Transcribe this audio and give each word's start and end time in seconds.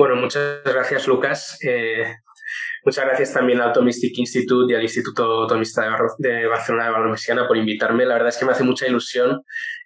Bueno, 0.00 0.16
muchas 0.16 0.64
gracias, 0.64 1.06
Lucas. 1.06 1.58
Eh, 1.62 2.06
muchas 2.86 3.04
gracias 3.04 3.34
también 3.34 3.60
al 3.60 3.70
Tomistic 3.70 4.16
Institute 4.16 4.72
y 4.72 4.74
al 4.74 4.82
Instituto 4.82 5.46
Tomista 5.46 5.82
de, 6.16 6.46
Barcelona 6.46 6.86
de 6.86 6.90
Valenciana 6.90 7.46
por 7.46 7.58
invitarme. 7.58 8.06
La 8.06 8.14
verdad 8.14 8.30
es 8.30 8.38
que 8.38 8.46
me 8.46 8.52
hace 8.52 8.64
mucha 8.64 8.86
ilusión 8.86 9.42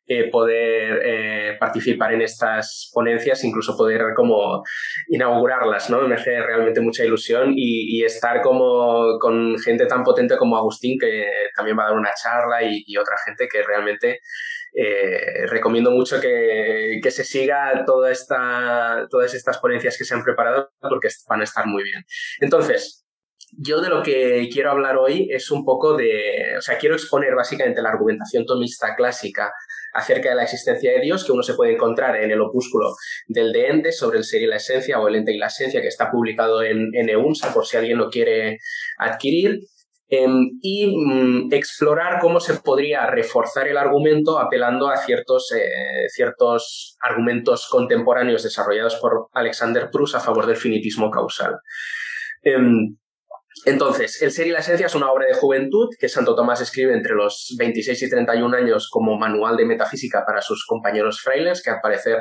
eh, 0.06 0.30
poder 0.30 1.00
eh, 1.04 1.56
participar 1.58 2.14
en 2.14 2.22
estas 2.22 2.92
ponencias, 2.94 3.42
incluso 3.42 3.76
poder 3.76 4.14
como 4.14 4.62
inaugurarlas, 5.08 5.90
¿no? 5.90 6.06
Me 6.06 6.14
hace 6.14 6.40
realmente 6.40 6.80
mucha 6.80 7.04
ilusión 7.04 7.52
y, 7.56 8.04
estar 8.04 8.40
como 8.40 9.18
con 9.18 9.58
gente 9.58 9.86
tan 9.86 10.04
potente 10.04 10.36
como 10.36 10.56
Agustín, 10.56 10.96
que 10.96 11.26
también 11.56 11.76
va 11.76 11.86
a 11.86 11.88
dar 11.88 11.96
una 11.96 12.12
charla 12.14 12.62
y, 12.62 12.84
y 12.86 12.96
otra 12.98 13.16
gente 13.26 13.48
que 13.50 13.64
realmente 13.64 14.20
eh, 14.76 15.46
recomiendo 15.46 15.92
mucho 15.92 16.20
que, 16.20 17.00
se 17.10 17.24
siga 17.24 17.84
toda 17.86 18.10
esta, 18.10 19.06
todas 19.08 19.32
estas 19.34 19.58
ponencias 19.58 19.96
que 19.96 20.04
se 20.04 20.14
han 20.14 20.24
preparado 20.24 20.72
porque 20.80 21.08
van 21.28 21.42
a 21.42 21.44
estar 21.44 21.66
muy 21.66 21.84
bien. 21.84 22.04
Entonces, 22.40 23.04
yo 23.56 23.80
de 23.80 23.88
lo 23.88 24.02
que 24.02 24.48
quiero 24.52 24.72
hablar 24.72 24.96
hoy 24.96 25.28
es 25.30 25.50
un 25.52 25.64
poco 25.64 25.96
de, 25.96 26.56
o 26.58 26.60
sea, 26.60 26.78
quiero 26.78 26.96
exponer 26.96 27.36
básicamente 27.36 27.82
la 27.82 27.90
argumentación 27.90 28.46
tomista 28.46 28.96
clásica 28.96 29.52
acerca 29.92 30.30
de 30.30 30.34
la 30.34 30.42
existencia 30.42 30.90
de 30.92 31.00
Dios 31.00 31.24
que 31.24 31.30
uno 31.30 31.44
se 31.44 31.54
puede 31.54 31.74
encontrar 31.74 32.16
en 32.16 32.32
el 32.32 32.40
opúsculo 32.40 32.94
del 33.28 33.52
de 33.52 33.68
ente 33.68 33.92
sobre 33.92 34.18
el 34.18 34.24
ser 34.24 34.42
y 34.42 34.46
la 34.46 34.56
esencia 34.56 34.98
o 34.98 35.06
el 35.06 35.14
ente 35.14 35.32
y 35.32 35.38
la 35.38 35.46
esencia 35.46 35.80
que 35.80 35.88
está 35.88 36.10
publicado 36.10 36.64
en, 36.64 36.90
en 36.94 37.08
EUNSA 37.08 37.54
por 37.54 37.64
si 37.64 37.76
alguien 37.76 37.98
lo 37.98 38.10
quiere 38.10 38.58
adquirir. 38.98 39.60
Em, 40.08 40.58
y 40.60 40.86
mm, 40.86 41.52
explorar 41.52 42.20
cómo 42.20 42.38
se 42.38 42.54
podría 42.54 43.06
reforzar 43.06 43.68
el 43.68 43.78
argumento 43.78 44.38
apelando 44.38 44.88
a 44.88 44.98
ciertos, 44.98 45.50
eh, 45.52 46.08
ciertos 46.08 46.96
argumentos 47.00 47.66
contemporáneos 47.70 48.42
desarrollados 48.42 48.96
por 48.96 49.28
Alexander 49.32 49.88
Proust 49.90 50.16
a 50.16 50.20
favor 50.20 50.46
del 50.46 50.56
finitismo 50.56 51.10
causal. 51.10 51.58
Em, 52.42 52.96
entonces, 53.64 54.20
El 54.20 54.30
ser 54.30 54.46
y 54.46 54.50
la 54.50 54.58
esencia 54.58 54.86
es 54.86 54.94
una 54.94 55.10
obra 55.10 55.26
de 55.26 55.34
juventud 55.34 55.88
que 55.98 56.08
Santo 56.08 56.34
Tomás 56.34 56.60
escribe 56.60 56.92
entre 56.92 57.14
los 57.14 57.54
26 57.58 58.02
y 58.02 58.10
31 58.10 58.54
años 58.54 58.88
como 58.90 59.16
manual 59.16 59.56
de 59.56 59.64
metafísica 59.64 60.24
para 60.26 60.42
sus 60.42 60.66
compañeros 60.66 61.20
frailes, 61.22 61.62
que 61.62 61.70
al 61.70 61.80
parecer 61.80 62.18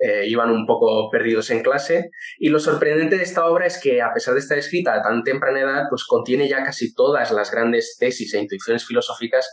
eh, 0.00 0.24
iban 0.26 0.50
un 0.50 0.66
poco 0.66 1.10
perdidos 1.10 1.50
en 1.50 1.62
clase. 1.62 2.10
Y 2.38 2.48
lo 2.48 2.58
sorprendente 2.58 3.16
de 3.16 3.22
esta 3.22 3.46
obra 3.46 3.66
es 3.66 3.78
que, 3.78 4.00
a 4.00 4.12
pesar 4.14 4.34
de 4.34 4.40
estar 4.40 4.58
escrita 4.58 4.94
a 4.94 5.02
tan 5.02 5.22
temprana 5.22 5.60
edad, 5.60 5.82
pues 5.88 6.04
contiene 6.04 6.48
ya 6.48 6.64
casi 6.64 6.94
todas 6.94 7.30
las 7.32 7.50
grandes 7.50 7.96
tesis 7.98 8.32
e 8.34 8.40
intuiciones 8.40 8.86
filosóficas 8.86 9.48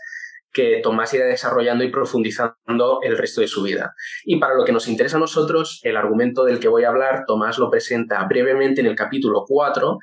que 0.53 0.79
Tomás 0.81 1.13
irá 1.13 1.25
desarrollando 1.25 1.83
y 1.83 1.91
profundizando 1.91 2.99
el 3.03 3.17
resto 3.17 3.41
de 3.41 3.47
su 3.47 3.61
vida. 3.61 3.93
Y 4.23 4.39
para 4.39 4.55
lo 4.55 4.63
que 4.63 4.71
nos 4.71 4.87
interesa 4.87 5.17
a 5.17 5.19
nosotros, 5.19 5.81
el 5.83 5.97
argumento 5.97 6.45
del 6.45 6.59
que 6.59 6.67
voy 6.67 6.83
a 6.83 6.89
hablar, 6.89 7.25
Tomás 7.27 7.57
lo 7.57 7.69
presenta 7.69 8.25
brevemente 8.27 8.81
en 8.81 8.87
el 8.87 8.95
capítulo 8.95 9.43
4 9.45 9.99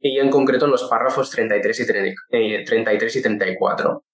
y 0.00 0.18
en 0.18 0.30
concreto 0.30 0.64
en 0.64 0.72
los 0.72 0.84
párrafos 0.84 1.30
33 1.30 1.80
y, 2.30 2.64
33 2.64 3.16
y 3.16 3.22
34. 3.22 4.04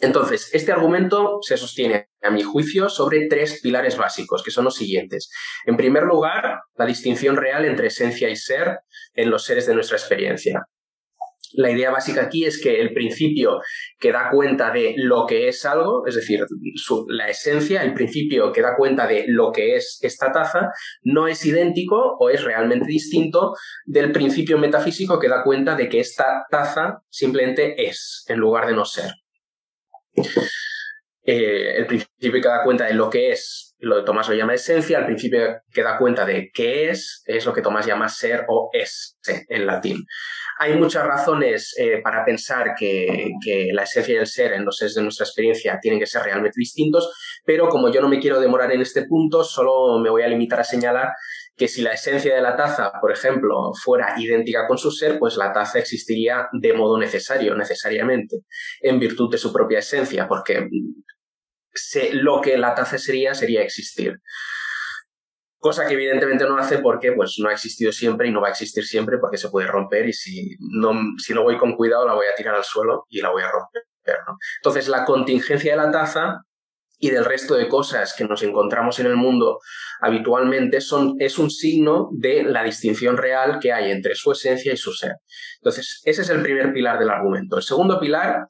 Entonces, 0.00 0.50
este 0.52 0.70
argumento 0.70 1.38
se 1.42 1.56
sostiene, 1.56 2.08
a 2.22 2.30
mi 2.30 2.42
juicio, 2.42 2.88
sobre 2.88 3.26
tres 3.26 3.60
pilares 3.62 3.96
básicos, 3.96 4.42
que 4.44 4.50
son 4.50 4.64
los 4.64 4.76
siguientes. 4.76 5.30
En 5.66 5.76
primer 5.76 6.04
lugar, 6.04 6.60
la 6.76 6.86
distinción 6.86 7.36
real 7.36 7.64
entre 7.64 7.88
esencia 7.88 8.28
y 8.28 8.36
ser 8.36 8.78
en 9.14 9.30
los 9.30 9.44
seres 9.44 9.66
de 9.66 9.74
nuestra 9.74 9.96
experiencia. 9.96 10.62
La 11.54 11.70
idea 11.70 11.90
básica 11.90 12.22
aquí 12.22 12.44
es 12.44 12.60
que 12.60 12.80
el 12.80 12.92
principio 12.92 13.60
que 13.98 14.12
da 14.12 14.30
cuenta 14.30 14.70
de 14.70 14.94
lo 14.98 15.24
que 15.26 15.48
es 15.48 15.64
algo, 15.64 16.06
es 16.06 16.14
decir, 16.14 16.44
la 17.08 17.28
esencia, 17.28 17.82
el 17.82 17.94
principio 17.94 18.52
que 18.52 18.60
da 18.60 18.76
cuenta 18.76 19.06
de 19.06 19.24
lo 19.28 19.50
que 19.50 19.76
es 19.76 19.98
esta 20.02 20.30
taza, 20.30 20.68
no 21.02 21.26
es 21.26 21.44
idéntico 21.46 22.16
o 22.18 22.28
es 22.28 22.44
realmente 22.44 22.86
distinto 22.86 23.54
del 23.86 24.12
principio 24.12 24.58
metafísico 24.58 25.18
que 25.18 25.28
da 25.28 25.42
cuenta 25.42 25.74
de 25.74 25.88
que 25.88 26.00
esta 26.00 26.44
taza 26.50 27.02
simplemente 27.08 27.88
es, 27.88 28.26
en 28.28 28.38
lugar 28.38 28.66
de 28.66 28.74
no 28.74 28.84
ser. 28.84 29.10
Eh, 31.30 31.76
el 31.76 31.86
principio 31.86 32.40
que 32.40 32.48
da 32.48 32.64
cuenta 32.64 32.86
de 32.86 32.94
lo 32.94 33.10
que 33.10 33.32
es, 33.32 33.74
lo 33.80 33.96
de 33.96 34.02
Tomás 34.02 34.30
lo 34.30 34.34
llama 34.34 34.54
esencia, 34.54 34.98
el 34.98 35.04
principio 35.04 35.60
que 35.70 35.82
da 35.82 35.98
cuenta 35.98 36.24
de 36.24 36.50
qué 36.54 36.88
es, 36.88 37.22
es 37.26 37.44
lo 37.44 37.52
que 37.52 37.60
Tomás 37.60 37.84
llama 37.84 38.08
ser 38.08 38.46
o 38.48 38.70
es 38.72 39.18
en 39.48 39.66
latín. 39.66 40.06
Hay 40.58 40.74
muchas 40.76 41.06
razones 41.06 41.74
eh, 41.78 42.00
para 42.02 42.24
pensar 42.24 42.74
que, 42.76 43.30
la 43.72 43.82
esencia 43.82 44.14
y 44.14 44.16
el 44.16 44.26
ser 44.26 44.54
en 44.54 44.64
los 44.64 44.78
seres 44.78 44.94
de 44.94 45.02
nuestra 45.02 45.24
experiencia 45.24 45.78
tienen 45.82 46.00
que 46.00 46.06
ser 46.06 46.22
realmente 46.22 46.58
distintos, 46.58 47.12
pero 47.44 47.68
como 47.68 47.92
yo 47.92 48.00
no 48.00 48.08
me 48.08 48.18
quiero 48.18 48.40
demorar 48.40 48.72
en 48.72 48.80
este 48.80 49.02
punto, 49.02 49.44
solo 49.44 49.98
me 49.98 50.08
voy 50.08 50.22
a 50.22 50.28
limitar 50.28 50.60
a 50.60 50.64
señalar 50.64 51.10
que 51.58 51.68
si 51.68 51.82
la 51.82 51.92
esencia 51.92 52.34
de 52.34 52.40
la 52.40 52.56
taza, 52.56 52.92
por 53.00 53.12
ejemplo, 53.12 53.72
fuera 53.74 54.14
idéntica 54.16 54.66
con 54.66 54.78
su 54.78 54.90
ser, 54.90 55.18
pues 55.18 55.36
la 55.36 55.52
taza 55.52 55.78
existiría 55.78 56.48
de 56.52 56.72
modo 56.72 56.98
necesario, 56.98 57.54
necesariamente, 57.54 58.38
en 58.80 58.98
virtud 58.98 59.30
de 59.30 59.38
su 59.38 59.52
propia 59.52 59.80
esencia, 59.80 60.28
porque 60.28 60.68
lo 62.12 62.40
que 62.40 62.56
la 62.56 62.74
taza 62.74 62.98
sería 62.98 63.34
sería 63.34 63.62
existir 63.62 64.18
cosa 65.58 65.86
que 65.86 65.94
evidentemente 65.94 66.44
no 66.44 66.56
hace 66.56 66.78
porque 66.78 67.12
pues, 67.12 67.36
no 67.38 67.48
ha 67.48 67.52
existido 67.52 67.92
siempre 67.92 68.28
y 68.28 68.32
no 68.32 68.40
va 68.40 68.48
a 68.48 68.50
existir 68.50 68.84
siempre 68.84 69.18
porque 69.18 69.36
se 69.36 69.50
puede 69.50 69.66
romper 69.66 70.08
y 70.08 70.12
si 70.12 70.56
no, 70.60 70.92
si 71.18 71.34
no 71.34 71.42
voy 71.42 71.58
con 71.58 71.76
cuidado 71.76 72.06
la 72.06 72.14
voy 72.14 72.26
a 72.26 72.34
tirar 72.36 72.54
al 72.54 72.64
suelo 72.64 73.04
y 73.08 73.20
la 73.20 73.30
voy 73.30 73.42
a 73.42 73.50
romper. 73.50 73.82
Entonces 74.62 74.88
la 74.88 75.04
contingencia 75.04 75.72
de 75.72 75.76
la 75.76 75.90
taza 75.90 76.40
y 76.98 77.10
del 77.10 77.24
resto 77.24 77.54
de 77.54 77.68
cosas 77.68 78.14
que 78.16 78.24
nos 78.24 78.42
encontramos 78.42 78.98
en 78.98 79.06
el 79.06 79.16
mundo 79.16 79.60
habitualmente 80.00 80.80
son, 80.80 81.14
es 81.18 81.38
un 81.38 81.50
signo 81.50 82.08
de 82.12 82.42
la 82.42 82.64
distinción 82.64 83.16
real 83.16 83.58
que 83.60 83.72
hay 83.72 83.90
entre 83.90 84.14
su 84.14 84.32
esencia 84.32 84.72
y 84.72 84.76
su 84.76 84.92
ser. 84.92 85.16
Entonces, 85.60 86.02
ese 86.04 86.22
es 86.22 86.30
el 86.30 86.42
primer 86.42 86.72
pilar 86.72 86.98
del 86.98 87.10
argumento. 87.10 87.56
El 87.56 87.62
segundo 87.62 88.00
pilar 88.00 88.46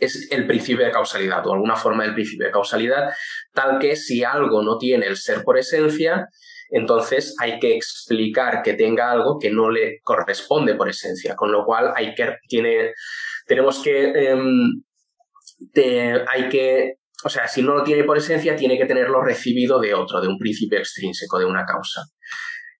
es 0.00 0.30
el 0.30 0.46
principio 0.46 0.84
de 0.84 0.90
causalidad 0.90 1.46
o 1.46 1.52
alguna 1.52 1.76
forma 1.76 2.04
del 2.04 2.14
principio 2.14 2.46
de 2.46 2.52
causalidad, 2.52 3.10
tal 3.52 3.78
que 3.78 3.96
si 3.96 4.24
algo 4.24 4.62
no 4.62 4.78
tiene 4.78 5.06
el 5.06 5.16
ser 5.16 5.42
por 5.42 5.58
esencia, 5.58 6.28
entonces 6.70 7.36
hay 7.38 7.58
que 7.58 7.76
explicar 7.76 8.62
que 8.62 8.72
tenga 8.72 9.10
algo 9.10 9.38
que 9.38 9.50
no 9.50 9.70
le 9.70 10.00
corresponde 10.02 10.74
por 10.74 10.88
esencia, 10.88 11.36
con 11.36 11.52
lo 11.52 11.66
cual 11.66 11.92
hay 11.94 12.14
que, 12.14 12.36
tiene, 12.48 12.92
tenemos 13.46 13.82
que, 13.82 14.04
em, 14.30 14.82
hay 16.26 16.48
que, 16.48 16.94
o 17.24 17.28
sea, 17.28 17.48
si 17.48 17.62
no 17.62 17.74
lo 17.74 17.82
tiene 17.82 18.04
por 18.04 18.18
esencia, 18.18 18.56
tiene 18.56 18.78
que 18.78 18.86
tenerlo 18.86 19.22
recibido 19.22 19.80
de 19.80 19.94
otro, 19.94 20.20
de 20.20 20.28
un 20.28 20.38
principio 20.38 20.78
extrínseco, 20.78 21.38
de 21.38 21.44
una 21.44 21.64
causa. 21.64 22.02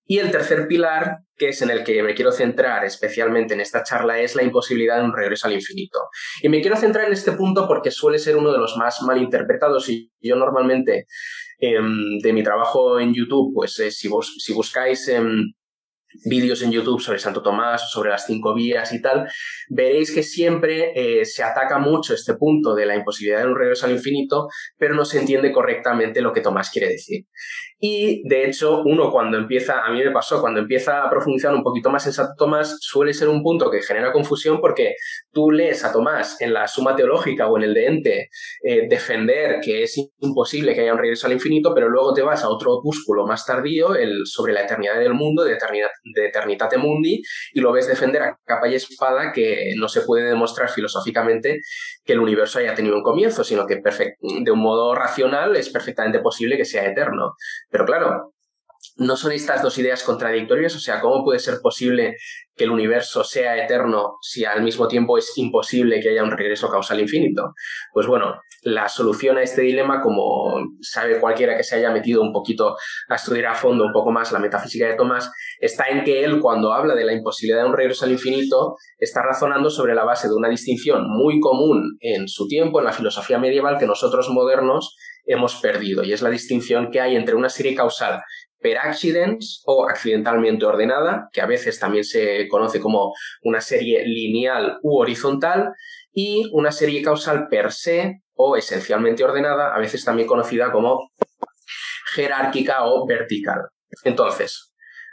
Y 0.05 0.19
el 0.19 0.31
tercer 0.31 0.67
pilar, 0.67 1.19
que 1.37 1.49
es 1.51 1.63
en 1.63 1.71
el 1.71 1.85
que 1.85 2.03
me 2.03 2.15
quiero 2.15 2.33
centrar 2.33 2.85
especialmente 2.85 3.55
en 3.55 3.61
esta 3.61 3.83
charla, 3.83 4.19
es 4.19 4.35
la 4.35 4.43
imposibilidad 4.43 4.99
de 4.99 5.05
un 5.05 5.17
regreso 5.17 5.47
al 5.47 5.55
infinito. 5.55 6.01
Y 6.43 6.49
me 6.49 6.61
quiero 6.61 6.77
centrar 6.77 7.07
en 7.07 7.13
este 7.13 7.33
punto 7.33 7.67
porque 7.67 7.91
suele 7.91 8.19
ser 8.19 8.37
uno 8.37 8.53
de 8.53 8.59
los 8.59 8.77
más 8.77 9.01
malinterpretados 9.03 9.89
y 9.89 10.11
yo 10.21 10.37
normalmente 10.37 11.07
em, 11.59 12.19
de 12.19 12.33
mi 12.33 12.43
trabajo 12.43 12.99
en 12.99 13.15
YouTube, 13.15 13.53
pues 13.55 13.79
eh, 13.79 13.91
si, 13.91 14.11
si, 14.39 14.53
buscáis... 14.53 15.09
en 15.09 15.55
vídeos 16.25 16.63
en 16.63 16.73
YouTube 16.73 17.01
sobre 17.01 17.19
Santo 17.19 17.43
Tomás, 17.43 17.91
sobre 17.91 18.11
las 18.11 18.27
cinco 18.27 18.55
vías 18.55 18.93
y 18.93 19.01
tal, 19.01 19.29
veréis 19.69 20.15
que 20.15 20.23
siempre 20.23 20.93
eh, 20.95 21.25
se 21.25 21.43
ataca 21.43 21.79
mucho 21.79 22.15
este 22.15 22.35
punto 22.35 22.75
de 22.75 22.87
la 22.87 22.97
imposibilidad 22.97 23.43
de 23.43 23.49
un 23.49 23.59
regreso 23.59 23.87
al 23.87 23.93
infinito, 23.93 24.49
pero 24.77 24.95
no 24.95 25.05
se 25.05 25.21
entiende 25.21 25.53
correctamente 25.53 26.21
lo 26.21 26.33
que 26.33 26.41
Tomás 26.41 26.71
quiere 26.71 26.89
decir. 26.89 27.27
Y 27.85 28.23
de 28.29 28.47
hecho, 28.47 28.81
uno 28.85 29.11
cuando 29.11 29.37
empieza, 29.37 29.85
a 29.85 29.91
mí 29.91 29.99
me 30.05 30.13
pasó, 30.13 30.41
cuando 30.41 30.61
empieza 30.61 31.03
a 31.03 31.11
profundizar 31.11 31.53
un 31.53 31.65
poquito 31.65 31.91
más 31.91 32.07
en 32.07 32.13
Santo 32.13 32.35
Tomás, 32.39 32.77
suele 32.81 33.13
ser 33.13 33.29
un 33.29 33.43
punto 33.43 33.73
que 33.73 33.83
genera 33.83 34.13
confusión 34.13 34.61
porque 34.61 34.95
tú 35.33 35.51
lees 35.51 35.85
a 35.85 35.91
Tomás 35.91 36.41
en 36.41 36.53
la 36.53 36.69
Suma 36.69 36.95
Teológica 36.95 37.49
o 37.49 37.57
en 37.57 37.65
el 37.65 37.75
de 37.75 37.87
Ente 37.87 38.29
eh, 38.63 38.87
defender 38.89 39.59
que 39.61 39.83
es 39.83 39.97
imposible 40.21 40.77
que 40.77 40.83
haya 40.83 40.93
un 40.93 41.01
regreso 41.01 41.27
al 41.27 41.33
infinito, 41.33 41.75
pero 41.75 41.89
luego 41.89 42.15
te 42.15 42.23
vas 42.23 42.45
a 42.45 42.51
otro 42.51 42.73
opúsculo 42.75 43.27
más 43.27 43.45
tardío, 43.45 43.97
el 43.97 44.27
sobre 44.27 44.53
la 44.53 44.63
eternidad 44.63 45.01
del 45.01 45.15
mundo, 45.15 45.43
de 45.43 45.55
eternidad 45.55 45.89
de 46.15 46.27
Eternitate 46.27 46.79
Mundi 46.79 47.21
y 47.53 47.61
lo 47.61 47.73
ves 47.73 47.89
defender 47.89 48.23
a 48.23 48.39
capa 48.45 48.69
y 48.69 48.77
espada 48.77 49.33
que 49.33 49.73
no 49.77 49.89
se 49.89 50.03
puede 50.03 50.29
demostrar 50.29 50.71
filosóficamente 50.71 51.59
que 52.05 52.13
el 52.13 52.21
universo 52.21 52.61
haya 52.61 52.75
tenido 52.75 52.95
un 52.95 53.03
comienzo, 53.03 53.43
sino 53.43 53.67
que 53.67 53.81
de 54.21 54.51
un 54.53 54.61
modo 54.61 54.95
racional 54.95 55.57
es 55.57 55.69
perfectamente 55.69 56.21
posible 56.21 56.57
que 56.57 56.65
sea 56.65 56.87
eterno. 56.87 57.35
Pero 57.73 57.87
claro, 57.87 58.33
no 58.97 59.17
son 59.17 59.33
estas 59.33 59.63
dos 59.63 59.79
ideas 59.79 60.03
contradictorias, 60.03 60.77
o 60.77 60.81
sea, 60.81 61.01
¿cómo 61.01 61.25
puede 61.25 61.39
ser 61.39 61.61
posible 61.63 62.17
que 62.55 62.65
el 62.65 62.71
universo 62.71 63.25
sea 63.25 63.57
eterno 63.65 64.19
si 64.21 64.45
al 64.45 64.63
mismo 64.63 64.87
tiempo 64.87 65.17
es 65.17 65.33
imposible 65.37 66.01
que 66.01 66.11
haya 66.11 66.23
un 66.23 66.33
regreso 66.33 66.69
causal 66.69 67.01
infinito? 67.01 67.55
Pues 67.95 68.07
bueno, 68.07 68.41
la 68.63 68.89
solución 68.89 69.39
a 69.39 69.43
este 69.43 69.63
dilema, 69.63 70.03
como 70.03 70.55
sabe 70.81 71.21
cualquiera 71.21 71.57
que 71.57 71.65
se 71.65 71.77
haya 71.77 71.91
metido 71.91 72.23
un 72.23 72.33
poquito 72.33 72.77
a 73.09 73.15
estudiar 73.15 73.47
a 73.47 73.55
fondo 73.55 73.85
un 73.85 73.93
poco 73.93 74.11
más 74.11 74.31
la 74.33 74.39
metafísica 74.39 74.87
de 74.87 74.95
Tomás, 74.95 75.33
está 75.59 75.85
en 75.89 76.05
que 76.05 76.25
él 76.25 76.41
cuando 76.41 76.73
habla 76.73 76.95
de 76.95 77.05
la 77.05 77.15
imposibilidad 77.15 77.63
de 77.63 77.69
un 77.69 77.77
regreso 77.77 78.05
al 78.05 78.13
infinito, 78.13 78.77
está 78.99 79.23
razonando 79.23 79.71
sobre 79.71 79.95
la 79.95 80.05
base 80.05 80.29
de 80.29 80.35
una 80.35 80.49
distinción 80.49 81.09
muy 81.09 81.41
común 81.41 81.97
en 82.01 82.29
su 82.29 82.47
tiempo, 82.47 82.81
en 82.81 82.85
la 82.85 82.93
filosofía 82.93 83.39
medieval, 83.39 83.79
que 83.79 83.87
nosotros 83.87 84.29
modernos 84.29 84.97
hemos 85.25 85.57
perdido, 85.57 86.05
y 86.05 86.13
es 86.13 86.23
la 86.23 86.31
distinción 86.31 86.91
que 86.91 87.01
hay 87.01 87.17
entre 87.17 87.35
una 87.35 87.49
serie 87.49 87.75
causal 87.75 88.23
per 88.59 88.79
accidens 88.79 89.63
o 89.67 89.89
accidentalmente 89.89 90.65
ordenada, 90.65 91.29
que 91.33 91.41
a 91.41 91.47
veces 91.47 91.79
también 91.79 92.05
se 92.05 92.47
conoce 92.49 92.81
como 92.81 93.13
una 93.43 93.61
serie 93.61 94.07
lineal 94.07 94.79
u 94.83 94.99
horizontal, 94.99 95.73
y 96.13 96.49
una 96.53 96.73
serie 96.73 97.03
causal 97.03 97.49
per 97.49 97.73
se 97.73 98.23
o 98.35 98.57
esencialmente 98.57 99.25
ordenada, 99.25 99.75
a 99.75 99.79
veces 99.79 100.05
también 100.05 100.29
conocida 100.29 100.71
como 100.71 101.11
jerárquica 102.15 102.85
o 102.85 103.07
vertical. 103.07 103.61
Entonces, 104.05 104.72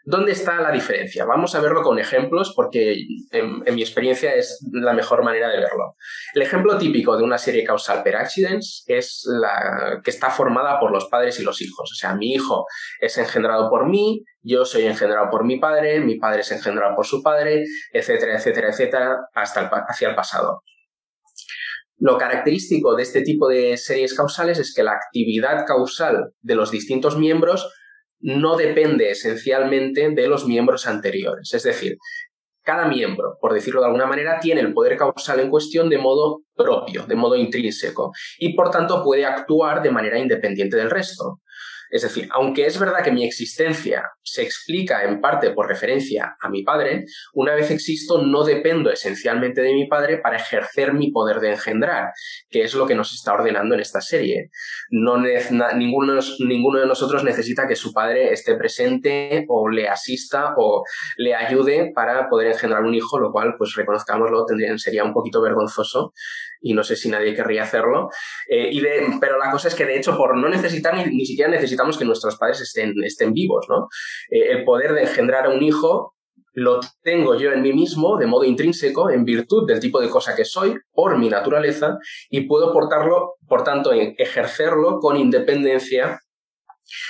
¿Dónde 0.09 0.31
está 0.31 0.59
la 0.59 0.71
diferencia? 0.71 1.23
Vamos 1.23 1.53
a 1.53 1.61
verlo 1.61 1.83
con 1.83 1.99
ejemplos 1.99 2.53
porque 2.55 2.95
en, 3.29 3.75
mi 3.75 3.83
experiencia 3.83 4.33
es 4.33 4.59
la 4.71 4.93
mejor 4.93 5.23
manera 5.23 5.49
de 5.49 5.59
verlo. 5.59 5.93
El 6.33 6.41
ejemplo 6.41 6.79
típico 6.79 7.15
de 7.15 7.23
una 7.23 7.37
serie 7.37 7.63
causal 7.63 8.01
per 8.01 8.15
accidents 8.15 8.83
es 8.87 9.23
la 9.27 10.01
que 10.03 10.09
está 10.09 10.31
formada 10.31 10.79
por 10.79 10.91
los 10.91 11.05
padres 11.09 11.39
y 11.39 11.43
los 11.43 11.61
hijos. 11.61 11.91
O 11.91 11.95
sea, 11.95 12.15
mi 12.15 12.33
hijo 12.33 12.65
es 12.99 13.19
engendrado 13.19 13.69
por 13.69 13.87
mí, 13.87 14.23
yo 14.41 14.65
soy 14.65 14.85
engendrado 14.85 15.29
por 15.29 15.45
mi 15.45 15.59
padre, 15.59 15.99
mi 15.99 16.17
padre 16.17 16.41
es 16.41 16.51
engendrado 16.51 16.95
por 16.95 17.05
su 17.05 17.21
padre, 17.21 17.65
etcétera, 17.93 18.35
etcétera, 18.35 18.69
etcétera, 18.69 19.17
hasta 19.35 19.69
hacia 19.87 20.09
el 20.09 20.15
pasado. 20.15 20.63
Lo 21.97 22.17
característico 22.17 22.95
de 22.95 23.03
este 23.03 23.21
tipo 23.21 23.47
de 23.47 23.77
series 23.77 24.15
causales 24.15 24.57
es 24.57 24.73
que 24.73 24.81
la 24.81 24.93
actividad 24.93 25.67
causal 25.67 26.31
de 26.41 26.55
los 26.55 26.71
distintos 26.71 27.15
miembros 27.15 27.71
no 28.21 28.57
depende 28.57 29.11
esencialmente 29.11 30.09
de 30.09 30.27
los 30.27 30.45
miembros 30.45 30.87
anteriores. 30.87 31.53
Es 31.53 31.63
decir, 31.63 31.97
cada 32.61 32.87
miembro, 32.87 33.37
por 33.41 33.53
decirlo 33.53 33.81
de 33.81 33.87
alguna 33.87 34.05
manera, 34.05 34.39
tiene 34.39 34.61
el 34.61 34.73
poder 34.73 34.97
causal 34.97 35.39
en 35.39 35.49
cuestión 35.49 35.89
de 35.89 35.97
modo 35.97 36.41
propio, 36.55 37.05
de 37.07 37.15
modo 37.15 37.35
intrínseco, 37.35 38.11
y 38.37 38.53
por 38.53 38.69
tanto 38.69 39.03
puede 39.03 39.25
actuar 39.25 39.81
de 39.81 39.91
manera 39.91 40.19
independiente 40.19 40.77
del 40.77 40.91
resto. 40.91 41.39
Es 41.89 42.03
decir, 42.03 42.27
aunque 42.31 42.65
es 42.65 42.79
verdad 42.79 43.03
que 43.03 43.11
mi 43.11 43.25
existencia 43.25 44.03
se 44.23 44.43
explica 44.43 45.03
en 45.03 45.21
parte 45.21 45.51
por 45.51 45.67
referencia 45.67 46.35
a 46.39 46.49
mi 46.49 46.63
padre, 46.63 47.05
una 47.33 47.55
vez 47.55 47.71
existo 47.71 48.21
no 48.23 48.43
dependo 48.43 48.91
esencialmente 48.91 49.61
de 49.61 49.73
mi 49.73 49.87
padre 49.87 50.19
para 50.19 50.37
ejercer 50.37 50.93
mi 50.93 51.11
poder 51.11 51.39
de 51.39 51.51
engendrar, 51.51 52.11
que 52.49 52.61
es 52.61 52.73
lo 52.73 52.85
que 52.85 52.95
nos 52.95 53.13
está 53.13 53.33
ordenando 53.33 53.75
en 53.75 53.81
esta 53.81 54.01
serie. 54.01 54.49
No 54.91 55.17
ninguno, 55.17 56.79
de 56.79 56.85
nosotros 56.85 57.23
necesita 57.23 57.67
que 57.67 57.75
su 57.75 57.93
padre 57.93 58.31
esté 58.31 58.55
presente 58.55 59.45
o 59.47 59.69
le 59.69 59.87
asista 59.87 60.53
o 60.57 60.83
le 61.17 61.35
ayude 61.35 61.91
para 61.93 62.29
poder 62.29 62.47
engendrar 62.47 62.83
un 62.83 62.93
hijo, 62.93 63.19
lo 63.19 63.31
cual, 63.31 63.55
pues 63.57 63.73
reconozcámoslo, 63.75 64.45
tendría, 64.45 64.77
sería 64.77 65.03
un 65.03 65.13
poquito 65.13 65.41
vergonzoso 65.41 66.13
y 66.61 66.73
no 66.73 66.83
sé 66.83 66.95
si 66.95 67.09
nadie 67.09 67.35
querría 67.35 67.63
hacerlo. 67.63 68.09
Eh, 68.47 68.69
y 68.71 68.81
pero 69.19 69.37
la 69.37 69.51
cosa 69.51 69.67
es 69.67 69.75
que, 69.75 69.85
de 69.85 69.97
hecho, 69.97 70.17
por 70.17 70.37
no 70.37 70.49
necesitar, 70.49 70.95
ni, 70.95 71.25
siquiera 71.25 71.49
necesitamos 71.49 71.97
que 71.97 72.05
nuestros 72.05 72.37
padres 72.37 72.61
estén, 72.61 72.93
estén 73.03 73.33
vivos, 73.33 73.65
¿no? 73.69 73.87
Eh, 74.29 74.51
el 74.51 74.63
poder 74.63 74.93
de 74.93 75.03
engendrar 75.03 75.45
a 75.45 75.49
un 75.49 75.63
hijo 75.63 76.15
lo 76.53 76.79
tengo 77.03 77.35
yo 77.37 77.51
en 77.51 77.61
mí 77.61 77.73
mismo 77.73 78.17
de 78.17 78.25
modo 78.25 78.43
intrínseco, 78.43 79.09
en 79.09 79.23
virtud 79.23 79.67
del 79.67 79.79
tipo 79.79 80.01
de 80.01 80.09
cosa 80.09 80.35
que 80.35 80.45
soy, 80.45 80.75
por 80.91 81.17
mi 81.17 81.29
naturaleza, 81.29 81.97
y 82.29 82.41
puedo 82.41 82.73
portarlo, 82.73 83.35
por 83.47 83.63
tanto, 83.63 83.91
ejercerlo 83.93 84.99
con 84.99 85.15
independencia 85.15 86.19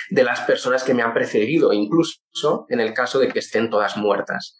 de 0.09 0.23
las 0.23 0.41
personas 0.41 0.83
que 0.83 0.93
me 0.93 1.03
han 1.03 1.13
precedido, 1.13 1.73
incluso 1.73 2.19
en 2.69 2.79
el 2.79 2.93
caso 2.93 3.19
de 3.19 3.27
que 3.27 3.39
estén 3.39 3.69
todas 3.69 3.97
muertas. 3.97 4.57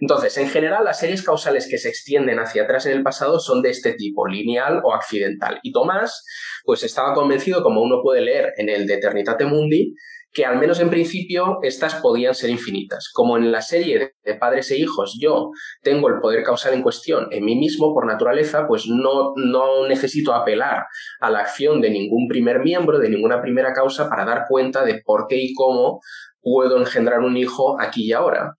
Entonces, 0.00 0.36
en 0.38 0.48
general, 0.48 0.84
las 0.84 1.00
series 1.00 1.22
causales 1.22 1.68
que 1.68 1.78
se 1.78 1.88
extienden 1.88 2.38
hacia 2.38 2.62
atrás 2.64 2.86
en 2.86 2.92
el 2.92 3.02
pasado 3.02 3.38
son 3.38 3.62
de 3.62 3.70
este 3.70 3.94
tipo, 3.94 4.26
lineal 4.26 4.80
o 4.84 4.94
accidental. 4.94 5.58
Y 5.62 5.72
Tomás, 5.72 6.24
pues 6.64 6.82
estaba 6.82 7.14
convencido, 7.14 7.62
como 7.62 7.82
uno 7.82 8.00
puede 8.02 8.20
leer 8.20 8.52
en 8.56 8.68
el 8.68 8.86
de 8.86 8.94
Eternitate 8.94 9.44
Mundi, 9.44 9.94
que 10.38 10.46
al 10.46 10.56
menos 10.56 10.78
en 10.78 10.88
principio 10.88 11.58
estas 11.62 11.96
podían 11.96 12.32
ser 12.32 12.50
infinitas. 12.50 13.10
Como 13.12 13.36
en 13.36 13.50
la 13.50 13.60
serie 13.60 14.12
de 14.22 14.34
padres 14.36 14.70
e 14.70 14.78
hijos 14.78 15.18
yo 15.20 15.50
tengo 15.82 16.08
el 16.08 16.20
poder 16.20 16.44
causal 16.44 16.74
en 16.74 16.82
cuestión 16.82 17.26
en 17.32 17.44
mí 17.44 17.56
mismo 17.56 17.92
por 17.92 18.06
naturaleza, 18.06 18.68
pues 18.68 18.84
no, 18.86 19.32
no 19.34 19.88
necesito 19.88 20.32
apelar 20.32 20.84
a 21.18 21.30
la 21.30 21.40
acción 21.40 21.80
de 21.80 21.90
ningún 21.90 22.28
primer 22.28 22.60
miembro, 22.60 23.00
de 23.00 23.10
ninguna 23.10 23.42
primera 23.42 23.72
causa 23.72 24.08
para 24.08 24.24
dar 24.24 24.44
cuenta 24.48 24.84
de 24.84 25.02
por 25.04 25.26
qué 25.26 25.38
y 25.38 25.54
cómo 25.54 25.98
puedo 26.40 26.78
engendrar 26.78 27.18
un 27.18 27.36
hijo 27.36 27.76
aquí 27.80 28.06
y 28.06 28.12
ahora. 28.12 28.54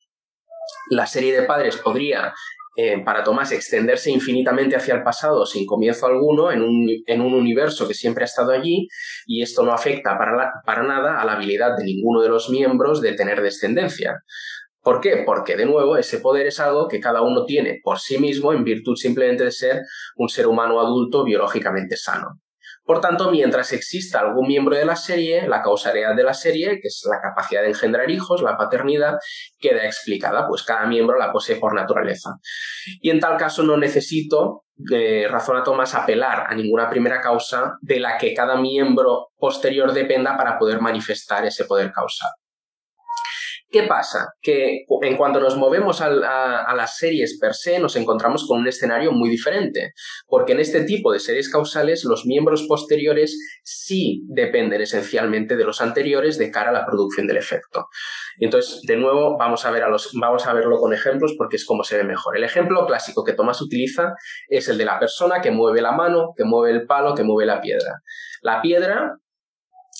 La 0.89 1.07
serie 1.07 1.33
de 1.33 1.47
padres 1.47 1.77
podría 1.77 2.33
eh, 2.75 3.03
para 3.03 3.23
Tomás 3.23 3.51
extenderse 3.51 4.11
infinitamente 4.11 4.75
hacia 4.75 4.95
el 4.95 5.03
pasado 5.03 5.45
sin 5.45 5.65
comienzo 5.65 6.05
alguno 6.05 6.51
en 6.51 6.61
un, 6.61 6.89
en 7.05 7.21
un, 7.21 7.33
universo 7.33 7.87
que 7.87 7.93
siempre 7.93 8.23
ha 8.23 8.25
estado 8.25 8.51
allí 8.51 8.87
y 9.25 9.41
esto 9.41 9.63
no 9.63 9.73
afecta 9.73 10.17
para, 10.17 10.53
para 10.65 10.83
nada 10.83 11.21
a 11.21 11.25
la 11.25 11.33
habilidad 11.33 11.77
de 11.77 11.83
ninguno 11.83 12.21
de 12.21 12.29
los 12.29 12.49
miembros 12.49 13.01
de 13.01 13.13
tener 13.13 13.41
descendencia. 13.41 14.23
¿Por 14.81 15.01
qué? 15.01 15.23
Porque, 15.25 15.57
de 15.57 15.65
nuevo, 15.65 15.97
ese 15.97 16.19
poder 16.19 16.47
es 16.47 16.59
algo 16.59 16.87
que 16.87 16.99
cada 16.99 17.21
uno 17.21 17.45
tiene 17.45 17.79
por 17.83 17.99
sí 17.99 18.17
mismo 18.17 18.53
en 18.53 18.63
virtud 18.63 18.95
simplemente 18.95 19.43
de 19.43 19.51
ser 19.51 19.81
un 20.15 20.29
ser 20.29 20.47
humano 20.47 20.79
adulto 20.79 21.23
biológicamente 21.23 21.97
sano. 21.97 22.39
Por 22.89 23.01
tanto, 23.01 23.29
mientras 23.29 23.71
exista 23.71 24.19
algún 24.19 24.47
miembro 24.47 24.75
de 24.75 24.83
la 24.83 24.95
serie, 24.95 25.47
la 25.47 25.61
causalidad 25.61 26.15
de 26.15 26.23
la 26.23 26.33
serie, 26.33 26.79
que 26.81 26.87
es 26.87 27.07
la 27.07 27.21
capacidad 27.21 27.61
de 27.61 27.67
engendrar 27.67 28.09
hijos, 28.09 28.41
la 28.41 28.57
paternidad, 28.57 29.19
queda 29.59 29.85
explicada, 29.85 30.47
pues 30.47 30.63
cada 30.63 30.87
miembro 30.87 31.15
la 31.19 31.31
posee 31.31 31.57
por 31.57 31.75
naturaleza. 31.75 32.31
Y 32.99 33.11
en 33.11 33.19
tal 33.19 33.37
caso 33.37 33.61
no 33.61 33.77
necesito, 33.77 34.63
eh, 34.91 35.27
razón 35.29 35.57
a 35.57 35.63
Tomás, 35.63 35.93
apelar 35.93 36.47
a 36.49 36.55
ninguna 36.55 36.89
primera 36.89 37.21
causa 37.21 37.77
de 37.79 37.99
la 37.99 38.17
que 38.17 38.33
cada 38.33 38.55
miembro 38.55 39.27
posterior 39.37 39.93
dependa 39.93 40.35
para 40.35 40.57
poder 40.57 40.81
manifestar 40.81 41.45
ese 41.45 41.65
poder 41.65 41.91
causal. 41.91 42.31
¿Qué 43.71 43.83
pasa? 43.83 44.33
Que 44.41 44.85
en 45.03 45.15
cuanto 45.15 45.39
nos 45.39 45.55
movemos 45.55 46.01
a, 46.01 46.09
las 46.09 46.97
series 46.97 47.37
per 47.39 47.53
se, 47.53 47.77
nos 47.77 47.95
encontramos 47.95 48.47
con 48.47 48.61
un 48.61 48.67
escenario 48.67 49.11
muy 49.11 49.29
diferente, 49.29 49.93
porque 50.27 50.53
en 50.53 50.59
este 50.59 50.85
tipo 50.85 51.11
de 51.11 51.19
series 51.19 51.51
causales 51.51 52.03
los 52.03 52.25
miembros 52.25 52.65
posteriores 52.67 53.37
sí 53.63 54.23
dependen 54.27 54.81
esencialmente 54.81 55.55
de 55.55 55.65
los 55.65 55.81
anteriores 55.81 56.39
de 56.39 56.49
cara 56.49 56.71
a 56.71 56.73
la 56.73 56.85
producción 56.87 57.27
del 57.27 57.37
efecto. 57.37 57.85
Entonces, 58.39 58.81
de 58.87 58.97
nuevo, 58.97 59.37
vamos 59.37 59.63
a, 59.65 59.71
ver 59.71 59.83
a 59.83 59.89
los, 59.89 60.13
vamos 60.19 60.47
a 60.47 60.53
verlo 60.53 60.79
con 60.79 60.91
ejemplos 60.91 61.35
porque 61.37 61.57
es 61.57 61.65
como 61.65 61.83
se 61.83 61.97
ve 61.97 62.03
mejor. 62.03 62.35
El 62.37 62.45
ejemplo 62.45 62.87
clásico 62.87 63.23
que 63.23 63.33
Tomás 63.33 63.61
utiliza 63.61 64.15
es 64.47 64.67
el 64.67 64.79
de 64.79 64.85
la 64.85 64.97
persona 64.99 65.41
que 65.41 65.51
mueve 65.51 65.83
la 65.83 65.91
mano, 65.91 66.33
que 66.35 66.43
mueve 66.43 66.75
el 66.75 66.87
palo, 66.87 67.13
que 67.13 67.23
mueve 67.23 67.45
la 67.45 67.61
piedra. 67.61 68.01
La 68.41 68.63
piedra 68.63 69.15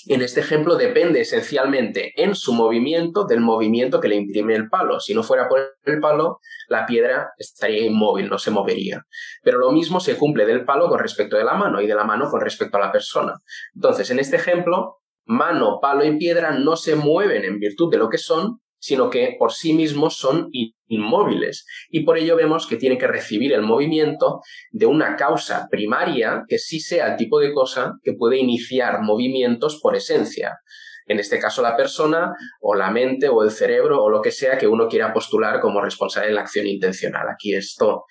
en 0.08 0.22
este 0.22 0.40
ejemplo 0.40 0.76
depende 0.76 1.22
esencialmente 1.22 2.14
en 2.16 2.36
su 2.36 2.54
movimiento 2.54 3.26
del 3.26 3.42
movimiento 3.42 4.00
que 4.00 4.08
le 4.08 4.16
imprime 4.16 4.56
el 4.56 4.70
palo. 4.70 5.00
Si 5.00 5.14
no 5.14 5.24
fuera 5.24 5.48
por 5.48 5.78
el 5.84 6.00
palo, 6.00 6.40
la 6.68 6.86
piedra 6.86 7.32
estaría 7.38 7.86
inmóvil, 7.86 8.30
no 8.30 8.38
se 8.38 8.52
movería. 8.52 9.06
Pero 9.44 9.58
lo 9.58 9.72
mismo 9.72 10.00
se 10.00 10.16
cumple 10.16 10.46
del 10.46 10.66
palo 10.66 10.90
con 10.90 11.00
respecto 11.00 11.38
de 11.38 11.44
la 11.44 11.54
mano 11.54 11.82
y 11.82 11.88
de 11.88 11.96
la 11.96 12.04
mano 12.04 12.30
con 12.30 12.42
respecto 12.42 12.78
a 12.78 12.82
la 12.82 12.92
persona. 12.92 13.34
Entonces, 13.74 14.10
en 14.12 14.20
este 14.20 14.36
ejemplo, 14.36 14.98
mano, 15.26 15.80
palo 15.82 16.04
y 16.04 16.18
piedra 16.18 16.52
no 16.52 16.76
se 16.76 16.96
mueven 16.96 17.44
en 17.44 17.60
virtud 17.60 17.92
de 17.92 17.98
lo 17.98 18.10
que 18.10 18.18
son, 18.18 18.62
sino 18.80 19.10
que 19.10 19.36
por 19.38 19.52
sí 19.52 19.74
mismos 19.74 20.18
son 20.18 20.50
inmóviles. 20.88 21.66
Y 21.90 22.02
por 22.02 22.18
ello 22.18 22.36
vemos 22.36 22.68
que 22.68 22.78
tiene 22.78 22.98
que 22.98 23.08
recibir 23.08 23.54
el 23.54 23.62
movimiento 23.62 24.42
de 24.72 24.86
una 24.86 25.16
causa 25.16 25.68
primaria 25.70 26.44
que 26.48 26.58
sí 26.58 26.80
sea 26.80 27.12
el 27.12 27.18
tipo 27.18 27.40
de 27.40 27.54
cosa 27.54 27.94
que 28.04 28.14
puede 28.14 28.38
iniciar 28.38 29.02
movimientos 29.02 29.80
por 29.82 29.96
esencia. 29.96 30.58
En 31.06 31.20
este 31.20 31.40
caso 31.40 31.62
la 31.62 31.76
persona 31.76 32.34
o 32.62 32.76
la 32.76 32.92
mente 32.92 33.30
o 33.30 33.44
el 33.44 33.52
cerebro 33.52 34.04
o 34.04 34.10
lo 34.10 34.22
que 34.22 34.32
sea 34.32 34.58
que 34.58 34.68
uno 34.68 34.88
quiera 34.88 35.12
postular 35.12 35.60
como 35.60 35.82
responsable 35.82 36.30
de 36.30 36.36
la 36.36 36.42
acción 36.42 36.68
intencional. 36.68 37.28
Aquí 37.30 37.56
esto, 37.56 38.06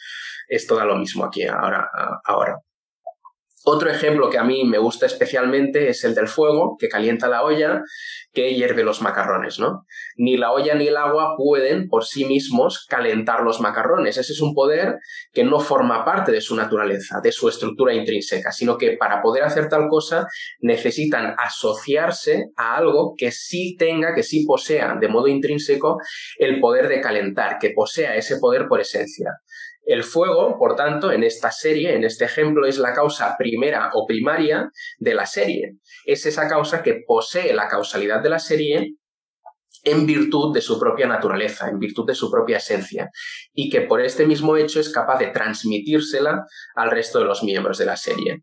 esto 0.49 0.77
da 0.77 0.85
lo 0.85 0.97
mismo 0.97 1.25
aquí 1.25 1.45
ahora. 1.45 1.89
ahora. 2.25 2.57
Otro 3.65 3.91
ejemplo 3.91 4.31
que 4.31 4.39
a 4.39 4.45
mí 4.45 4.65
me 4.65 4.79
gusta 4.79 5.07
especialmente 5.07 5.89
es 5.89 6.05
el 6.05 6.15
del 6.15 6.29
fuego, 6.29 6.77
que 6.79 6.89
calienta 6.89 7.29
la 7.29 7.43
olla, 7.43 7.83
que 8.33 8.55
hierve 8.55 8.85
los 8.85 9.03
macarrones, 9.03 9.59
¿no? 9.59 9.85
Ni 10.17 10.37
la 10.37 10.53
olla 10.53 10.75
ni 10.75 10.87
el 10.87 10.97
agua 10.97 11.35
pueden 11.37 11.89
por 11.89 12.05
sí 12.05 12.25
mismos 12.25 12.87
calentar 12.89 13.43
los 13.43 13.61
macarrones. 13.61 14.17
Ese 14.17 14.33
es 14.33 14.41
un 14.41 14.55
poder 14.55 14.99
que 15.33 15.45
no 15.45 15.59
forma 15.61 16.05
parte 16.05 16.31
de 16.31 16.41
su 16.41 16.55
naturaleza, 16.55 17.21
de 17.23 17.33
su 17.33 17.49
estructura 17.49 17.95
intrínseca, 17.95 18.53
sino 18.53 18.79
que 18.79 18.97
para 18.97 19.21
poder 19.23 19.43
hacer 19.43 19.69
tal 19.69 19.89
cosa 19.89 20.27
necesitan 20.61 21.35
asociarse 21.37 22.51
a 22.57 22.77
algo 22.77 23.15
que 23.17 23.33
sí 23.33 23.77
tenga, 23.77 24.15
que 24.15 24.23
sí 24.23 24.45
posea 24.47 24.97
de 25.01 25.09
modo 25.09 25.27
intrínseco 25.27 25.99
el 26.39 26.61
poder 26.61 26.89
de 26.89 27.01
calentar, 27.01 27.59
que 27.59 27.71
posea 27.75 28.15
ese 28.15 28.39
poder 28.39 28.69
por 28.69 28.81
esencia. 28.81 29.33
El 29.89 30.05
fuego, 30.05 30.59
por 30.59 30.77
tanto, 30.77 31.11
en 31.11 31.25
esta 31.25 31.51
serie, 31.51 31.95
en 31.95 32.05
este 32.05 32.27
ejemplo, 32.27 32.67
es 32.67 32.77
la 32.77 32.93
causa 32.93 33.35
primera 33.39 33.89
o 33.95 34.07
primaria 34.07 34.71
de 34.99 35.15
la 35.15 35.25
serie. 35.25 35.79
Es 36.05 36.27
esa 36.27 36.47
causa 36.47 36.83
que 36.83 37.05
posee 37.07 37.55
la 37.55 37.69
causalidad 37.69 38.23
de 38.23 38.29
la 38.29 38.39
serie 38.39 38.97
en 39.85 40.05
virtud 40.05 40.53
de 40.53 40.61
su 40.61 40.79
propia 40.79 41.07
naturaleza, 41.07 41.71
en 41.71 41.79
virtud 41.79 42.07
de 42.07 42.15
su 42.15 42.31
propia 42.31 42.59
esencia, 42.59 43.09
y 43.55 43.71
que 43.71 43.81
por 43.81 44.03
este 44.03 44.27
mismo 44.27 44.59
hecho 44.59 44.79
es 44.79 44.91
capaz 44.91 45.21
de 45.21 45.29
transmitírsela 45.29 46.45
al 46.75 46.91
resto 46.91 47.21
de 47.21 47.25
los 47.25 47.43
miembros 47.43 47.79
de 47.79 47.87
la 47.87 47.97
serie. 47.97 48.43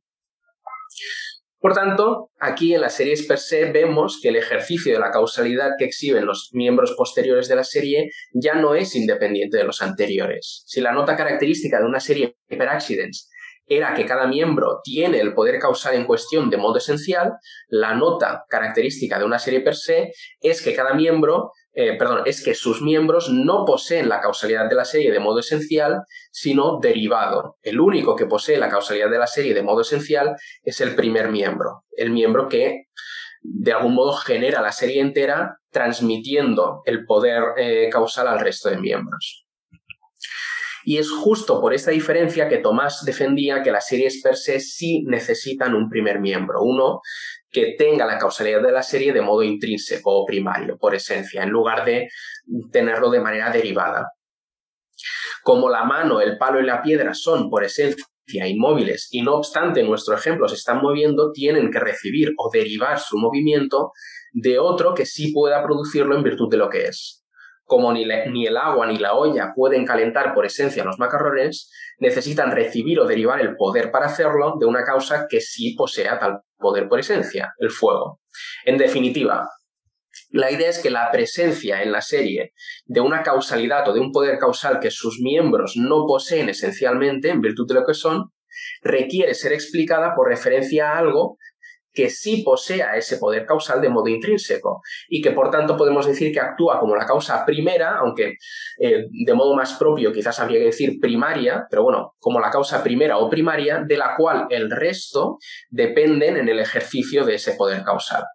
Por 1.65 1.73
tanto, 1.73 2.29
aquí 2.39 2.75
en 2.75 2.81
las 2.81 2.93
series 2.93 3.25
per 3.25 3.39
se 3.39 3.71
vemos 3.71 4.19
que 4.21 4.29
el 4.29 4.35
ejercicio 4.35 4.93
de 4.93 4.99
la 4.99 5.09
causalidad 5.09 5.71
que 5.79 5.85
exhiben 5.85 6.27
los 6.27 6.51
miembros 6.53 6.93
posteriores 6.95 7.47
de 7.47 7.55
la 7.55 7.63
serie 7.63 8.11
ya 8.33 8.53
no 8.53 8.75
es 8.75 8.95
independiente 8.95 9.57
de 9.57 9.63
los 9.63 9.81
anteriores. 9.81 10.61
Si 10.67 10.79
la 10.79 10.91
nota 10.91 11.15
característica 11.15 11.79
de 11.79 11.85
una 11.85 11.99
serie 11.99 12.37
per 12.47 12.69
accidents 12.69 13.31
era 13.65 13.95
que 13.95 14.05
cada 14.05 14.27
miembro 14.27 14.81
tiene 14.83 15.19
el 15.19 15.33
poder 15.33 15.57
causal 15.57 15.95
en 15.95 16.05
cuestión 16.05 16.51
de 16.51 16.57
modo 16.57 16.77
esencial, 16.77 17.31
la 17.67 17.95
nota 17.95 18.45
característica 18.47 19.17
de 19.17 19.25
una 19.25 19.39
serie 19.39 19.61
per 19.61 19.75
se 19.75 20.11
es 20.41 20.61
que 20.61 20.75
cada 20.75 20.93
miembro 20.93 21.49
eh, 21.77 21.97
perdón, 21.97 22.21
es 22.25 22.41
que 22.41 22.55
sus 22.55 22.81
miembros 22.81 23.29
no 23.29 23.65
poseen 23.65 24.07
la 24.07 24.21
causalidad 24.21 24.69
de 24.69 24.75
la 24.75 24.85
serie 24.85 25.11
de 25.11 25.19
modo 25.19 25.39
esencial, 25.39 26.03
sino 26.31 26.79
derivado. 26.79 27.57
El 27.61 27.81
único 27.81 28.15
que 28.15 28.25
posee 28.25 28.57
la 28.57 28.69
causalidad 28.69 29.09
de 29.09 29.17
la 29.17 29.27
serie 29.27 29.53
de 29.53 29.61
modo 29.61 29.81
esencial 29.81 30.35
es 30.63 30.79
el 30.79 30.95
primer 30.95 31.29
miembro, 31.29 31.83
el 31.97 32.11
miembro 32.11 32.47
que 32.47 32.85
de 33.41 33.73
algún 33.73 33.93
modo 33.93 34.13
genera 34.13 34.61
la 34.61 34.71
serie 34.71 35.01
entera 35.01 35.57
transmitiendo 35.69 36.81
el 36.85 37.05
poder 37.05 37.43
eh, 37.57 37.89
causal 37.91 38.29
al 38.29 38.39
resto 38.39 38.69
de 38.69 38.77
miembros. 38.77 39.45
Y 40.85 40.99
es 40.99 41.09
justo 41.09 41.59
por 41.59 41.73
esta 41.73 41.91
diferencia 41.91 42.47
que 42.47 42.59
Tomás 42.59 43.03
defendía 43.05 43.63
que 43.63 43.71
las 43.71 43.87
series 43.87 44.21
per 44.21 44.37
se 44.37 44.59
sí 44.59 45.03
necesitan 45.07 45.73
un 45.73 45.89
primer 45.89 46.19
miembro, 46.19 46.61
uno 46.61 47.01
que 47.55 47.75
tenga 47.77 48.05
la 48.05 48.17
causalidad 48.17 48.61
de 48.61 48.73
la 48.73 48.83
serie 48.83 49.13
de 49.13 49.21
modo 49.21 49.41
intrínseco 49.41 50.11
o 50.11 50.25
primario, 50.25 50.77
por 50.77 50.93
esencia, 50.93 51.41
en 51.41 51.51
lugar 51.51 51.85
de 51.85 52.09
tenerlo 52.69 53.09
de 53.09 53.21
manera 53.21 53.49
derivada. 53.49 54.11
Como 55.41 55.69
la 55.69 55.85
mano, 55.85 56.19
el 56.19 56.37
palo 56.37 56.59
y 56.59 56.65
la 56.65 56.81
piedra 56.81 57.13
son, 57.13 57.49
por 57.49 57.63
esencia, 57.63 58.05
inmóviles 58.27 59.07
y 59.11 59.21
no 59.21 59.35
obstante 59.35 59.79
en 59.79 59.87
nuestro 59.87 60.15
ejemplo 60.15 60.49
se 60.49 60.55
están 60.55 60.81
moviendo, 60.81 61.31
tienen 61.31 61.71
que 61.71 61.79
recibir 61.79 62.33
o 62.37 62.49
derivar 62.51 62.99
su 62.99 63.17
movimiento 63.17 63.91
de 64.33 64.59
otro 64.59 64.93
que 64.93 65.05
sí 65.05 65.31
pueda 65.31 65.63
producirlo 65.63 66.15
en 66.17 66.23
virtud 66.23 66.49
de 66.49 66.57
lo 66.57 66.69
que 66.69 66.85
es 66.87 67.23
como 67.65 67.91
ni, 67.91 68.03
el 68.03 68.57
agua 68.57 68.85
ni 68.85 68.97
la 68.97 69.15
olla 69.15 69.53
pueden 69.55 69.85
calentar 69.85 70.35
por 70.35 70.45
esencia 70.45 70.83
los 70.83 70.99
macarrones, 70.99 71.71
necesitan 71.97 72.51
recibir 72.51 72.99
o 72.99 73.07
derivar 73.07 73.41
el 73.41 73.55
poder 73.55 73.89
para 73.91 74.05
hacerlo 74.05 74.55
de 74.59 74.67
una 74.67 74.83
causa 74.83 75.25
que 75.27 75.41
sí 75.41 75.73
posea 75.75 76.19
tal 76.19 76.41
poder 76.57 76.87
por 76.87 76.99
esencia, 76.99 77.53
el 77.59 77.71
fuego. 77.71 78.21
En 78.65 78.77
definitiva, 78.77 79.47
la 80.29 80.51
idea 80.51 80.69
es 80.69 80.79
que 80.79 80.89
la 80.89 81.11
presencia 81.11 81.81
en 81.83 81.91
la 81.91 82.01
serie 82.01 82.53
de 82.85 83.01
una 83.01 83.23
causalidad 83.23 83.87
o 83.87 83.93
de 83.93 83.99
un 83.99 84.11
poder 84.11 84.37
causal 84.37 84.79
que 84.79 84.91
sus 84.91 85.19
miembros 85.21 85.73
no 85.75 86.05
poseen 86.07 86.49
esencialmente 86.49 87.29
en 87.29 87.41
virtud 87.41 87.67
de 87.67 87.75
lo 87.75 87.85
que 87.85 87.93
son, 87.93 88.31
requiere 88.81 89.33
ser 89.33 89.53
explicada 89.53 90.15
por 90.15 90.29
referencia 90.29 90.91
a 90.91 90.97
algo 90.97 91.37
que 91.95 92.09
sí 92.09 92.43
posea 92.43 92.95
ese 92.95 93.17
poder 93.17 93.45
causal 93.45 93.81
de 93.81 93.89
modo 93.89 94.07
intrínseco 94.07 94.81
y 95.07 95.21
que 95.21 95.31
por 95.31 95.49
tanto 95.49 95.77
podemos 95.77 96.05
decir 96.05 96.31
que 96.31 96.39
actúa 96.39 96.79
como 96.79 96.95
la 96.95 97.05
causa 97.05 97.45
primera, 97.45 97.97
aunque 97.97 98.35
eh, 98.79 99.05
de 99.09 99.33
modo 99.33 99.55
más 99.55 99.73
propio 99.73 100.11
quizás 100.11 100.39
habría 100.39 100.59
que 100.59 100.65
decir 100.65 100.99
primaria, 100.99 101.65
pero 101.69 101.83
bueno, 101.83 102.15
como 102.19 102.39
la 102.39 102.51
causa 102.51 102.83
primera 102.83 103.17
o 103.17 103.29
primaria, 103.29 103.83
de 103.87 103.97
la 103.97 104.15
cual 104.17 104.47
el 104.49 104.69
resto 104.69 105.37
dependen 105.69 106.37
en 106.37 106.49
el 106.49 106.59
ejercicio 106.59 107.23
de 107.25 107.35
ese 107.35 107.53
poder 107.53 107.83
causal. 107.83 108.25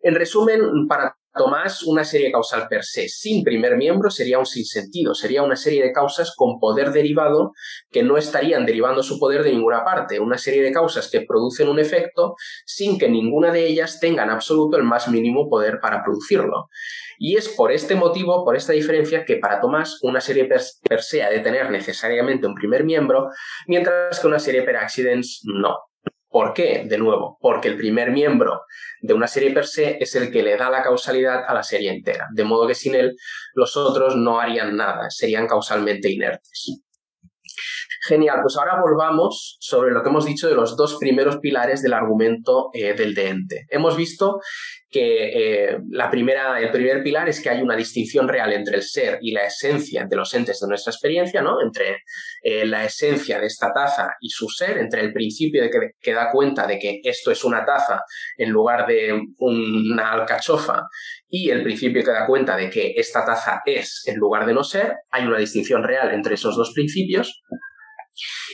En 0.00 0.14
resumen, 0.14 0.86
para 0.88 1.17
Tomás, 1.38 1.82
una 1.84 2.04
serie 2.04 2.30
causal 2.30 2.68
per 2.68 2.84
se 2.84 3.08
sin 3.08 3.42
primer 3.42 3.78
miembro 3.78 4.10
sería 4.10 4.38
un 4.38 4.44
sinsentido, 4.44 5.14
sería 5.14 5.42
una 5.42 5.56
serie 5.56 5.82
de 5.82 5.92
causas 5.92 6.34
con 6.36 6.60
poder 6.60 6.92
derivado 6.92 7.52
que 7.90 8.02
no 8.02 8.18
estarían 8.18 8.66
derivando 8.66 9.02
su 9.02 9.18
poder 9.18 9.42
de 9.42 9.52
ninguna 9.52 9.84
parte, 9.84 10.20
una 10.20 10.36
serie 10.36 10.62
de 10.62 10.72
causas 10.72 11.08
que 11.10 11.22
producen 11.22 11.68
un 11.68 11.78
efecto 11.78 12.34
sin 12.66 12.98
que 12.98 13.08
ninguna 13.08 13.50
de 13.50 13.66
ellas 13.66 14.00
tenga 14.00 14.24
en 14.24 14.30
absoluto 14.30 14.76
el 14.76 14.82
más 14.82 15.08
mínimo 15.08 15.48
poder 15.48 15.78
para 15.80 16.04
producirlo. 16.04 16.68
Y 17.18 17.36
es 17.36 17.48
por 17.48 17.72
este 17.72 17.94
motivo, 17.94 18.44
por 18.44 18.56
esta 18.56 18.72
diferencia, 18.72 19.24
que 19.24 19.36
para 19.36 19.60
Tomás 19.60 19.98
una 20.02 20.20
serie 20.20 20.44
per, 20.44 20.60
se 21.02 21.22
ha 21.22 21.30
de 21.30 21.40
tener 21.40 21.70
necesariamente 21.70 22.46
un 22.46 22.54
primer 22.54 22.84
miembro, 22.84 23.28
mientras 23.66 24.20
que 24.20 24.26
una 24.26 24.38
serie 24.38 24.62
per 24.62 24.76
accidents 24.76 25.40
no. 25.44 25.87
¿Por 26.30 26.52
qué? 26.52 26.84
De 26.84 26.98
nuevo, 26.98 27.38
porque 27.40 27.68
el 27.68 27.76
primer 27.76 28.10
miembro 28.10 28.62
de 29.00 29.14
una 29.14 29.26
serie 29.26 29.52
per 29.52 29.66
se 29.66 29.96
es 29.98 30.14
el 30.14 30.30
que 30.30 30.42
le 30.42 30.56
da 30.56 30.68
la 30.68 30.82
causalidad 30.82 31.44
a 31.46 31.54
la 31.54 31.62
serie 31.62 31.90
entera, 31.90 32.26
de 32.32 32.44
modo 32.44 32.66
que 32.66 32.74
sin 32.74 32.94
él 32.94 33.16
los 33.54 33.76
otros 33.76 34.14
no 34.16 34.38
harían 34.38 34.76
nada, 34.76 35.08
serían 35.08 35.46
causalmente 35.46 36.10
inertes. 36.10 36.82
Genial, 38.06 38.38
pues 38.42 38.56
ahora 38.56 38.80
volvamos 38.80 39.56
sobre 39.60 39.92
lo 39.92 40.02
que 40.02 40.08
hemos 40.08 40.24
dicho 40.24 40.48
de 40.48 40.54
los 40.54 40.76
dos 40.76 40.96
primeros 40.98 41.38
pilares 41.38 41.82
del 41.82 41.92
argumento 41.92 42.70
eh, 42.72 42.94
del 42.94 43.14
deente. 43.14 43.66
Hemos 43.70 43.96
visto 43.96 44.40
que 44.90 45.68
eh, 45.68 45.78
la 45.90 46.10
primera, 46.10 46.58
el 46.60 46.70
primer 46.70 47.02
pilar 47.02 47.28
es 47.28 47.42
que 47.42 47.50
hay 47.50 47.60
una 47.60 47.76
distinción 47.76 48.26
real 48.26 48.52
entre 48.52 48.76
el 48.76 48.82
ser 48.82 49.18
y 49.20 49.32
la 49.32 49.44
esencia 49.44 50.06
de 50.08 50.16
los 50.16 50.32
entes 50.32 50.60
de 50.60 50.68
nuestra 50.68 50.92
experiencia, 50.92 51.42
¿no? 51.42 51.60
Entre 51.60 52.04
eh, 52.42 52.64
la 52.64 52.84
esencia 52.84 53.38
de 53.38 53.46
esta 53.46 53.72
taza 53.72 54.14
y 54.20 54.30
su 54.30 54.48
ser, 54.48 54.78
entre 54.78 55.02
el 55.02 55.12
principio 55.12 55.62
de 55.62 55.70
que, 56.00 56.12
da 56.14 56.30
cuenta 56.30 56.66
de 56.66 56.78
que 56.78 57.00
esto 57.04 57.30
es 57.30 57.44
una 57.44 57.64
taza 57.64 58.00
en 58.38 58.50
lugar 58.50 58.86
de 58.86 59.20
una 59.38 60.12
alcachofa 60.12 60.84
y 61.28 61.50
el 61.50 61.62
principio 61.62 62.02
que 62.02 62.10
da 62.10 62.26
cuenta 62.26 62.56
de 62.56 62.70
que 62.70 62.94
esta 62.96 63.24
taza 63.24 63.60
es 63.66 64.04
en 64.06 64.16
lugar 64.16 64.46
de 64.46 64.54
no 64.54 64.64
ser, 64.64 64.94
hay 65.10 65.26
una 65.26 65.38
distinción 65.38 65.82
real 65.82 66.12
entre 66.12 66.34
esos 66.34 66.56
dos 66.56 66.72
principios 66.72 67.42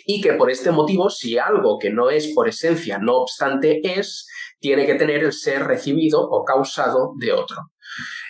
y 0.06 0.20
que 0.20 0.34
por 0.34 0.50
este 0.50 0.70
motivo, 0.70 1.10
si 1.10 1.38
algo 1.38 1.78
que 1.78 1.90
no 1.90 2.10
es 2.10 2.28
por 2.34 2.48
esencia, 2.48 2.98
no 2.98 3.16
obstante 3.16 3.80
es, 3.82 4.26
tiene 4.58 4.86
que 4.86 4.94
tener 4.94 5.22
el 5.24 5.32
ser 5.32 5.64
recibido 5.64 6.20
o 6.20 6.44
causado 6.44 7.12
de 7.18 7.32
otro. 7.32 7.56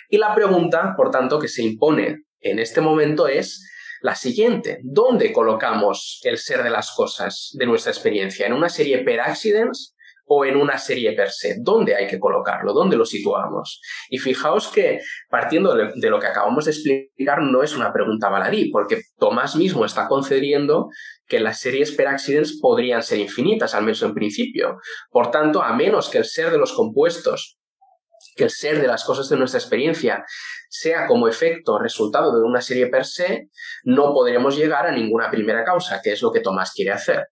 Y 0.09 0.17
la 0.17 0.35
pregunta, 0.35 0.93
por 0.95 1.11
tanto, 1.11 1.39
que 1.39 1.47
se 1.47 1.63
impone 1.63 2.23
en 2.39 2.59
este 2.59 2.81
momento 2.81 3.27
es 3.27 3.67
la 4.01 4.15
siguiente. 4.15 4.79
¿Dónde 4.83 5.33
colocamos 5.33 6.19
el 6.23 6.37
ser 6.37 6.63
de 6.63 6.69
las 6.69 6.91
cosas 6.91 7.51
de 7.53 7.65
nuestra 7.65 7.91
experiencia? 7.91 8.45
¿En 8.45 8.53
una 8.53 8.69
serie 8.69 8.99
per 8.99 9.19
accidents 9.19 9.94
o 10.25 10.45
en 10.45 10.57
una 10.57 10.77
serie 10.77 11.13
per 11.13 11.29
se? 11.29 11.57
¿Dónde 11.59 11.95
hay 11.95 12.07
que 12.07 12.19
colocarlo? 12.19 12.73
¿Dónde 12.73 12.97
lo 12.97 13.05
situamos? 13.05 13.81
Y 14.09 14.17
fijaos 14.17 14.67
que 14.69 14.99
partiendo 15.29 15.75
de 15.75 16.09
lo 16.09 16.19
que 16.19 16.27
acabamos 16.27 16.65
de 16.65 16.71
explicar 16.71 17.41
no 17.41 17.63
es 17.63 17.75
una 17.75 17.93
pregunta 17.93 18.29
baladí, 18.29 18.69
porque 18.71 19.01
Tomás 19.17 19.55
mismo 19.55 19.85
está 19.85 20.07
concediendo 20.07 20.89
que 21.27 21.39
las 21.39 21.59
series 21.59 21.91
per 21.91 22.07
accidents 22.07 22.59
podrían 22.61 23.03
ser 23.03 23.19
infinitas, 23.19 23.73
al 23.75 23.83
menos 23.83 24.01
en 24.03 24.13
principio. 24.13 24.77
Por 25.09 25.31
tanto, 25.31 25.61
a 25.61 25.73
menos 25.73 26.09
que 26.09 26.17
el 26.17 26.25
ser 26.25 26.51
de 26.51 26.57
los 26.57 26.73
compuestos 26.73 27.57
que 28.35 28.43
el 28.43 28.49
ser 28.49 28.81
de 28.81 28.87
las 28.87 29.03
cosas 29.03 29.29
de 29.29 29.37
nuestra 29.37 29.59
experiencia 29.59 30.25
sea 30.69 31.07
como 31.07 31.27
efecto 31.27 31.79
resultado 31.79 32.37
de 32.37 32.43
una 32.43 32.61
serie 32.61 32.87
per 32.87 33.05
se, 33.05 33.49
no 33.83 34.13
podremos 34.13 34.57
llegar 34.57 34.85
a 34.85 34.91
ninguna 34.91 35.31
primera 35.31 35.63
causa, 35.63 36.01
que 36.03 36.11
es 36.11 36.21
lo 36.21 36.31
que 36.31 36.41
Tomás 36.41 36.73
quiere 36.73 36.91
hacer. 36.91 37.27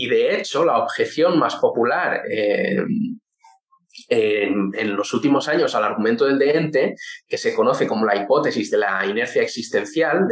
Y 0.00 0.06
de 0.06 0.36
hecho, 0.36 0.64
la 0.64 0.78
objeción 0.78 1.40
más 1.40 1.56
popular 1.56 2.22
eh, 2.30 2.76
en, 4.08 4.96
los 4.96 5.12
últimos 5.12 5.48
años 5.48 5.74
al 5.74 5.82
argumento 5.82 6.24
del 6.24 6.38
deente, 6.38 6.94
que 7.26 7.36
se 7.36 7.52
conoce 7.52 7.88
como 7.88 8.06
la 8.06 8.14
hipótesis 8.14 8.70
de 8.70 8.78
la 8.78 9.04
inercia 9.04 9.42
existencial, 9.42 10.28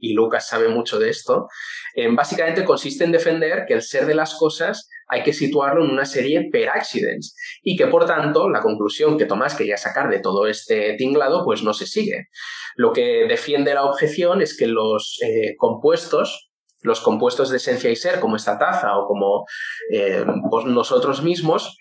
y 0.00 0.14
Lucas 0.14 0.48
sabe 0.48 0.68
mucho 0.68 0.98
de 0.98 1.10
esto, 1.10 1.46
eh, 1.94 2.08
básicamente 2.10 2.64
consiste 2.64 3.04
en 3.04 3.12
defender 3.12 3.66
que 3.68 3.74
el 3.74 3.82
ser 3.82 4.04
de 4.04 4.16
las 4.16 4.34
cosas 4.34 4.88
hay 5.06 5.22
que 5.22 5.32
situarlo 5.32 5.84
en 5.84 5.92
una 5.92 6.04
serie 6.04 6.48
per 6.50 6.70
accidents 6.70 7.36
y 7.62 7.76
que 7.76 7.86
por 7.86 8.06
tanto 8.06 8.50
la 8.50 8.62
conclusión 8.62 9.16
que 9.16 9.26
Tomás 9.26 9.54
quería 9.54 9.76
sacar 9.76 10.10
de 10.10 10.18
todo 10.18 10.48
este 10.48 10.94
tinglado 10.94 11.44
pues 11.44 11.62
no 11.62 11.72
se 11.72 11.86
sigue. 11.86 12.28
Lo 12.74 12.92
que 12.92 13.26
defiende 13.28 13.74
la 13.74 13.84
objeción 13.84 14.42
es 14.42 14.56
que 14.56 14.66
los 14.66 15.20
eh, 15.22 15.54
compuestos 15.56 16.51
los 16.82 17.00
compuestos 17.00 17.50
de 17.50 17.56
esencia 17.56 17.90
y 17.90 17.96
ser, 17.96 18.20
como 18.20 18.36
esta 18.36 18.58
taza 18.58 18.96
o 18.98 19.06
como 19.06 19.44
eh, 19.90 20.24
nosotros 20.66 21.22
mismos, 21.22 21.78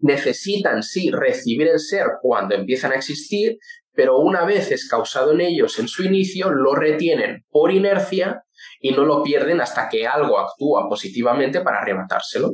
necesitan 0.00 0.82
sí 0.82 1.10
recibir 1.10 1.68
el 1.68 1.78
ser 1.78 2.06
cuando 2.20 2.54
empiezan 2.54 2.92
a 2.92 2.96
existir, 2.96 3.56
pero 3.92 4.18
una 4.18 4.44
vez 4.44 4.70
es 4.70 4.88
causado 4.88 5.32
en 5.32 5.40
ellos 5.40 5.78
en 5.78 5.88
su 5.88 6.04
inicio, 6.04 6.50
lo 6.50 6.74
retienen 6.74 7.44
por 7.48 7.70
inercia 7.70 8.42
y 8.80 8.92
no 8.92 9.04
lo 9.04 9.22
pierden 9.22 9.60
hasta 9.60 9.88
que 9.88 10.06
algo 10.06 10.38
actúa 10.38 10.88
positivamente 10.88 11.62
para 11.62 11.80
arrebatárselo. 11.80 12.52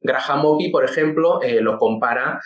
Graham 0.00 0.46
Oppy, 0.46 0.70
por 0.70 0.84
ejemplo, 0.84 1.42
eh, 1.42 1.60
lo 1.60 1.78
compara 1.78 2.40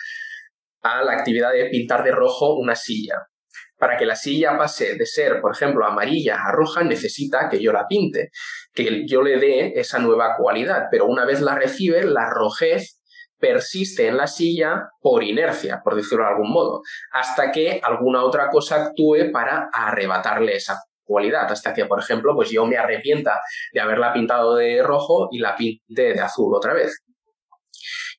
a 0.81 1.03
la 1.03 1.13
actividad 1.13 1.53
de 1.53 1.69
pintar 1.69 2.03
de 2.03 2.11
rojo 2.11 2.55
una 2.55 2.75
silla 2.75 3.27
para 3.77 3.97
que 3.97 4.05
la 4.05 4.15
silla 4.15 4.57
pase 4.57 4.95
de 4.95 5.05
ser, 5.05 5.41
por 5.41 5.53
ejemplo, 5.53 5.85
amarilla 5.85 6.37
a 6.43 6.51
roja, 6.51 6.83
necesita 6.83 7.49
que 7.49 7.61
yo 7.61 7.71
la 7.71 7.87
pinte, 7.87 8.29
que 8.73 9.05
yo 9.07 9.21
le 9.21 9.37
dé 9.37 9.73
esa 9.75 9.99
nueva 9.99 10.35
cualidad, 10.37 10.85
pero 10.91 11.05
una 11.05 11.25
vez 11.25 11.41
la 11.41 11.55
recibe, 11.55 12.03
la 12.03 12.29
rojez 12.29 12.99
persiste 13.39 14.07
en 14.07 14.17
la 14.17 14.27
silla 14.27 14.89
por 14.99 15.23
inercia, 15.23 15.81
por 15.83 15.95
decirlo 15.95 16.23
de 16.23 16.31
algún 16.31 16.51
modo, 16.51 16.81
hasta 17.11 17.51
que 17.51 17.79
alguna 17.83 18.23
otra 18.23 18.49
cosa 18.49 18.83
actúe 18.83 19.31
para 19.31 19.69
arrebatarle 19.71 20.55
esa 20.55 20.79
casualidad, 21.03 21.51
hasta 21.51 21.73
que, 21.73 21.85
por 21.85 21.99
ejemplo, 21.99 22.33
pues 22.35 22.49
yo 22.49 22.65
me 22.65 22.77
arrepienta 22.77 23.39
de 23.71 23.79
haberla 23.79 24.13
pintado 24.13 24.55
de 24.55 24.81
rojo 24.83 25.29
y 25.31 25.39
la 25.39 25.55
pinte 25.55 26.13
de 26.13 26.19
azul 26.19 26.53
otra 26.55 26.73
vez. 26.73 27.03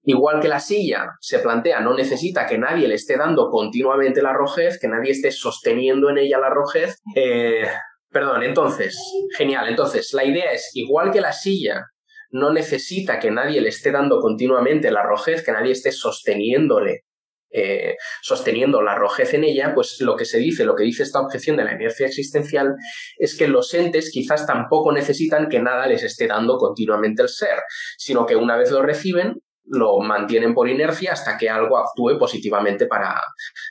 Igual 0.09 0.41
que 0.41 0.49
la 0.49 0.59
silla 0.59 1.19
se 1.21 1.38
plantea, 1.38 1.81
no 1.81 1.95
necesita 1.95 2.47
que 2.47 2.57
nadie 2.57 2.88
le 2.88 2.95
esté 2.95 3.19
dando 3.19 3.50
continuamente 3.50 4.23
la 4.23 4.33
rojez, 4.33 4.81
que 4.81 4.88
nadie 4.88 5.11
esté 5.11 5.31
sosteniendo 5.31 6.09
en 6.09 6.17
ella 6.17 6.38
la 6.38 6.49
rojez. 6.49 6.97
Eh, 7.15 7.69
perdón, 8.11 8.43
entonces, 8.43 8.99
genial. 9.37 9.69
Entonces, 9.69 10.15
la 10.15 10.25
idea 10.25 10.50
es, 10.50 10.71
igual 10.73 11.11
que 11.11 11.21
la 11.21 11.35
silla 11.35 11.85
no 12.31 12.55
necesita 12.55 13.19
que 13.19 13.31
nadie 13.31 13.61
le 13.61 13.69
esté 13.69 13.91
dando 13.91 14.19
continuamente 14.21 14.91
la 14.91 15.03
rojez, 15.03 15.45
que 15.45 15.53
nadie 15.53 15.73
esté 15.73 15.93
sosteniéndole 15.93 17.05
eh, 17.50 17.97
sosteniendo 18.23 18.83
la 18.83 18.95
rojez 18.95 19.33
en 19.33 19.45
ella, 19.45 19.75
pues 19.75 20.00
lo 20.00 20.17
que 20.17 20.27
se 20.27 20.38
dice, 20.38 20.67
lo 20.67 20.75
que 20.75 20.85
dice 20.85 21.03
esta 21.03 21.21
objeción 21.21 21.57
de 21.57 21.65
la 21.65 21.75
inercia 21.75 22.07
existencial, 22.07 22.75
es 23.17 23.37
que 23.37 23.49
los 23.49 23.73
entes 23.73 24.11
quizás 24.11 24.47
tampoco 24.47 24.93
necesitan 24.93 25.49
que 25.49 25.59
nada 25.59 25.87
les 25.87 26.03
esté 26.03 26.27
dando 26.27 26.59
continuamente 26.59 27.23
el 27.23 27.29
ser, 27.29 27.59
sino 27.97 28.27
que 28.27 28.37
una 28.37 28.57
vez 28.57 28.71
lo 28.71 28.83
reciben, 28.83 29.41
lo 29.71 29.99
mantienen 30.01 30.55
por 30.55 30.69
inercia 30.69 31.13
hasta 31.13 31.37
que 31.37 31.49
algo 31.49 31.79
actúe 31.79 32.19
positivamente 32.19 32.87
para, 32.87 33.21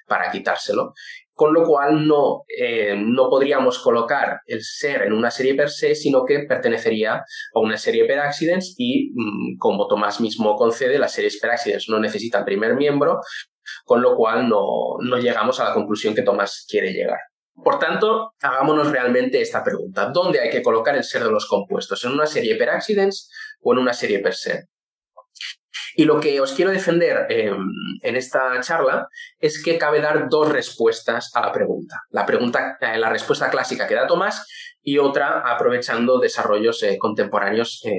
para 0.08 0.32
quitárselo. 0.32 0.94
Con 1.34 1.54
lo 1.54 1.64
cual 1.64 2.08
no, 2.08 2.46
eh, 2.48 2.96
no 2.98 3.30
podríamos 3.30 3.78
colocar 3.80 4.40
el 4.48 4.64
ser 4.64 5.04
en 5.04 5.14
una 5.14 5.30
serie 5.30 5.54
per 5.54 5.70
se, 5.70 5.94
sino 5.94 6.26
que 6.26 6.40
pertenecería 6.40 7.14
a 7.18 7.60
una 7.60 7.78
serie 7.78 8.06
per 8.06 8.20
accidents 8.20 8.74
y, 8.78 9.12
mm, 9.14 9.58
como 9.60 9.88
Tomás 9.88 10.20
mismo 10.20 10.56
concede, 10.56 10.98
las 10.98 11.14
series 11.14 11.40
per 11.40 11.52
accidents 11.52 11.90
no 11.90 12.00
necesitan 12.00 12.44
primer 12.44 12.76
miembro, 12.76 13.20
con 13.86 14.02
lo 14.02 14.16
cual 14.16 14.50
no, 14.50 14.98
no 15.00 15.18
llegamos 15.18 15.60
a 15.60 15.66
la 15.66 15.74
conclusión 15.76 16.16
que 16.16 16.24
Tomás 16.24 16.66
quiere 16.68 16.92
llegar. 16.92 17.20
Por 17.64 17.80
tanto, 17.80 18.34
hagámonos 18.42 18.92
realmente 18.92 19.42
esta 19.42 19.64
pregunta. 19.64 20.10
¿Dónde 20.12 20.40
hay 20.40 20.50
que 20.50 20.62
colocar 20.62 20.96
el 20.96 21.04
ser 21.04 21.24
de 21.24 21.32
los 21.32 21.48
compuestos? 21.48 22.04
¿En 22.06 22.12
una 22.12 22.28
serie 22.28 22.56
per 22.56 22.70
accidents 22.70 23.32
o 23.62 23.74
en 23.74 23.80
una 23.80 23.94
serie 23.94 24.20
per 24.20 24.36
se? 24.36 24.68
Y 25.96 26.06
lo 26.06 26.20
que 26.20 26.40
os 26.42 26.54
quiero 26.54 26.72
defender 26.72 27.26
em, 27.30 27.58
en 28.02 28.16
esta 28.16 28.60
charla 28.62 29.08
es 29.40 29.64
que 29.64 29.78
cabe 29.78 30.02
dar 30.02 30.30
dos 30.30 30.50
respuestas 30.50 31.32
a 31.34 31.42
la 31.42 31.52
pregunta. 31.52 32.02
La, 32.10 32.26
pregunta, 32.26 32.78
eh, 32.82 32.98
la 32.98 33.10
respuesta 33.10 33.50
clásica 33.50 33.88
que 33.88 33.96
da 33.96 34.08
Tomás 34.08 34.46
y 34.88 35.00
otra 35.00 35.42
aprovechando 35.42 36.18
desarrollos 36.18 36.82
eh, 36.84 36.98
contemporáneos, 36.98 37.82
eh, 37.84 37.92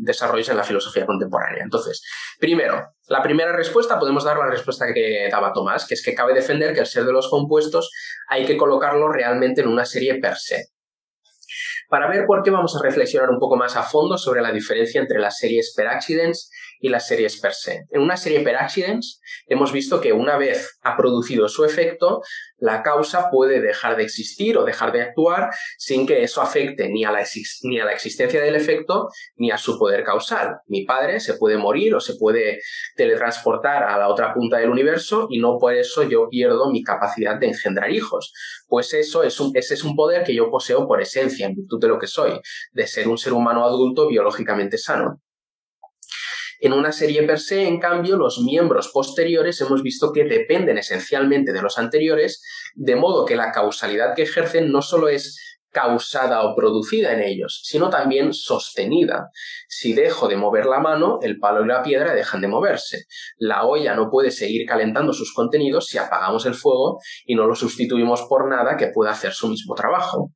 desarrollos 0.00 0.48
en 0.48 0.56
la 0.56 0.64
filosofía 0.64 1.06
contemporánea. 1.06 1.62
Entonces, 1.62 2.02
primero, 2.40 2.94
la 3.06 3.22
primera 3.22 3.52
respuesta 3.52 3.98
podemos 3.98 4.24
dar 4.24 4.38
la 4.38 4.50
respuesta 4.50 4.86
que 4.92 5.28
daba 5.30 5.52
Tomás, 5.52 5.86
que 5.86 5.94
es 5.94 6.02
que 6.02 6.14
cabe 6.14 6.34
defender 6.34 6.74
que 6.74 6.80
el 6.80 6.86
ser 6.86 7.04
de 7.04 7.12
los 7.12 7.28
compuestos 7.28 7.90
hay 8.28 8.44
que 8.44 8.56
colocarlo 8.56 9.08
realmente 9.12 9.60
en 9.60 9.68
una 9.68 9.84
serie 9.84 10.16
per 10.16 10.36
se. 10.36 10.66
Para 11.88 12.08
ver 12.08 12.26
por 12.26 12.42
qué 12.42 12.50
vamos 12.50 12.74
a 12.74 12.82
reflexionar 12.82 13.30
un 13.30 13.38
poco 13.38 13.54
más 13.54 13.76
a 13.76 13.82
fondo 13.82 14.16
sobre 14.18 14.40
la 14.40 14.50
diferencia 14.50 15.00
entre 15.00 15.20
las 15.20 15.38
series 15.38 15.74
per 15.76 15.86
accidents 15.86 16.50
y 16.82 16.90
las 16.90 17.06
series 17.06 17.40
per 17.40 17.54
se. 17.54 17.86
En 17.90 18.02
una 18.02 18.16
serie 18.16 18.40
per 18.40 18.56
accidents 18.56 19.20
hemos 19.46 19.72
visto 19.72 20.00
que 20.00 20.12
una 20.12 20.36
vez 20.36 20.78
ha 20.82 20.96
producido 20.96 21.48
su 21.48 21.64
efecto, 21.64 22.20
la 22.58 22.82
causa 22.82 23.30
puede 23.30 23.60
dejar 23.60 23.96
de 23.96 24.02
existir 24.02 24.58
o 24.58 24.64
dejar 24.64 24.92
de 24.92 25.00
actuar 25.00 25.50
sin 25.78 26.06
que 26.06 26.22
eso 26.22 26.42
afecte 26.42 26.88
ni 26.88 27.04
a 27.04 27.12
la, 27.12 27.24
ni 27.62 27.80
a 27.80 27.84
la 27.84 27.92
existencia 27.92 28.42
del 28.42 28.56
efecto 28.56 29.08
ni 29.36 29.50
a 29.50 29.58
su 29.58 29.78
poder 29.78 30.04
causal. 30.04 30.56
Mi 30.66 30.84
padre 30.84 31.20
se 31.20 31.34
puede 31.34 31.56
morir 31.56 31.94
o 31.94 32.00
se 32.00 32.16
puede 32.16 32.60
teletransportar 32.96 33.84
a 33.84 33.96
la 33.96 34.08
otra 34.08 34.34
punta 34.34 34.58
del 34.58 34.70
universo 34.70 35.28
y 35.30 35.38
no 35.38 35.58
por 35.58 35.74
eso 35.74 36.02
yo 36.02 36.28
pierdo 36.28 36.70
mi 36.70 36.82
capacidad 36.82 37.36
de 37.38 37.46
engendrar 37.48 37.90
hijos. 37.90 38.32
Pues 38.68 38.92
eso 38.92 39.22
es 39.22 39.40
es 39.52 39.84
un 39.84 39.94
poder 39.94 40.24
que 40.24 40.34
yo 40.34 40.50
poseo 40.50 40.86
por 40.86 41.00
esencia, 41.00 41.46
en 41.46 41.54
virtud 41.54 41.80
de 41.80 41.88
lo 41.88 41.98
que 41.98 42.06
soy, 42.06 42.40
de 42.72 42.86
ser 42.86 43.08
un 43.08 43.18
ser 43.18 43.32
humano 43.32 43.64
adulto 43.64 44.08
biológicamente 44.08 44.78
sano. 44.78 45.20
En 46.64 46.72
una 46.72 46.92
serie 46.92 47.24
per 47.24 47.40
se, 47.40 47.66
en 47.66 47.80
cambio, 47.80 48.16
los 48.16 48.38
miembros 48.38 48.92
posteriores 48.94 49.60
hemos 49.60 49.82
visto 49.82 50.12
que 50.12 50.22
dependen 50.22 50.78
esencialmente 50.78 51.52
de 51.52 51.60
los 51.60 51.76
anteriores, 51.76 52.40
de 52.76 52.94
modo 52.94 53.24
que 53.24 53.34
la 53.34 53.50
causalidad 53.50 54.14
que 54.14 54.22
ejercen 54.22 54.70
no 54.70 54.80
solo 54.80 55.08
es 55.08 55.58
causada 55.72 56.44
o 56.44 56.54
producida 56.54 57.14
en 57.14 57.20
ellos, 57.20 57.62
sino 57.64 57.90
también 57.90 58.32
sostenida. 58.32 59.30
Si 59.66 59.92
dejo 59.92 60.28
de 60.28 60.36
mover 60.36 60.66
la 60.66 60.78
mano, 60.78 61.18
el 61.22 61.40
palo 61.40 61.64
y 61.64 61.66
la 61.66 61.82
piedra 61.82 62.14
dejan 62.14 62.40
de 62.40 62.46
moverse. 62.46 63.06
La 63.38 63.64
olla 63.64 63.96
no 63.96 64.08
puede 64.08 64.30
seguir 64.30 64.64
calentando 64.64 65.12
sus 65.12 65.34
contenidos 65.34 65.88
si 65.88 65.98
apagamos 65.98 66.46
el 66.46 66.54
fuego 66.54 67.00
y 67.24 67.34
no 67.34 67.48
lo 67.48 67.56
sustituimos 67.56 68.22
por 68.28 68.48
nada 68.48 68.76
que 68.76 68.86
pueda 68.86 69.10
hacer 69.10 69.32
su 69.32 69.48
mismo 69.48 69.74
trabajo. 69.74 70.30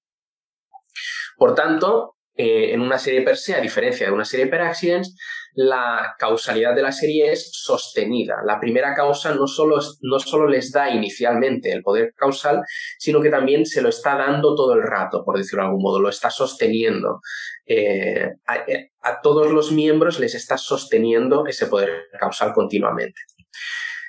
Por 1.37 1.55
tanto, 1.55 2.16
eh, 2.37 2.73
en 2.73 2.81
una 2.81 2.99
serie 2.99 3.23
per 3.23 3.37
se, 3.37 3.55
a 3.55 3.61
diferencia 3.61 4.07
de 4.07 4.13
una 4.13 4.25
serie 4.25 4.47
per 4.47 4.61
accidents, 4.61 5.17
la 5.57 6.15
causalidad 6.19 6.75
de 6.75 6.83
la 6.83 6.93
serie 6.93 7.33
es 7.33 7.51
sostenida. 7.51 8.37
La 8.45 8.61
primera 8.61 8.95
causa 8.95 9.35
no 9.35 9.47
solo, 9.47 9.79
no 10.03 10.19
solo 10.19 10.47
les 10.47 10.71
da 10.71 10.91
inicialmente 10.91 11.73
el 11.73 11.83
poder 11.83 12.13
causal, 12.15 12.61
sino 12.99 13.23
que 13.23 13.31
también 13.31 13.65
se 13.65 13.81
lo 13.81 13.89
está 13.89 14.17
dando 14.17 14.55
todo 14.55 14.75
el 14.75 14.83
rato, 14.83 15.25
por 15.25 15.39
decirlo 15.39 15.63
de 15.63 15.69
algún 15.69 15.83
modo, 15.83 15.99
lo 15.99 16.11
está 16.11 16.29
sosteniendo. 16.29 17.21
Eh, 17.67 18.33
a, 18.47 19.21
todos 19.23 19.51
los 19.51 19.73
miembros 19.73 20.21
les 20.21 20.35
está 20.35 20.59
sosteniendo 20.59 21.47
ese 21.47 21.67
poder 21.67 22.03
causal 22.21 22.53
continuamente. 22.53 23.23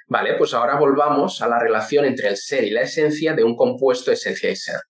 Vale, 0.10 0.36
pues 0.38 0.54
ahora 0.54 0.78
volvamos 0.78 1.42
a 1.42 1.48
la 1.48 1.60
relación 1.60 2.04
entre 2.04 2.28
el 2.28 2.36
ser 2.36 2.66
y 2.66 2.72
la 2.72 2.82
esencia 2.82 3.34
de 3.34 3.46
un 3.46 3.56
compuesto 3.56 4.12
esencia 4.12 4.50
y 4.50 4.56
ser. 4.58 4.82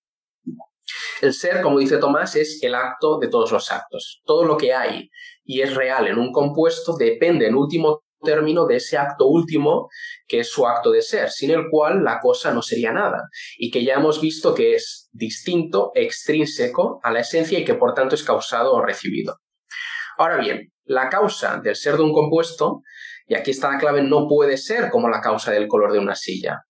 El 1.22 1.34
ser, 1.34 1.62
como 1.62 1.80
dice 1.80 1.98
Tomás, 1.98 2.36
es 2.36 2.60
el 2.62 2.76
acto 2.76 3.18
de 3.20 3.28
todos 3.28 3.52
los 3.52 3.72
actos. 3.72 4.22
Todo 4.26 4.44
lo 4.44 4.58
que 4.58 4.74
hay 4.74 5.10
y 5.44 5.62
es 5.62 5.74
real 5.76 6.08
en 6.08 6.18
un 6.18 6.32
compuesto 6.32 6.96
depende 6.96 7.48
en 7.48 7.56
último 7.56 8.04
término 8.22 8.66
de 8.66 8.78
ese 8.78 8.98
acto 8.98 9.28
último 9.28 9.90
que 10.28 10.40
es 10.40 10.50
su 10.50 10.68
acto 10.68 10.92
de 10.92 11.02
ser, 11.02 11.30
sin 11.30 11.52
el 11.52 11.70
cual 11.70 12.04
la 12.04 12.20
cosa 12.20 12.52
no 12.52 12.62
sería 12.62 12.92
nada 12.92 13.30
y 13.58 13.72
que 13.72 13.84
ya 13.84 13.96
hemos 13.96 14.22
visto 14.22 14.54
que 14.54 14.76
es 14.76 15.10
distinto, 15.12 15.92
extrínseco 15.94 17.00
a 17.04 17.12
la 17.12 17.22
esencia 17.22 17.60
y 17.60 17.66
que 17.66 17.76
por 17.76 17.94
tanto 17.94 18.16
es 18.16 18.24
causado 18.24 18.74
o 18.74 18.82
recibido. 18.82 19.38
Ahora 20.18 20.38
bien, 20.38 20.72
la 20.86 21.10
causa 21.10 21.60
del 21.64 21.76
ser 21.76 21.98
de 21.98 22.04
un 22.04 22.14
compuesto, 22.14 22.82
y 23.28 23.36
aquí 23.36 23.52
está 23.52 23.72
la 23.72 23.78
clave, 23.78 24.02
no 24.02 24.28
puede 24.28 24.58
ser 24.58 24.90
como 24.90 25.10
la 25.10 25.22
causa 25.22 25.52
del 25.52 25.68
color 25.68 25.92
de 25.92 26.00
una 26.00 26.16
silla. 26.16 26.62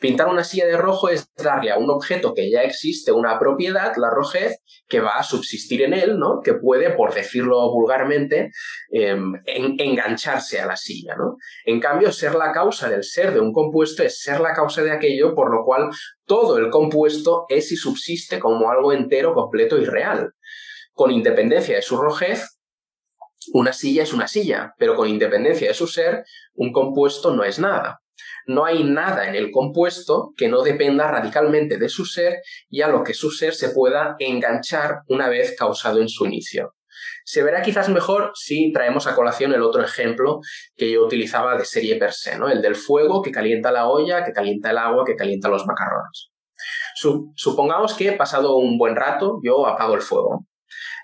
Pintar 0.00 0.28
una 0.28 0.44
silla 0.44 0.66
de 0.66 0.76
rojo 0.76 1.08
es 1.08 1.32
darle 1.36 1.70
a 1.70 1.78
un 1.78 1.90
objeto 1.90 2.34
que 2.34 2.50
ya 2.50 2.62
existe 2.62 3.12
una 3.12 3.38
propiedad, 3.38 3.94
la 3.96 4.10
rojez, 4.10 4.58
que 4.88 5.00
va 5.00 5.16
a 5.16 5.22
subsistir 5.22 5.82
en 5.82 5.94
él, 5.94 6.18
¿no? 6.18 6.40
Que 6.42 6.54
puede, 6.54 6.90
por 6.90 7.14
decirlo 7.14 7.70
vulgarmente, 7.72 8.50
em, 8.90 9.32
engancharse 9.46 10.60
a 10.60 10.66
la 10.66 10.76
silla, 10.76 11.14
¿no? 11.16 11.36
En 11.64 11.80
cambio, 11.80 12.12
ser 12.12 12.34
la 12.34 12.52
causa 12.52 12.88
del 12.88 13.04
ser 13.04 13.32
de 13.32 13.40
un 13.40 13.52
compuesto 13.52 14.02
es 14.02 14.20
ser 14.20 14.40
la 14.40 14.52
causa 14.52 14.82
de 14.82 14.92
aquello, 14.92 15.34
por 15.34 15.50
lo 15.50 15.64
cual 15.64 15.90
todo 16.26 16.58
el 16.58 16.70
compuesto 16.70 17.46
es 17.48 17.72
y 17.72 17.76
subsiste 17.76 18.38
como 18.38 18.70
algo 18.70 18.92
entero, 18.92 19.34
completo 19.34 19.78
y 19.78 19.84
real. 19.84 20.32
Con 20.92 21.10
independencia 21.10 21.76
de 21.76 21.82
su 21.82 21.96
rojez, 21.96 22.58
una 23.52 23.72
silla 23.72 24.02
es 24.02 24.12
una 24.12 24.28
silla, 24.28 24.74
pero 24.78 24.96
con 24.96 25.08
independencia 25.08 25.68
de 25.68 25.74
su 25.74 25.86
ser, 25.86 26.24
un 26.54 26.72
compuesto 26.72 27.34
no 27.34 27.44
es 27.44 27.58
nada. 27.58 28.00
No 28.46 28.64
hay 28.64 28.84
nada 28.84 29.28
en 29.28 29.34
el 29.34 29.50
compuesto 29.50 30.32
que 30.36 30.48
no 30.48 30.62
dependa 30.62 31.10
radicalmente 31.10 31.78
de 31.78 31.88
su 31.88 32.04
ser 32.04 32.40
y 32.68 32.82
a 32.82 32.88
lo 32.88 33.02
que 33.02 33.14
su 33.14 33.30
ser 33.30 33.54
se 33.54 33.70
pueda 33.70 34.16
enganchar 34.18 35.00
una 35.08 35.28
vez 35.28 35.56
causado 35.56 36.00
en 36.00 36.08
su 36.08 36.26
inicio. 36.26 36.74
Se 37.24 37.42
verá 37.42 37.62
quizás 37.62 37.88
mejor 37.88 38.32
si 38.34 38.72
traemos 38.72 39.06
a 39.06 39.14
colación 39.14 39.52
el 39.54 39.62
otro 39.62 39.82
ejemplo 39.82 40.40
que 40.76 40.92
yo 40.92 41.04
utilizaba 41.04 41.56
de 41.56 41.64
serie 41.64 41.96
per 41.96 42.12
se, 42.12 42.38
¿no? 42.38 42.48
el 42.48 42.62
del 42.62 42.76
fuego 42.76 43.22
que 43.22 43.32
calienta 43.32 43.72
la 43.72 43.88
olla, 43.88 44.24
que 44.24 44.32
calienta 44.32 44.70
el 44.70 44.78
agua, 44.78 45.04
que 45.04 45.16
calienta 45.16 45.48
los 45.48 45.66
macarrones. 45.66 46.30
Supongamos 47.34 47.94
que 47.94 48.12
pasado 48.12 48.56
un 48.56 48.78
buen 48.78 48.94
rato 48.94 49.40
yo 49.42 49.66
apago 49.66 49.94
el 49.94 50.02
fuego. 50.02 50.46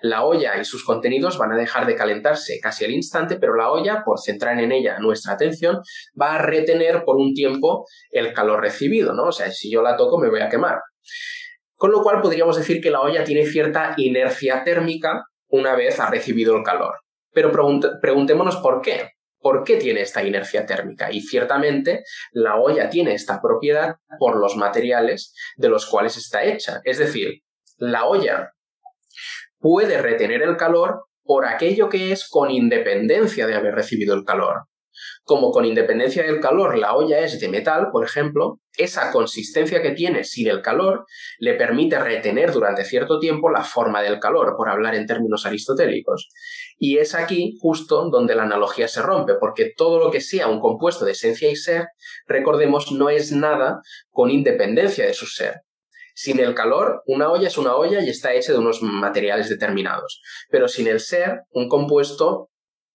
La 0.03 0.25
olla 0.25 0.59
y 0.61 0.65
sus 0.65 0.85
contenidos 0.85 1.39
van 1.39 1.53
a 1.53 1.57
dejar 1.57 1.87
de 1.87 1.95
calentarse 1.95 2.59
casi 2.61 2.85
al 2.85 2.93
instante, 2.93 3.37
pero 3.37 3.55
la 3.55 3.71
olla, 3.71 4.03
por 4.05 4.19
centrar 4.19 4.59
en 4.59 4.73
ella 4.73 4.99
nuestra 4.99 5.35
atención, 5.35 5.81
va 6.21 6.35
a 6.35 6.39
retener 6.39 7.05
por 7.05 7.17
un 7.17 7.35
tiempo 7.35 7.87
el 8.11 8.33
calor 8.33 8.61
recibido, 8.61 9.13
¿no? 9.13 9.25
O 9.25 9.33
sea, 9.33 9.51
si 9.51 9.71
yo 9.71 9.83
la 9.83 9.97
toco 9.97 10.19
me 10.19 10.31
voy 10.31 10.41
a 10.41 10.49
quemar. 10.49 10.81
Con 11.75 11.93
lo 11.93 12.03
cual 12.03 12.21
podríamos 12.21 12.57
decir 12.57 12.81
que 12.81 12.91
la 12.91 13.01
olla 13.01 13.25
tiene 13.25 13.47
cierta 13.47 13.95
inercia 13.97 14.65
térmica 14.65 15.25
una 15.49 15.75
vez 15.75 15.99
ha 15.99 16.11
recibido 16.11 16.57
el 16.57 16.63
calor. 16.63 16.95
Pero 17.33 17.51
preguntémonos 18.01 18.57
por 18.57 18.81
qué. 18.83 19.11
¿Por 19.43 19.65
qué 19.65 19.79
tiene 19.79 20.03
esta 20.03 20.23
inercia 20.23 20.67
térmica? 20.67 21.11
Y 21.11 21.23
ciertamente 21.23 22.05
la 22.33 22.57
olla 22.57 22.91
tiene 22.91 23.15
esta 23.15 23.41
propiedad 23.41 23.95
por 24.19 24.37
los 24.37 24.57
materiales 24.57 25.35
de 25.57 25.71
los 25.71 25.87
cuales 25.87 26.19
está 26.19 26.45
hecha. 26.45 26.83
Es 26.85 26.99
decir, 26.99 27.41
la 27.79 28.05
olla 28.05 28.53
puede 29.61 30.03
retener 30.03 30.43
el 30.43 30.57
calor 30.57 31.05
por 31.23 31.47
aquello 31.47 31.89
que 31.89 32.11
es 32.11 32.29
con 32.29 32.51
independencia 32.51 33.47
de 33.47 33.55
haber 33.55 33.75
recibido 33.75 34.15
el 34.15 34.25
calor. 34.25 34.65
como 35.25 35.51
con 35.53 35.65
independencia 35.65 36.25
del 36.25 36.41
calor 36.41 36.77
la 36.77 36.95
olla 36.95 37.21
es 37.21 37.39
de 37.41 37.49
metal, 37.49 37.89
por 37.93 38.05
ejemplo, 38.05 38.59
esa 38.77 39.13
consistencia 39.13 39.81
que 39.81 39.93
tiene 39.93 40.25
sin 40.25 40.49
el 40.49 40.61
calor 40.61 41.05
le 41.39 41.55
permite 41.55 41.99
retener 41.99 42.53
durante 42.53 42.85
cierto 42.85 43.19
tiempo 43.19 43.49
la 43.49 43.63
forma 43.63 44.03
del 44.03 44.19
calor, 44.19 44.57
por 44.57 44.69
hablar 44.69 44.95
en 44.95 45.07
términos 45.07 45.47
aristotélicos. 45.47 46.29
Y 46.79 46.99
es 46.99 47.15
aquí 47.15 47.55
justo 47.61 48.11
donde 48.11 48.35
la 48.35 48.43
analogía 48.43 48.89
se 48.89 49.03
rompe, 49.03 49.35
porque 49.41 49.73
todo 49.77 49.99
lo 49.99 50.11
que 50.11 50.21
sea 50.21 50.49
un 50.49 50.61
compuesto 50.61 51.05
de 51.05 51.13
esencia 51.13 51.51
y 51.51 51.57
ser, 51.57 51.87
recordemos, 52.27 52.91
no 52.93 53.09
es 53.09 53.33
nada 53.33 53.81
con 54.11 54.31
independencia 54.31 55.07
de 55.07 55.15
su 55.15 55.27
ser. 55.27 55.63
Sin 56.15 56.41
el 56.41 56.55
calor, 56.55 57.03
una 57.07 57.31
olla 57.31 57.49
es 57.49 57.59
una 57.59 57.77
olla 57.77 58.01
y 58.03 58.09
está 58.09 58.33
hecha 58.33 58.53
de 58.53 58.59
unos 58.59 58.83
materiales 58.83 59.49
determinados. 59.49 60.21
Pero 60.51 60.69
sin 60.69 60.87
el 60.87 61.01
ser, 61.01 61.43
un 61.51 61.69
compuesto 61.69 62.51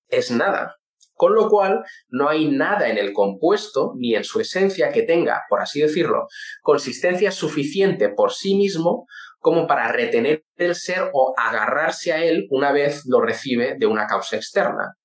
es 0.10 0.32
nada. 0.32 0.76
Con 1.16 1.34
lo 1.34 1.48
cual, 1.50 1.84
no 2.10 2.28
hay 2.28 2.48
nada 2.50 2.90
en 2.90 2.98
el 2.98 3.14
compuesto 3.14 3.94
ni 3.96 4.16
en 4.16 4.26
su 4.26 4.42
esencia 4.42 4.92
que 4.92 5.04
tenga, 5.04 5.44
por 5.50 5.62
así 5.62 5.80
decirlo, 5.80 6.28
consistencia 6.62 7.32
suficiente 7.32 8.10
por 8.10 8.34
sí 8.34 8.56
mismo 8.56 9.06
como 9.40 9.66
para 9.68 9.92
retener 9.92 10.44
el 10.58 10.76
ser 10.76 11.10
o 11.14 11.34
agarrarse 11.38 12.12
a 12.12 12.24
él 12.24 12.48
una 12.50 12.72
vez 12.72 13.04
lo 13.06 13.22
recibe 13.22 13.76
de 13.78 13.86
una 13.86 14.08
causa 14.08 14.36
externa. 14.36 14.96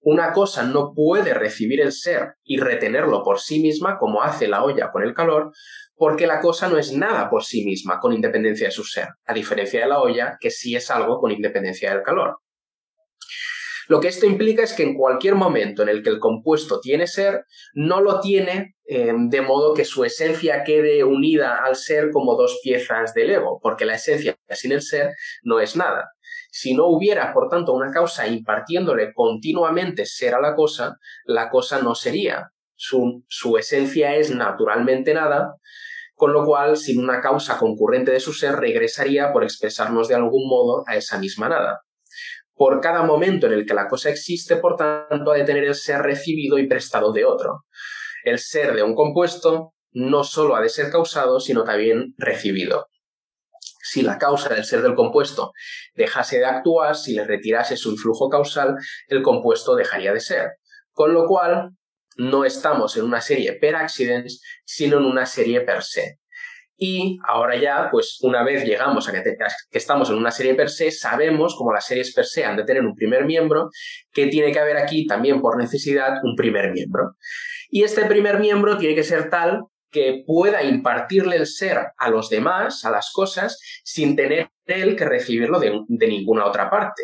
Una 0.00 0.32
cosa 0.32 0.62
no 0.62 0.92
puede 0.94 1.34
recibir 1.34 1.80
el 1.80 1.92
ser 1.92 2.34
y 2.44 2.58
retenerlo 2.58 3.22
por 3.24 3.40
sí 3.40 3.60
misma 3.60 3.98
como 3.98 4.22
hace 4.22 4.48
la 4.48 4.64
olla 4.64 4.90
con 4.92 5.02
el 5.02 5.14
calor, 5.14 5.52
porque 5.96 6.26
la 6.26 6.40
cosa 6.40 6.68
no 6.68 6.78
es 6.78 6.92
nada 6.92 7.28
por 7.28 7.44
sí 7.44 7.64
misma 7.64 7.98
con 7.98 8.12
independencia 8.12 8.68
de 8.68 8.72
su 8.72 8.84
ser, 8.84 9.08
a 9.26 9.34
diferencia 9.34 9.80
de 9.80 9.88
la 9.88 10.00
olla 10.00 10.36
que 10.40 10.50
sí 10.50 10.76
es 10.76 10.90
algo 10.90 11.18
con 11.18 11.32
independencia 11.32 11.90
del 11.90 12.02
calor. 12.02 12.38
Lo 13.88 14.00
que 14.00 14.08
esto 14.08 14.26
implica 14.26 14.62
es 14.62 14.74
que 14.74 14.82
en 14.82 14.94
cualquier 14.94 15.34
momento 15.34 15.82
en 15.82 15.88
el 15.88 16.02
que 16.02 16.10
el 16.10 16.18
compuesto 16.18 16.78
tiene 16.78 17.06
ser, 17.06 17.44
no 17.72 18.02
lo 18.02 18.20
tiene 18.20 18.74
eh, 18.86 19.14
de 19.16 19.40
modo 19.40 19.72
que 19.72 19.86
su 19.86 20.04
esencia 20.04 20.62
quede 20.62 21.04
unida 21.04 21.64
al 21.64 21.74
ser 21.74 22.10
como 22.10 22.36
dos 22.36 22.60
piezas 22.62 23.14
del 23.14 23.30
ego, 23.30 23.58
porque 23.62 23.86
la 23.86 23.94
esencia 23.94 24.36
sin 24.50 24.72
el 24.72 24.82
ser 24.82 25.14
no 25.42 25.58
es 25.58 25.74
nada. 25.74 26.10
Si 26.50 26.74
no 26.74 26.86
hubiera, 26.86 27.32
por 27.32 27.48
tanto, 27.48 27.72
una 27.72 27.90
causa 27.92 28.26
impartiéndole 28.26 29.12
continuamente 29.12 30.06
ser 30.06 30.34
a 30.34 30.40
la 30.40 30.54
cosa, 30.54 30.96
la 31.24 31.50
cosa 31.50 31.80
no 31.80 31.94
sería. 31.94 32.50
Su, 32.74 33.24
esencia 33.58 34.16
es 34.16 34.30
naturalmente 34.34 35.12
nada, 35.14 35.54
con 36.14 36.32
lo 36.32 36.44
cual, 36.44 36.76
sin 36.76 37.02
una 37.02 37.20
causa 37.20 37.58
concurrente 37.58 38.10
de 38.10 38.20
su 38.20 38.32
ser, 38.32 38.56
regresaría 38.56 39.32
por 39.32 39.44
expresarnos 39.44 40.08
de 40.08 40.14
algún 40.14 40.48
modo 40.48 40.84
a 40.86 40.96
esa 40.96 41.18
misma 41.18 41.48
nada 41.48 41.82
por 42.58 42.80
cada 42.80 43.04
momento 43.04 43.46
en 43.46 43.52
el 43.52 43.64
que 43.64 43.72
la 43.72 43.86
cosa 43.86 44.10
existe, 44.10 44.56
por 44.56 44.74
tanto, 44.74 45.30
ha 45.30 45.36
de 45.36 45.44
tener 45.44 45.62
el 45.62 45.76
ser 45.76 46.02
recibido 46.02 46.58
y 46.58 46.66
prestado 46.66 47.12
de 47.12 47.24
otro. 47.24 47.64
El 48.24 48.40
ser 48.40 48.74
de 48.74 48.82
un 48.82 48.96
compuesto 48.96 49.74
no 49.92 50.24
solo 50.24 50.56
ha 50.56 50.60
de 50.60 50.68
ser 50.68 50.90
causado, 50.90 51.38
sino 51.38 51.62
también 51.62 52.14
recibido. 52.18 52.88
Si 53.88 54.02
la 54.02 54.18
causa 54.18 54.50
del 54.50 54.64
ser 54.64 54.82
del 54.82 54.94
compuesto 54.94 55.52
dejase 55.94 56.38
de 56.40 56.44
actuar, 56.44 56.94
si 56.94 57.14
le 57.14 57.24
retirase 57.24 57.74
su 57.78 57.90
influjo 57.90 58.28
causal, 58.28 58.76
el 59.06 59.22
compuesto 59.22 59.74
dejaría 59.74 60.12
de 60.12 60.20
ser. 60.20 60.50
Con 60.92 61.14
lo 61.14 61.26
cual, 61.26 61.70
no 62.18 62.44
estamos 62.44 62.98
en 62.98 63.04
una 63.04 63.22
serie 63.22 63.54
per 63.54 63.76
accidens, 63.76 64.42
sino 64.66 64.98
en 64.98 65.04
una 65.04 65.24
serie 65.24 65.62
per 65.62 65.82
se. 65.82 66.18
Y 66.76 67.18
ahora 67.26 67.56
ya, 67.56 67.88
pues 67.90 68.18
una 68.20 68.44
vez 68.44 68.64
llegamos 68.64 69.08
a 69.08 69.12
que, 69.12 69.22
estamos 69.70 70.10
en 70.10 70.16
una 70.16 70.30
serie 70.30 70.54
per 70.54 70.68
se, 70.68 70.90
sabemos, 70.90 71.54
como 71.56 71.72
las 71.72 71.86
series 71.86 72.12
per 72.12 72.26
se 72.26 72.44
han 72.44 72.58
de 72.58 72.64
tener 72.64 72.84
un 72.84 72.94
primer 72.94 73.24
miembro, 73.24 73.70
que 74.12 74.26
tiene 74.26 74.52
que 74.52 74.58
haber 74.58 74.76
aquí 74.76 75.06
también 75.06 75.40
por 75.40 75.56
necesidad 75.56 76.18
un 76.24 76.36
primer 76.36 76.72
miembro. 76.72 77.14
Y 77.70 77.84
este 77.84 78.04
primer 78.04 78.38
miembro 78.38 78.76
tiene 78.76 78.94
que 78.94 79.02
ser 79.02 79.30
tal 79.30 79.62
que 79.90 80.24
pueda 80.26 80.62
impartirle 80.62 81.36
el 81.36 81.46
ser 81.46 81.78
a 81.96 82.10
los 82.10 82.28
demás, 82.28 82.84
a 82.84 82.90
las 82.90 83.10
cosas, 83.12 83.58
sin 83.84 84.16
tener 84.16 84.50
él 84.66 84.96
que 84.96 85.04
recibirlo 85.04 85.60
de 85.60 86.06
ninguna 86.06 86.46
otra 86.46 86.70
parte. 86.70 87.02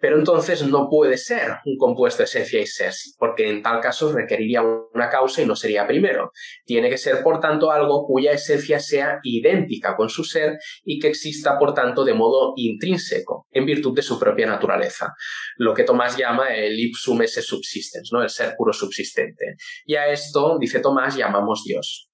Pero 0.00 0.18
entonces 0.18 0.66
no 0.66 0.88
puede 0.88 1.18
ser 1.18 1.58
un 1.64 1.76
compuesto 1.76 2.22
esencia 2.22 2.60
y 2.60 2.66
ser, 2.66 2.92
porque 3.18 3.48
en 3.48 3.62
tal 3.62 3.80
caso 3.80 4.12
requeriría 4.12 4.62
una 4.62 5.08
causa 5.10 5.42
y 5.42 5.46
no 5.46 5.54
sería 5.56 5.86
primero. 5.86 6.32
Tiene 6.64 6.88
que 6.90 6.98
ser, 6.98 7.22
por 7.22 7.40
tanto, 7.40 7.70
algo 7.70 8.06
cuya 8.06 8.32
esencia 8.32 8.80
sea 8.80 9.20
idéntica 9.22 9.96
con 9.96 10.08
su 10.08 10.24
ser 10.24 10.58
y 10.84 10.98
que 10.98 11.08
exista, 11.08 11.58
por 11.58 11.74
tanto, 11.74 12.04
de 12.04 12.14
modo 12.14 12.54
intrínseco, 12.56 13.46
en 13.50 13.66
virtud 13.66 13.94
de 13.94 14.02
su 14.02 14.18
propia 14.18 14.46
naturaleza. 14.46 15.14
Lo 15.56 15.74
que 15.74 15.84
Tomás 15.84 16.16
llama 16.16 16.54
el 16.54 16.78
ipsum 16.78 17.22
esse 17.22 17.42
subsistens, 17.42 18.10
¿no? 18.12 18.22
el 18.22 18.30
ser 18.30 18.54
puro 18.56 18.72
subsistente. 18.72 19.56
Y 19.84 19.94
a 19.94 20.08
esto, 20.08 20.58
dice 20.58 20.80
Tomás, 20.80 21.16
llamamos 21.16 21.62
Dios. 21.64 22.09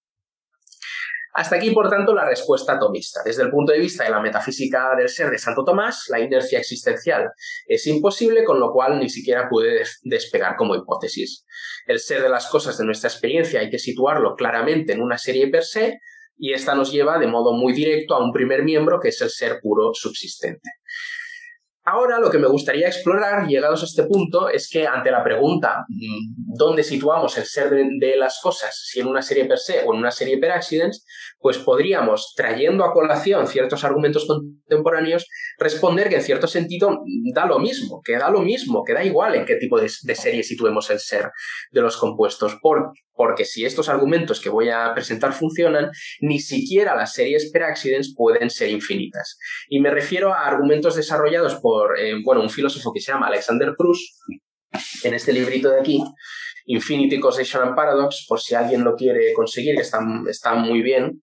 Hasta 1.36 1.56
aquí, 1.56 1.70
por 1.72 1.90
tanto, 1.90 2.14
la 2.14 2.24
respuesta 2.24 2.72
atomista. 2.72 3.20
Desde 3.22 3.42
el 3.42 3.50
punto 3.50 3.70
de 3.70 3.78
vista 3.78 4.04
de 4.04 4.10
la 4.10 4.22
metafísica 4.22 4.96
del 4.96 5.10
ser 5.10 5.28
de 5.28 5.36
Santo 5.36 5.64
Tomás, 5.64 6.06
la 6.08 6.18
inercia 6.18 6.58
existencial 6.58 7.28
es 7.66 7.86
imposible, 7.86 8.42
con 8.42 8.58
lo 8.58 8.72
cual 8.72 8.98
ni 8.98 9.10
siquiera 9.10 9.46
puede 9.46 9.82
despegar 10.02 10.56
como 10.56 10.74
hipótesis. 10.74 11.44
El 11.86 11.98
ser 11.98 12.22
de 12.22 12.30
las 12.30 12.46
cosas 12.46 12.78
de 12.78 12.86
nuestra 12.86 13.10
experiencia 13.10 13.60
hay 13.60 13.68
que 13.68 13.78
situarlo 13.78 14.34
claramente 14.34 14.94
en 14.94 15.02
una 15.02 15.18
serie 15.18 15.48
per 15.48 15.62
se, 15.62 16.00
y 16.38 16.54
esta 16.54 16.74
nos 16.74 16.90
lleva 16.90 17.18
de 17.18 17.26
modo 17.26 17.52
muy 17.52 17.74
directo 17.74 18.14
a 18.14 18.24
un 18.24 18.32
primer 18.32 18.62
miembro 18.62 18.98
que 18.98 19.08
es 19.08 19.20
el 19.20 19.28
ser 19.28 19.60
puro 19.60 19.92
subsistente. 19.92 20.70
Ahora 21.88 22.18
lo 22.18 22.30
que 22.30 22.38
me 22.38 22.48
gustaría 22.48 22.88
explorar, 22.88 23.46
llegados 23.46 23.82
a 23.82 23.86
este 23.86 24.02
punto, 24.02 24.48
es 24.48 24.68
que 24.68 24.88
ante 24.88 25.12
la 25.12 25.22
pregunta 25.22 25.84
mm, 25.88 26.56
¿dónde 26.56 26.82
situamos 26.82 27.38
el 27.38 27.44
ser 27.44 27.70
de, 27.70 28.16
las 28.16 28.40
cosas, 28.42 28.74
si 28.90 28.98
en 28.98 29.06
una 29.06 29.22
serie 29.22 29.44
per 29.44 29.58
se 29.58 29.84
o 29.84 29.92
en 29.94 30.00
una 30.00 30.10
serie 30.10 30.38
per 30.38 30.50
accidents? 30.50 31.04
Pues 31.38 31.58
podríamos, 31.58 32.34
trayendo 32.36 32.84
a 32.84 32.92
colación 32.92 33.46
ciertos 33.46 33.84
argumentos 33.84 34.26
contemporáneos, 34.26 35.28
responder 35.58 36.08
que 36.08 36.16
en 36.16 36.22
cierto 36.22 36.48
sentido 36.48 36.90
mm, 36.90 37.32
da 37.32 37.46
lo 37.46 37.60
mismo, 37.60 38.00
que 38.04 38.18
da 38.18 38.30
lo 38.30 38.40
mismo, 38.40 38.82
que 38.84 38.92
da 38.92 39.04
igual 39.04 39.36
en 39.36 39.44
qué 39.44 39.54
tipo 39.54 39.80
de, 39.80 39.88
serie 39.88 40.42
situemos 40.42 40.90
el 40.90 40.98
ser 40.98 41.30
de 41.70 41.82
los 41.82 41.96
compuestos, 41.96 42.58
porque 43.16 43.44
si 43.44 43.64
estos 43.64 43.88
argumentos 43.88 44.40
que 44.40 44.50
voy 44.50 44.68
a 44.68 44.92
presentar 44.94 45.32
funcionan, 45.32 45.90
ni 46.20 46.38
siquiera 46.38 46.94
las 46.94 47.14
series 47.14 47.50
per 47.50 47.64
accidents 47.64 48.14
pueden 48.14 48.50
ser 48.50 48.70
infinitas. 48.70 49.38
Y 49.68 49.80
me 49.80 49.90
refiero 49.90 50.32
a 50.32 50.46
argumentos 50.46 50.96
desarrollados 50.96 51.56
por 51.56 51.75
eh, 51.98 52.14
bueno, 52.24 52.42
un 52.42 52.50
filósofo 52.50 52.92
que 52.92 53.00
se 53.00 53.12
llama 53.12 53.28
Alexander 53.28 53.74
Cruz, 53.76 54.18
en 55.02 55.14
este 55.14 55.32
librito 55.32 55.70
de 55.70 55.80
aquí, 55.80 56.02
Infinity 56.66 57.20
Causation 57.20 57.62
and 57.62 57.76
Paradox, 57.76 58.26
por 58.28 58.40
si 58.40 58.54
alguien 58.54 58.84
lo 58.84 58.94
quiere 58.94 59.32
conseguir, 59.34 59.76
que 59.76 59.82
está, 59.82 60.54
muy 60.54 60.82
bien. 60.82 61.22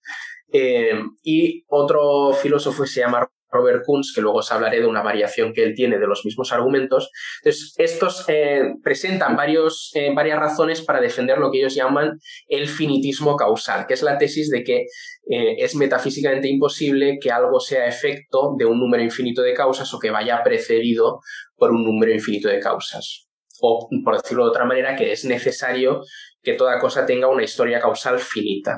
Eh, 0.51 1.01
y 1.23 1.63
otro 1.67 2.33
filósofo 2.33 2.83
que 2.83 2.89
se 2.89 3.01
llama 3.01 3.27
Robert 3.53 3.83
Kunz, 3.85 4.11
que 4.13 4.21
luego 4.21 4.39
os 4.39 4.51
hablaré 4.51 4.79
de 4.79 4.87
una 4.87 5.03
variación 5.03 5.53
que 5.53 5.63
él 5.63 5.73
tiene 5.75 5.99
de 5.99 6.07
los 6.07 6.25
mismos 6.25 6.51
argumentos. 6.51 7.11
Entonces, 7.41 7.73
estos 7.77 8.25
eh, 8.27 8.73
presentan 8.83 9.35
varios, 9.35 9.91
eh, 9.93 10.11
varias 10.13 10.39
razones 10.39 10.81
para 10.81 10.99
defender 10.99 11.37
lo 11.37 11.51
que 11.51 11.59
ellos 11.59 11.75
llaman 11.75 12.19
el 12.47 12.67
finitismo 12.67 13.35
causal, 13.35 13.85
que 13.87 13.93
es 13.93 14.01
la 14.01 14.17
tesis 14.17 14.49
de 14.49 14.63
que 14.63 14.85
eh, 15.29 15.55
es 15.59 15.75
metafísicamente 15.75 16.47
imposible 16.47 17.17
que 17.21 17.31
algo 17.31 17.59
sea 17.59 17.87
efecto 17.87 18.55
de 18.57 18.65
un 18.65 18.79
número 18.79 19.03
infinito 19.03 19.41
de 19.41 19.53
causas 19.53 19.93
o 19.93 19.99
que 19.99 20.11
vaya 20.11 20.41
precedido 20.43 21.19
por 21.55 21.71
un 21.71 21.83
número 21.83 22.11
infinito 22.11 22.49
de 22.49 22.59
causas. 22.59 23.27
O, 23.61 23.87
por 24.03 24.21
decirlo 24.21 24.45
de 24.45 24.49
otra 24.49 24.65
manera, 24.65 24.95
que 24.95 25.11
es 25.11 25.23
necesario 25.25 26.01
que 26.41 26.53
toda 26.53 26.79
cosa 26.79 27.05
tenga 27.05 27.27
una 27.27 27.43
historia 27.43 27.79
causal 27.79 28.19
finita. 28.19 28.77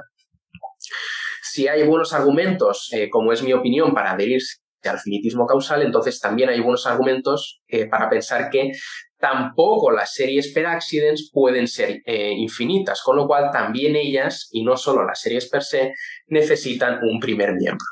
Si 1.42 1.68
hay 1.68 1.84
buenos 1.84 2.14
argumentos, 2.14 2.92
como 3.10 3.32
es 3.32 3.42
mi 3.42 3.54
opinión, 3.54 3.94
para 3.94 4.12
adherirse 4.12 4.58
al 4.90 5.00
finitismo 5.00 5.46
causal, 5.46 5.82
entonces 5.82 6.20
también 6.20 6.50
hay 6.50 6.60
buenos 6.60 6.86
argumentos 6.86 7.62
eh, 7.68 7.88
para 7.88 8.10
pensar 8.10 8.50
que 8.50 8.72
tampoco 9.18 9.92
las 9.92 10.14
series 10.14 10.52
per 10.54 10.66
accidents 10.66 11.30
pueden 11.32 11.68
ser 11.68 12.02
eh, 12.06 12.32
infinitas, 12.32 13.02
con 13.02 13.16
lo 13.16 13.28
cual 13.28 13.50
también 13.52 13.96
ellas, 13.96 14.50
y 14.52 14.64
no 14.64 14.78
solo 14.78 15.06
las 15.06 15.22
series 15.22 15.50
per 15.50 15.64
se, 15.64 15.94
necesitan 16.28 17.00
un 17.04 17.20
primer 17.20 17.54
miembro. 17.54 17.86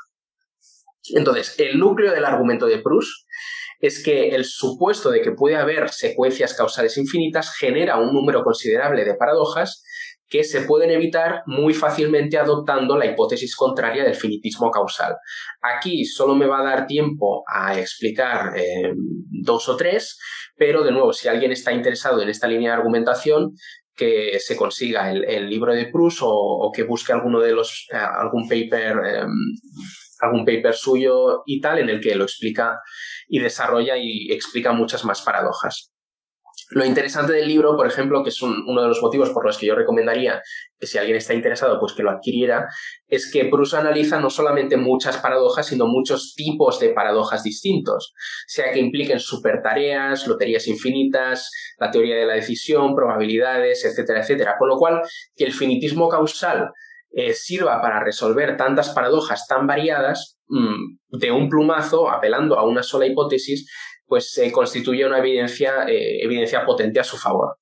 Entonces, 1.14 1.54
el 1.58 1.78
núcleo 1.78 2.12
del 2.12 2.24
argumento 2.24 2.66
de 2.66 2.78
Proust 2.78 3.26
es 3.80 4.02
que 4.02 4.30
el 4.30 4.44
supuesto 4.44 5.10
de 5.10 5.20
que 5.20 5.32
puede 5.32 5.56
haber 5.56 5.90
secuencias 5.90 6.54
causales 6.54 6.96
infinitas 6.96 7.54
genera 7.54 7.98
un 7.98 8.14
número 8.14 8.42
considerable 8.42 9.04
de 9.04 9.14
paradojas 9.14 9.84
que 10.34 10.42
se 10.42 10.62
pueden 10.62 10.90
evitar 10.90 11.44
muy 11.46 11.72
fácilmente 11.72 12.36
adoptando 12.36 12.98
la 12.98 13.06
hipótesis 13.06 13.54
contraria 13.54 14.02
del 14.02 14.16
finitismo 14.16 14.68
causal. 14.68 15.14
Aquí 15.62 16.04
solo 16.04 16.34
me 16.34 16.48
va 16.48 16.58
a 16.58 16.64
dar 16.64 16.86
tiempo 16.88 17.44
a 17.46 17.78
explicar 17.78 18.58
eh, 18.58 18.94
dos 19.30 19.68
o 19.68 19.76
tres, 19.76 20.18
pero 20.56 20.82
de 20.82 20.90
nuevo, 20.90 21.12
si 21.12 21.28
alguien 21.28 21.52
está 21.52 21.72
interesado 21.72 22.20
en 22.20 22.30
esta 22.30 22.48
línea 22.48 22.72
de 22.72 22.78
argumentación, 22.78 23.52
que 23.94 24.40
se 24.40 24.56
consiga 24.56 25.08
el, 25.12 25.48
libro 25.48 25.72
de 25.72 25.86
Proust 25.86 26.18
o, 26.22 26.72
que 26.74 26.82
busque 26.82 27.12
alguno 27.12 27.38
de 27.38 27.52
los, 27.52 27.86
eh, 27.92 27.96
algún 27.96 28.48
paper, 28.48 28.96
em, 29.06 29.30
algún 30.18 30.44
paper 30.44 30.74
suyo 30.74 31.44
y 31.46 31.60
tal, 31.60 31.78
en 31.78 31.90
el 31.90 32.00
que 32.00 32.16
lo 32.16 32.24
explica 32.24 32.80
y 33.28 33.38
desarrolla 33.38 33.96
y 33.96 34.32
explica 34.32 34.72
muchas 34.72 35.04
más 35.04 35.22
paradojas. 35.22 35.93
Lo 36.74 36.84
interesante 36.84 37.32
del 37.32 37.46
libro, 37.46 37.76
por 37.76 37.86
ejemplo, 37.86 38.24
que 38.24 38.30
es 38.30 38.42
uno 38.42 38.82
de 38.82 38.88
los 38.88 39.00
motivos 39.00 39.30
por 39.30 39.46
los 39.46 39.58
que 39.58 39.66
yo 39.66 39.76
recomendaría 39.76 40.42
que 40.76 40.88
si 40.88 40.98
alguien 40.98 41.16
está 41.16 41.32
interesado, 41.32 41.78
pues 41.78 41.92
que 41.92 42.02
lo 42.02 42.10
adquiriera, 42.10 42.68
es 43.06 43.30
que 43.30 43.44
Bruce 43.44 43.76
analiza 43.76 44.18
no 44.18 44.28
solamente 44.28 44.76
muchas 44.76 45.18
paradojas, 45.18 45.66
sino 45.66 45.86
muchos 45.86 46.34
tipos 46.34 46.80
de 46.80 46.88
paradojas 46.88 47.44
distintos, 47.44 48.12
sea 48.48 48.72
que 48.72 48.80
impliquen 48.80 49.20
supertareas, 49.20 50.26
loterías 50.26 50.66
infinitas, 50.66 51.48
la 51.78 51.92
teoría 51.92 52.16
de 52.16 52.26
la 52.26 52.34
decisión, 52.34 52.96
probabilidades, 52.96 53.84
etcétera, 53.84 54.22
etcétera. 54.22 54.56
Con 54.58 54.68
lo 54.68 54.76
cual, 54.76 55.02
que 55.36 55.44
el 55.44 55.52
finitismo 55.52 56.08
causal 56.08 56.72
eh, 57.12 57.34
sirva 57.34 57.80
para 57.80 58.02
resolver 58.02 58.56
tantas 58.56 58.90
paradojas 58.90 59.46
tan 59.46 59.68
variadas 59.68 60.40
mm, 60.48 61.18
de 61.20 61.30
un 61.30 61.48
plumazo, 61.48 62.10
apelando 62.10 62.58
a 62.58 62.66
una 62.66 62.82
sola 62.82 63.06
hipótesis, 63.06 63.70
pues 64.06 64.32
se 64.32 64.50
constituye 64.52 65.06
una 65.06 65.18
evidencia, 65.18 65.84
eh, 65.88 66.22
evidencia 66.22 66.64
potente 66.64 67.00
a 67.00 67.04
su 67.04 67.16
favor. 67.16 67.58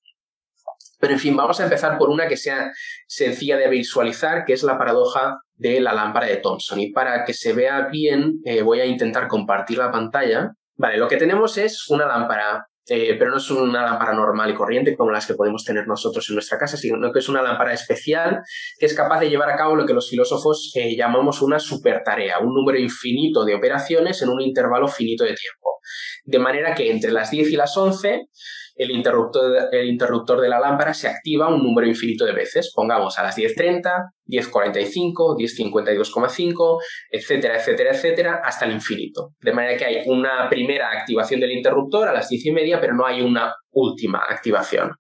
Pero 1.02 1.14
en 1.14 1.18
fin, 1.18 1.36
vamos 1.36 1.58
a 1.58 1.64
empezar 1.64 1.98
por 1.98 2.10
una 2.10 2.28
que 2.28 2.36
sea 2.36 2.72
sencilla 3.08 3.56
de 3.56 3.68
visualizar, 3.68 4.44
que 4.44 4.52
es 4.52 4.62
la 4.62 4.78
paradoja 4.78 5.40
de 5.54 5.80
la 5.80 5.92
lámpara 5.92 6.26
de 6.26 6.36
Thomson. 6.36 6.78
Y 6.78 6.92
para 6.92 7.24
que 7.24 7.34
se 7.34 7.52
vea 7.52 7.88
bien, 7.90 8.40
eh, 8.44 8.62
voy 8.62 8.80
a 8.80 8.86
intentar 8.86 9.26
compartir 9.26 9.78
la 9.78 9.90
pantalla. 9.90 10.52
Vale, 10.76 10.98
lo 10.98 11.08
que 11.08 11.16
tenemos 11.16 11.58
es 11.58 11.88
una 11.88 12.06
lámpara, 12.06 12.68
eh, 12.88 13.14
pero 13.18 13.30
no 13.30 13.36
es 13.36 13.50
una 13.50 13.82
lámpara 13.82 14.12
normal 14.12 14.50
y 14.50 14.54
corriente 14.54 14.96
como 14.96 15.10
las 15.10 15.26
que 15.26 15.34
podemos 15.34 15.64
tener 15.64 15.86
nosotros 15.86 16.28
en 16.28 16.34
nuestra 16.34 16.58
casa, 16.58 16.76
sino 16.76 17.12
que 17.12 17.20
es 17.20 17.28
una 17.28 17.42
lámpara 17.42 17.72
especial 17.72 18.42
que 18.78 18.86
es 18.86 18.94
capaz 18.94 19.20
de 19.20 19.30
llevar 19.30 19.50
a 19.50 19.56
cabo 19.56 19.76
lo 19.76 19.86
que 19.86 19.94
los 19.94 20.08
filósofos 20.08 20.72
llamamos 20.74 21.42
una 21.42 21.58
supertarea, 21.58 22.40
un 22.40 22.52
número 22.54 22.78
infinito 22.78 23.44
de 23.44 23.54
operaciones 23.54 24.20
en 24.22 24.30
un 24.30 24.40
intervalo 24.40 24.88
finito 24.88 25.24
de 25.24 25.34
tiempo. 25.34 25.78
De 26.24 26.38
manera 26.38 26.74
que 26.74 26.90
entre 26.90 27.12
las 27.12 27.30
10 27.30 27.50
y 27.50 27.56
las 27.56 27.76
11 27.76 28.28
el 28.74 28.90
interruptor, 28.90 29.68
el 29.72 29.86
interruptor 29.88 30.40
de 30.40 30.48
la 30.48 30.58
lámpara 30.58 30.94
se 30.94 31.08
activa 31.08 31.48
un 31.48 31.62
número 31.62 31.86
infinito 31.86 32.24
de 32.24 32.32
veces. 32.32 32.72
Pongamos 32.74 33.18
a 33.18 33.22
las 33.22 33.36
10.30, 33.36 34.10
10.45, 34.26 35.36
10.52,5, 35.36 36.82
etcétera, 37.10 37.56
etcétera, 37.56 37.90
etcétera, 37.90 38.40
hasta 38.44 38.64
el 38.64 38.72
infinito. 38.72 39.34
De 39.40 39.52
manera 39.52 39.76
que 39.76 39.84
hay 39.84 40.02
una 40.06 40.48
primera 40.48 40.90
activación 40.90 41.40
del 41.40 41.52
interruptor 41.52 42.08
a 42.08 42.12
las 42.12 42.28
10 42.28 42.46
y 42.46 42.52
media, 42.52 42.80
pero 42.80 42.94
no 42.94 43.06
hay 43.06 43.20
una 43.20 43.54
última 43.70 44.22
activación. 44.28 44.92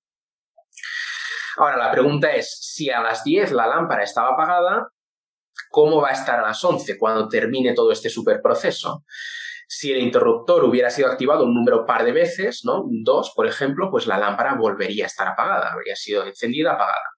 Ahora, 1.56 1.76
la 1.76 1.90
pregunta 1.90 2.32
es, 2.32 2.58
si 2.60 2.90
a 2.90 3.00
las 3.00 3.24
10 3.24 3.52
la 3.52 3.66
lámpara 3.66 4.02
estaba 4.02 4.30
apagada, 4.30 4.88
¿cómo 5.70 6.00
va 6.00 6.08
a 6.08 6.12
estar 6.12 6.38
a 6.38 6.46
las 6.48 6.62
11 6.64 6.98
cuando 6.98 7.28
termine 7.28 7.74
todo 7.74 7.92
este 7.92 8.08
superproceso? 8.08 9.04
Si 9.74 9.90
el 9.90 10.02
interruptor 10.02 10.64
hubiera 10.64 10.90
sido 10.90 11.08
activado 11.08 11.46
un 11.46 11.54
número 11.54 11.86
par 11.86 12.04
de 12.04 12.12
veces, 12.12 12.60
¿no? 12.62 12.84
Dos, 12.90 13.32
por 13.34 13.46
ejemplo, 13.46 13.88
pues 13.90 14.06
la 14.06 14.18
lámpara 14.18 14.54
volvería 14.54 15.04
a 15.04 15.06
estar 15.06 15.26
apagada, 15.26 15.72
habría 15.72 15.96
sido 15.96 16.26
encendida, 16.26 16.72
apagada. 16.72 17.08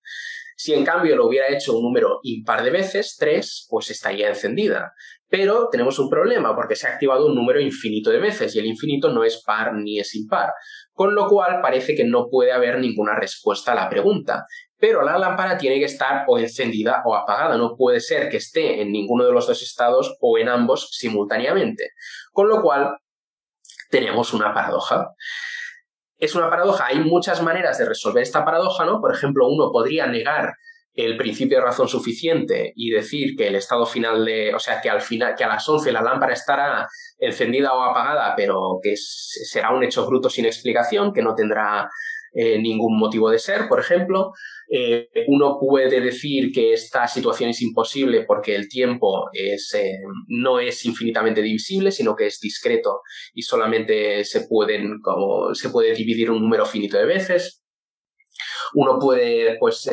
Si 0.57 0.73
en 0.73 0.85
cambio 0.85 1.17
lo 1.17 1.27
hubiera 1.27 1.49
hecho 1.49 1.77
un 1.77 1.83
número 1.83 2.21
impar 2.23 2.63
de 2.63 2.71
veces, 2.71 3.17
tres, 3.19 3.67
pues 3.69 3.91
estaría 3.91 4.29
encendida. 4.29 4.93
Pero 5.29 5.69
tenemos 5.69 5.99
un 5.99 6.09
problema 6.09 6.55
porque 6.55 6.77
se 6.77 6.87
ha 6.87 6.93
activado 6.93 7.27
un 7.27 7.35
número 7.35 7.61
infinito 7.61 8.11
de 8.11 8.21
veces 8.21 8.55
y 8.55 8.61
el 8.61 8.67
infinito 8.67 9.09
no 9.09 9.25
es 9.25 9.43
par 9.45 9.75
ni 9.75 9.99
es 9.99 10.15
impar. 10.15 10.53
Con 10.93 11.17
lo 11.17 11.27
cual 11.27 11.61
parece 11.61 11.97
que 11.97 12.05
no 12.05 12.29
puede 12.31 12.53
haber 12.53 12.79
ninguna 12.79 13.19
respuesta 13.19 13.73
a 13.73 13.75
la 13.75 13.89
pregunta 13.91 14.47
pero 14.87 15.01
la 15.01 15.17
lámpara 15.17 15.57
tiene 15.57 15.79
que 15.79 15.87
estar 15.87 16.25
o 16.29 16.39
encendida 16.39 17.03
o 17.07 17.17
apagada. 17.17 17.57
No 17.57 17.75
puede 17.75 18.01
ser 18.01 18.29
que 18.29 18.37
esté 18.37 18.83
en 18.83 18.93
ninguno 18.93 19.25
de 19.25 19.33
los 19.33 19.47
dos 19.47 19.63
estados 19.63 20.15
o 20.21 20.37
en 20.37 20.51
ambos 20.51 20.91
simultáneamente. 20.93 21.93
Con 22.33 22.51
lo 22.51 22.61
cual, 22.61 22.99
tenemos 23.89 24.35
una 24.35 24.53
paradoja. 24.53 25.15
Es 26.19 26.35
una 26.35 26.51
paradoja, 26.51 26.85
hay 26.85 26.99
muchas 26.99 27.41
maneras 27.43 27.79
de 27.79 27.87
resolver 27.87 28.23
esta 28.23 28.45
paradoja, 28.45 28.85
¿no? 28.85 29.01
Por 29.01 29.15
ejemplo, 29.15 29.49
uno 29.49 29.73
podría 29.73 30.07
negar 30.07 30.53
el 30.93 31.17
principio 31.17 31.61
de 31.61 31.65
razón 31.65 31.89
suficiente 31.89 32.75
y 32.77 32.91
decir 32.91 33.37
que 33.39 33.49
el 33.49 33.55
estado 33.55 33.87
final 33.87 34.23
de, 34.23 34.55
o 34.55 34.59
sea, 34.59 34.83
que 34.83 34.91
al 34.91 35.01
final, 35.01 35.35
que 35.35 35.45
a 35.45 35.49
las 35.49 35.67
11 35.67 35.93
la 35.93 36.03
lámpara 36.03 36.35
estará 36.35 36.87
encendida 37.17 37.73
o 37.73 37.83
apagada, 37.83 38.35
pero 38.37 38.81
que 38.83 38.97
será 38.99 39.71
un 39.71 39.83
hecho 39.83 40.05
bruto 40.07 40.29
sin 40.29 40.45
explicación, 40.45 41.15
que 41.15 41.23
no 41.23 41.35
tendrá 41.35 41.89
eh, 42.35 42.59
ningún 42.61 42.99
motivo 42.99 43.31
de 43.31 43.39
ser, 43.39 43.69
por 43.69 43.81
ejemplo. 43.81 44.33
Eh, 44.69 45.09
uno 45.29 45.59
puede 45.61 46.01
decir 46.01 46.51
que 46.53 46.73
esta 46.73 47.07
situación 47.07 47.51
es 47.51 47.63
imposible 47.63 48.25
porque 48.27 48.57
el 48.57 48.69
tiempo 48.69 49.29
es, 49.33 49.73
eh, 49.75 49.99
no 50.29 50.59
es 50.59 50.85
infinitamente 50.85 51.43
divisible, 51.43 51.93
sino 51.93 52.17
que 52.17 52.27
es 52.27 52.41
discreto 52.41 53.01
y 53.35 53.43
solamente 53.43 54.25
se, 54.25 54.47
pueden, 54.49 55.01
como, 55.01 55.55
se 55.55 55.71
puede 55.71 55.95
dividir 55.95 56.31
un 56.31 56.43
número 56.43 56.67
finito 56.67 56.97
de 56.97 57.07
veces. 57.07 57.64
Uno 58.75 58.99
puede 58.99 59.57
pues, 59.59 59.89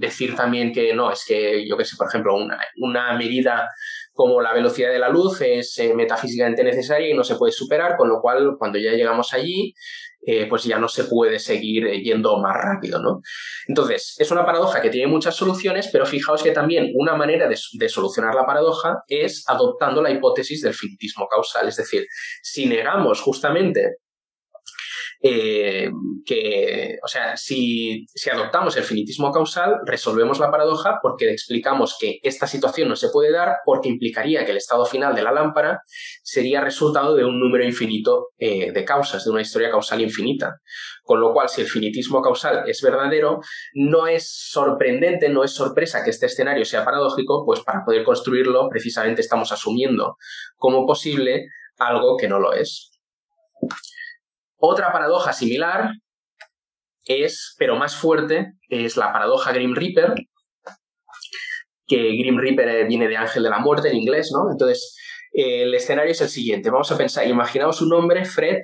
decir 0.00 0.34
también 0.34 0.72
que 0.72 0.94
no, 0.94 1.10
es 1.10 1.24
que, 1.26 1.66
yo 1.66 1.76
que 1.76 1.84
sé, 1.84 1.96
por 1.96 2.08
ejemplo, 2.08 2.34
una, 2.76 3.16
medida 3.16 3.68
como 4.12 4.40
la 4.40 4.52
velocidad 4.52 4.90
de 4.90 4.98
la 4.98 5.08
luz 5.08 5.40
es 5.40 5.80
metafísicamente 5.94 6.64
necesaria 6.64 7.08
y 7.08 7.14
no 7.14 7.24
se 7.24 7.36
puede 7.36 7.52
superar, 7.52 7.96
con 7.96 8.08
lo 8.08 8.20
cual 8.20 8.56
cuando 8.58 8.78
ya 8.78 8.92
llegamos 8.92 9.32
allí, 9.32 9.74
eh, 10.26 10.46
pues 10.48 10.64
ya 10.64 10.78
no 10.78 10.88
se 10.88 11.04
puede 11.04 11.38
seguir 11.38 11.86
eh, 11.86 12.02
yendo 12.02 12.38
más 12.38 12.56
rápido, 12.56 12.98
¿no? 12.98 13.20
Entonces, 13.68 14.16
es 14.18 14.30
una 14.30 14.46
paradoja 14.46 14.80
que 14.80 14.88
tiene 14.88 15.06
muchas 15.06 15.36
soluciones, 15.36 15.90
pero 15.92 16.06
fijaos 16.06 16.42
que 16.42 16.50
también 16.50 16.92
una 16.94 17.14
manera 17.14 17.46
de, 17.46 17.58
de 17.78 17.88
solucionar 17.90 18.34
la 18.34 18.46
paradoja 18.46 19.02
es 19.06 19.44
adoptando 19.46 20.00
la 20.00 20.10
hipótesis 20.10 20.62
del 20.62 20.72
finitismo 20.72 21.28
causal, 21.28 21.68
es 21.68 21.76
decir, 21.76 22.06
si 22.42 22.64
negamos 22.64 23.20
justamente 23.20 23.98
eh, 25.26 25.90
que, 26.26 26.98
o 27.02 27.08
sea, 27.08 27.34
si, 27.38 28.06
adoptamos 28.30 28.76
el 28.76 28.84
finitismo 28.84 29.32
causal, 29.32 29.76
resolvemos 29.86 30.38
la 30.38 30.50
paradoja 30.50 30.98
porque 31.00 31.30
explicamos 31.30 31.96
que 31.98 32.18
esta 32.22 32.46
situación 32.46 32.90
no 32.90 32.96
se 32.96 33.08
puede 33.08 33.32
dar 33.32 33.56
porque 33.64 33.88
implicaría 33.88 34.44
que 34.44 34.50
el 34.50 34.58
estado 34.58 34.84
final 34.84 35.14
de 35.14 35.22
la 35.22 35.32
lámpara 35.32 35.80
sería 36.22 36.60
resultado 36.60 37.16
de 37.16 37.24
un 37.24 37.40
número 37.40 37.64
infinito 37.64 38.32
eh, 38.36 38.70
de 38.70 38.84
causas, 38.84 39.24
de 39.24 39.30
una 39.30 39.40
historia 39.40 39.70
causal 39.70 40.02
infinita. 40.02 40.56
Con 41.02 41.20
lo 41.20 41.32
cual, 41.32 41.48
si 41.48 41.62
el 41.62 41.68
finitismo 41.68 42.20
causal 42.20 42.64
es 42.68 42.82
verdadero, 42.82 43.40
no 43.72 44.06
es 44.06 44.30
sorprendente, 44.30 45.30
no 45.30 45.42
es 45.42 45.54
sorpresa 45.54 46.04
que 46.04 46.10
este 46.10 46.26
escenario 46.26 46.66
sea 46.66 46.84
paradójico, 46.84 47.46
pues 47.46 47.60
para 47.60 47.82
poder 47.82 48.04
construirlo 48.04 48.68
precisamente 48.68 49.22
estamos 49.22 49.52
asumiendo 49.52 50.18
como 50.56 50.86
posible 50.86 51.46
algo 51.78 52.18
que 52.18 52.28
no 52.28 52.40
lo 52.40 52.52
es. 52.52 52.90
Otra 54.66 54.90
paradoja 54.92 55.34
similar 55.34 55.90
es, 57.04 57.54
pero 57.58 57.76
más 57.76 57.94
fuerte, 57.94 58.54
es 58.70 58.96
la 58.96 59.12
paradoja 59.12 59.52
Grim 59.52 59.74
Reaper, 59.74 60.14
que 61.86 62.16
Grim 62.16 62.38
Reaper 62.38 62.86
viene 62.86 63.06
de 63.06 63.18
ángel 63.18 63.42
de 63.42 63.50
la 63.50 63.58
muerte 63.58 63.90
en 63.90 63.96
inglés, 63.96 64.30
¿no? 64.32 64.50
Entonces, 64.50 64.96
el 65.32 65.74
escenario 65.74 66.12
es 66.12 66.20
el 66.22 66.30
siguiente. 66.30 66.70
Vamos 66.70 66.90
a 66.90 66.96
pensar, 66.96 67.26
imaginaos 67.28 67.82
un 67.82 67.92
hombre, 67.92 68.24
Fred, 68.24 68.62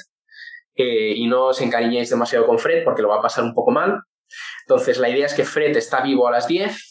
eh, 0.75 1.13
y 1.17 1.27
no 1.27 1.49
os 1.49 1.61
encariñéis 1.61 2.09
demasiado 2.09 2.47
con 2.47 2.59
Fred 2.59 2.83
porque 2.83 3.03
lo 3.03 3.09
va 3.09 3.19
a 3.19 3.23
pasar 3.23 3.45
un 3.45 3.53
poco 3.53 3.71
mal. 3.71 4.01
Entonces, 4.67 4.97
la 4.97 5.11
idea 5.11 5.27
es 5.27 5.35
que 5.35 5.45
Fred 5.45 5.77
está 5.77 6.01
vivo 6.01 6.27
a 6.27 6.31
las 6.31 6.49
10 6.49 6.90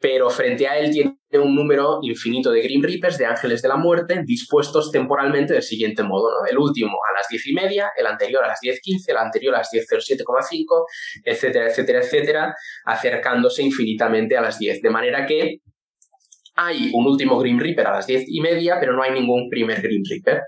pero 0.00 0.30
frente 0.30 0.66
a 0.66 0.78
él 0.78 0.90
tiene 0.90 1.14
un 1.32 1.54
número 1.54 1.98
infinito 2.02 2.50
de 2.50 2.62
Grim 2.62 2.82
Reapers, 2.82 3.18
de 3.18 3.26
ángeles 3.26 3.60
de 3.60 3.68
la 3.68 3.76
muerte, 3.76 4.22
dispuestos 4.24 4.90
temporalmente 4.90 5.52
del 5.52 5.62
siguiente 5.62 6.02
modo. 6.02 6.30
¿no? 6.30 6.46
El 6.50 6.58
último 6.58 6.96
a 7.08 7.18
las 7.18 7.28
diez 7.28 7.46
y 7.46 7.52
media, 7.52 7.90
el 7.96 8.06
anterior 8.06 8.42
a 8.42 8.48
las 8.48 8.60
10.15, 8.60 9.10
el 9.10 9.16
anterior 9.18 9.54
a 9.54 9.58
las 9.58 9.70
10.07,5, 9.70 10.84
etcétera, 11.22 11.68
etcétera, 11.68 12.00
etcétera, 12.00 12.54
acercándose 12.86 13.62
infinitamente 13.62 14.38
a 14.38 14.40
las 14.40 14.58
10. 14.58 14.80
De 14.80 14.90
manera 14.90 15.26
que 15.26 15.58
hay 16.56 16.90
un 16.94 17.06
último 17.06 17.38
Grim 17.38 17.58
Reaper 17.58 17.86
a 17.86 17.92
las 17.92 18.06
diez 18.06 18.24
y 18.26 18.40
media, 18.40 18.78
pero 18.80 18.94
no 18.94 19.02
hay 19.02 19.12
ningún 19.12 19.48
primer 19.48 19.80
Grim 19.82 20.02
Reaper. 20.08 20.42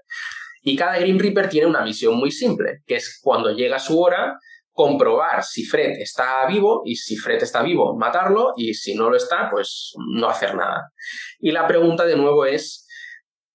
Y 0.62 0.76
cada 0.76 0.98
Grim 0.98 1.18
Reaper 1.18 1.48
tiene 1.48 1.66
una 1.66 1.82
misión 1.82 2.16
muy 2.16 2.30
simple, 2.30 2.78
que 2.86 2.96
es 2.96 3.18
cuando 3.22 3.50
llega 3.54 3.78
su 3.78 4.00
hora, 4.00 4.38
comprobar 4.72 5.44
si 5.44 5.64
Fred 5.64 5.98
está 5.98 6.46
vivo 6.46 6.82
y 6.84 6.96
si 6.96 7.16
Fred 7.16 7.42
está 7.42 7.62
vivo, 7.62 7.96
matarlo 7.96 8.52
y 8.56 8.74
si 8.74 8.94
no 8.94 9.10
lo 9.10 9.16
está, 9.16 9.48
pues 9.50 9.92
no 10.18 10.28
hacer 10.28 10.54
nada. 10.54 10.90
Y 11.38 11.52
la 11.52 11.66
pregunta 11.66 12.06
de 12.06 12.16
nuevo 12.16 12.46
es, 12.46 12.86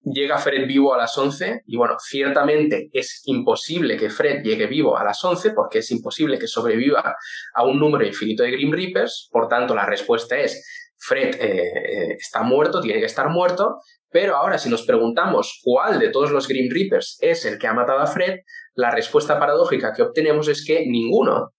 ¿llega 0.02 0.38
Fred 0.38 0.66
vivo 0.66 0.94
a 0.94 0.98
las 0.98 1.18
11? 1.18 1.62
Y 1.66 1.76
bueno, 1.76 1.96
ciertamente 1.98 2.88
es 2.92 3.22
imposible 3.24 3.96
que 3.96 4.10
Fred 4.10 4.42
llegue 4.42 4.66
vivo 4.66 4.96
a 4.96 5.04
las 5.04 5.22
11 5.24 5.50
porque 5.50 5.78
es 5.78 5.90
imposible 5.90 6.38
que 6.38 6.46
sobreviva 6.46 7.16
a 7.54 7.64
un 7.64 7.78
número 7.78 8.06
infinito 8.06 8.44
de 8.44 8.52
Grim 8.52 8.72
Reapers, 8.72 9.28
por 9.32 9.48
tanto 9.48 9.74
la 9.74 9.86
respuesta 9.86 10.38
es, 10.38 10.64
Fred 11.00 11.34
eh, 11.36 11.62
eh, 11.62 12.16
está 12.18 12.42
muerto, 12.42 12.80
tiene 12.80 13.00
que 13.00 13.06
estar 13.06 13.28
muerto, 13.28 13.80
pero 14.10 14.36
ahora 14.36 14.58
si 14.58 14.68
nos 14.68 14.84
preguntamos 14.84 15.60
cuál 15.62 15.98
de 15.98 16.10
todos 16.10 16.30
los 16.30 16.48
Grim 16.48 16.72
Reapers 16.72 17.18
es 17.20 17.44
el 17.44 17.58
que 17.58 17.66
ha 17.66 17.74
matado 17.74 18.00
a 18.00 18.06
Fred, 18.06 18.40
la 18.74 18.90
respuesta 18.90 19.38
paradójica 19.38 19.92
que 19.92 20.02
obtenemos 20.02 20.48
es 20.48 20.64
que 20.64 20.86
ninguno, 20.86 21.52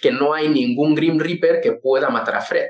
que 0.00 0.10
no 0.10 0.34
hay 0.34 0.48
ningún 0.48 0.94
Grim 0.94 1.18
Reaper 1.18 1.60
que 1.60 1.72
pueda 1.72 2.08
matar 2.08 2.36
a 2.36 2.40
Fred. 2.40 2.68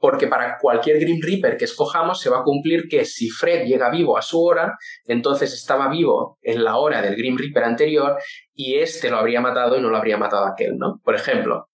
porque 0.00 0.26
para 0.26 0.58
cualquier 0.58 1.00
Grim 1.00 1.18
Reaper 1.22 1.56
que 1.56 1.64
escojamos 1.64 2.20
se 2.20 2.28
va 2.28 2.40
a 2.40 2.42
cumplir 2.42 2.88
que 2.90 3.06
si 3.06 3.30
Fred 3.30 3.64
llega 3.64 3.88
vivo 3.90 4.18
a 4.18 4.22
su 4.22 4.42
hora, 4.42 4.76
entonces 5.06 5.54
estaba 5.54 5.88
vivo 5.88 6.38
en 6.42 6.62
la 6.62 6.76
hora 6.76 7.00
del 7.00 7.16
Grim 7.16 7.38
Reaper 7.38 7.64
anterior 7.64 8.18
y 8.52 8.74
este 8.74 9.08
lo 9.08 9.16
habría 9.16 9.40
matado 9.40 9.78
y 9.78 9.80
no 9.80 9.88
lo 9.88 9.96
habría 9.96 10.18
matado 10.18 10.44
aquel, 10.44 10.76
¿no? 10.76 11.00
Por 11.02 11.14
ejemplo, 11.14 11.68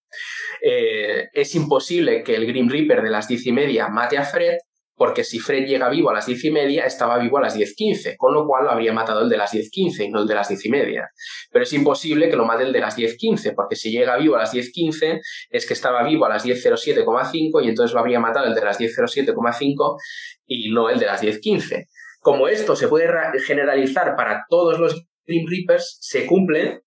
eh, 0.63 1.29
es 1.33 1.55
imposible 1.57 2.23
que 2.23 2.37
el 2.37 2.47
Grim 2.47 2.69
Reaper 2.69 3.03
de 3.03 3.11
las 3.11 3.27
diez 3.27 3.45
y 3.47 3.53
media 3.53 3.89
mate 3.89 4.19
a 4.19 4.25
Fred, 4.25 4.59
porque 5.01 5.25
si 5.25 5.39
Fred 5.39 5.65
llega 5.65 5.89
vivo 5.89 6.11
a 6.11 6.13
las 6.13 6.27
diez 6.27 6.45
y 6.45 6.51
media, 6.51 6.85
estaba 6.85 7.17
vivo 7.17 7.39
a 7.39 7.41
las 7.41 7.55
diez 7.55 7.73
quince, 7.75 8.19
con 8.19 8.35
lo 8.35 8.47
cual 8.47 8.65
lo 8.65 8.71
habría 8.71 8.93
matado 8.93 9.23
el 9.23 9.31
de 9.31 9.39
las 9.39 9.51
diez 9.51 9.71
quince 9.71 10.05
y 10.05 10.11
no 10.11 10.21
el 10.21 10.27
de 10.27 10.35
las 10.35 10.51
diez 10.51 10.63
y 10.67 10.69
media. 10.69 11.09
Pero 11.51 11.63
es 11.63 11.73
imposible 11.73 12.29
que 12.29 12.37
lo 12.37 12.45
mate 12.45 12.65
el 12.65 12.73
de 12.75 12.81
las 12.81 12.97
diez 12.97 13.17
quince, 13.17 13.55
porque 13.55 13.77
si 13.77 13.91
llega 13.91 14.19
vivo 14.19 14.37
a 14.37 14.41
las 14.41 14.53
diez 14.53 14.71
quince, 14.71 15.23
es 15.49 15.67
que 15.67 15.73
estaba 15.73 16.03
vivo 16.03 16.27
a 16.27 16.29
las 16.29 16.43
diez 16.43 16.61
cero 16.63 16.77
siete 16.77 17.03
cinco 17.33 17.63
y 17.63 17.71
entonces 17.71 17.95
lo 17.95 18.01
habría 18.01 18.21
matado 18.21 18.47
el 18.47 18.55
de 18.55 18.61
las 18.61 18.77
diez 18.77 18.93
cero 18.95 19.09
siete 19.09 19.33
cinco 19.59 19.97
y 20.45 20.71
no 20.71 20.91
el 20.91 20.99
de 20.99 21.07
las 21.07 21.23
diez 21.23 21.41
quince. 21.41 21.87
Como 22.21 22.49
esto 22.49 22.77
se 22.77 22.87
puede 22.87 23.09
generalizar 23.47 24.15
para 24.17 24.45
todos 24.51 24.79
los 24.79 25.03
Grim 25.25 25.47
Reapers, 25.49 25.97
se 26.03 26.27
cumple 26.27 26.83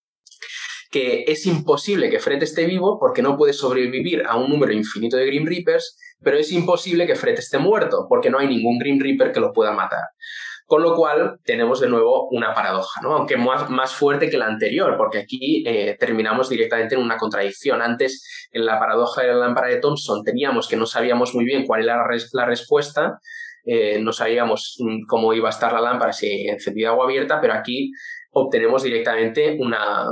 que 0.94 1.24
es 1.26 1.48
imposible 1.48 2.12
que 2.12 2.20
Fred 2.20 2.44
esté 2.44 2.66
vivo 2.66 3.00
porque 3.00 3.24
no 3.24 3.36
puede 3.36 3.52
sobrevivir 3.52 4.24
a 4.28 4.38
un 4.38 4.48
número 4.48 4.72
infinito 4.72 5.18
de 5.18 5.26
Grim 5.26 5.48
Reapers, 5.48 5.98
pero 6.22 6.38
es 6.38 6.52
imposible 6.52 7.08
que 7.08 7.16
Fred 7.16 7.34
esté 7.34 7.58
muerto 7.58 8.06
porque 8.08 8.30
no 8.30 8.38
hay 8.38 8.48
ningún 8.48 8.78
Grim 8.78 9.02
Reaper 9.02 9.32
que 9.32 9.40
lo 9.40 9.52
pueda 9.52 9.72
matar. 9.72 10.04
Con 10.68 10.84
lo 10.84 10.96
cual 10.96 11.40
tenemos 11.44 11.82
de 11.82 11.90
nuevo 11.90 12.30
una 12.30 12.54
paradoja, 12.54 13.02
¿no? 13.02 13.14
aunque 13.14 13.38
más, 13.38 13.72
más 13.72 13.96
fuerte 13.96 14.30
que 14.30 14.38
la 14.38 14.46
anterior, 14.46 14.96
porque 14.96 15.18
aquí 15.18 15.64
eh, 15.66 15.98
terminamos 16.00 16.48
directamente 16.48 16.94
en 16.94 17.02
una 17.02 17.18
contradicción. 17.18 17.82
Antes, 17.82 18.48
en 18.52 18.64
la 18.64 18.78
paradoja 18.80 19.24
de 19.24 19.30
la 19.30 19.36
lámpara 19.36 19.70
de 19.70 19.78
Thomson, 19.78 20.24
teníamos 20.24 20.68
que 20.68 20.78
no 20.78 20.86
sabíamos 20.86 21.34
muy 21.34 21.44
bien 21.44 21.66
cuál 21.66 21.84
era 21.84 21.98
la, 22.34 22.46
respuesta, 22.46 23.20
eh, 23.66 24.00
no 24.00 24.14
sabíamos 24.14 24.76
mm, 24.78 25.08
cómo 25.08 25.34
iba 25.34 25.50
a 25.50 25.52
estar 25.52 25.74
la 25.74 25.82
lámpara 25.82 26.14
si 26.14 26.48
encendida 26.48 26.94
o 26.94 27.02
abierta, 27.02 27.42
pero 27.42 27.54
aquí 27.56 27.92
obtenemos 28.32 28.84
directamente 28.84 29.58
una, 29.60 30.06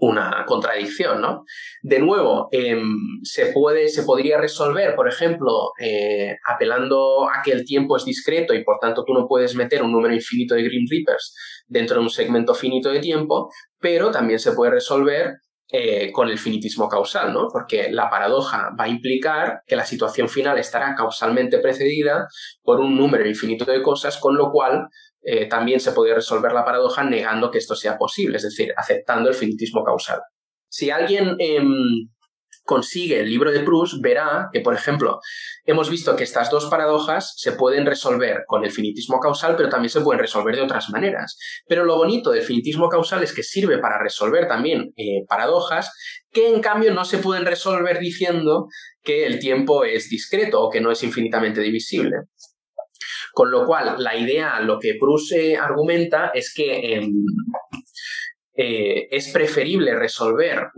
una 0.00 0.44
contradicción, 0.46 1.20
¿no? 1.20 1.44
De 1.82 1.98
nuevo, 1.98 2.48
em, 2.50 2.96
se, 3.22 3.46
puede, 3.52 3.88
se 3.88 4.02
podría 4.02 4.38
resolver, 4.38 4.94
por 4.94 5.08
ejemplo, 5.08 5.70
eh, 5.80 6.36
apelando 6.46 7.28
a 7.28 7.42
que 7.44 7.52
el 7.52 7.64
tiempo 7.64 7.96
es 7.96 8.04
discreto 8.04 8.54
y 8.54 8.64
por 8.64 8.78
tanto 8.80 9.04
tú 9.04 9.12
no 9.14 9.26
puedes 9.28 9.54
meter 9.54 9.82
un 9.82 9.92
número 9.92 10.14
infinito 10.14 10.54
de 10.54 10.64
Green 10.64 10.86
Reapers 10.90 11.34
dentro 11.66 11.96
de 11.96 12.02
un 12.02 12.10
segmento 12.10 12.54
finito 12.54 12.90
de 12.90 13.00
tiempo, 13.00 13.50
pero 13.78 14.10
también 14.10 14.38
se 14.38 14.52
puede 14.52 14.72
resolver 14.72 15.34
eh, 15.68 16.12
con 16.12 16.28
el 16.28 16.38
finitismo 16.38 16.88
causal, 16.88 17.32
¿no? 17.32 17.48
Porque 17.52 17.90
la 17.90 18.08
paradoja 18.08 18.70
va 18.78 18.84
a 18.84 18.88
implicar 18.88 19.62
que 19.66 19.74
la 19.74 19.84
situación 19.84 20.28
final 20.28 20.58
estará 20.58 20.94
causalmente 20.94 21.58
precedida 21.58 22.28
por 22.62 22.78
un 22.78 22.96
número 22.96 23.26
infinito 23.26 23.64
de 23.64 23.82
cosas, 23.82 24.16
con 24.18 24.36
lo 24.36 24.52
cual 24.52 24.86
eh, 25.28 25.46
también 25.48 25.80
se 25.80 25.90
puede 25.90 26.14
resolver 26.14 26.52
la 26.52 26.64
paradoja 26.64 27.02
negando 27.02 27.50
que 27.50 27.58
esto 27.58 27.74
sea 27.74 27.98
posible, 27.98 28.36
es 28.36 28.44
decir, 28.44 28.72
aceptando 28.76 29.28
el 29.28 29.34
finitismo 29.34 29.82
causal. 29.82 30.20
Si 30.68 30.90
alguien 30.90 31.34
em, 31.40 32.08
consigue 32.64 33.18
el 33.18 33.28
libro 33.28 33.50
de 33.50 33.58
Proust, 33.58 34.00
verá 34.00 34.50
que, 34.52 34.60
por 34.60 34.72
ejemplo, 34.72 35.18
hemos 35.64 35.90
visto 35.90 36.14
que 36.14 36.22
estas 36.22 36.48
dos 36.48 36.66
paradojas 36.66 37.34
se 37.38 37.50
pueden 37.52 37.86
resolver 37.86 38.44
con 38.46 38.64
el 38.64 38.70
finitismo 38.70 39.18
causal, 39.18 39.56
pero 39.56 39.68
también 39.68 39.90
se 39.90 40.00
pueden 40.00 40.20
resolver 40.20 40.54
de 40.54 40.62
otras 40.62 40.90
maneras. 40.90 41.36
Pero 41.66 41.84
lo 41.84 41.96
bonito 41.96 42.30
del 42.30 42.42
finitismo 42.42 42.88
causal 42.88 43.24
es 43.24 43.34
que 43.34 43.42
sirve 43.42 43.78
para 43.78 44.00
resolver 44.00 44.46
también 44.46 44.92
eh, 44.96 45.24
paradojas 45.28 45.90
que 46.30 46.54
en 46.54 46.60
cambio 46.60 46.94
no 46.94 47.04
se 47.04 47.18
pueden 47.18 47.46
resolver 47.46 47.98
diciendo 47.98 48.68
que 49.02 49.26
el 49.26 49.40
tiempo 49.40 49.84
es 49.84 50.08
discreto 50.08 50.62
o 50.62 50.70
que 50.70 50.80
no 50.80 50.92
es 50.92 51.02
infinitamente 51.02 51.60
divisible. 51.60 52.16
Con 53.36 53.50
lo 53.50 53.66
cual, 53.66 53.96
la 53.98 54.16
idea, 54.16 54.60
lo 54.60 54.78
que 54.78 54.94
Proust 54.98 55.34
argumenta 55.60 56.30
es 56.32 56.54
que 56.54 56.94
em, 56.94 57.12
eh, 58.56 59.08
es 59.10 59.30
preferible 59.30 59.94
resolver 59.94 60.68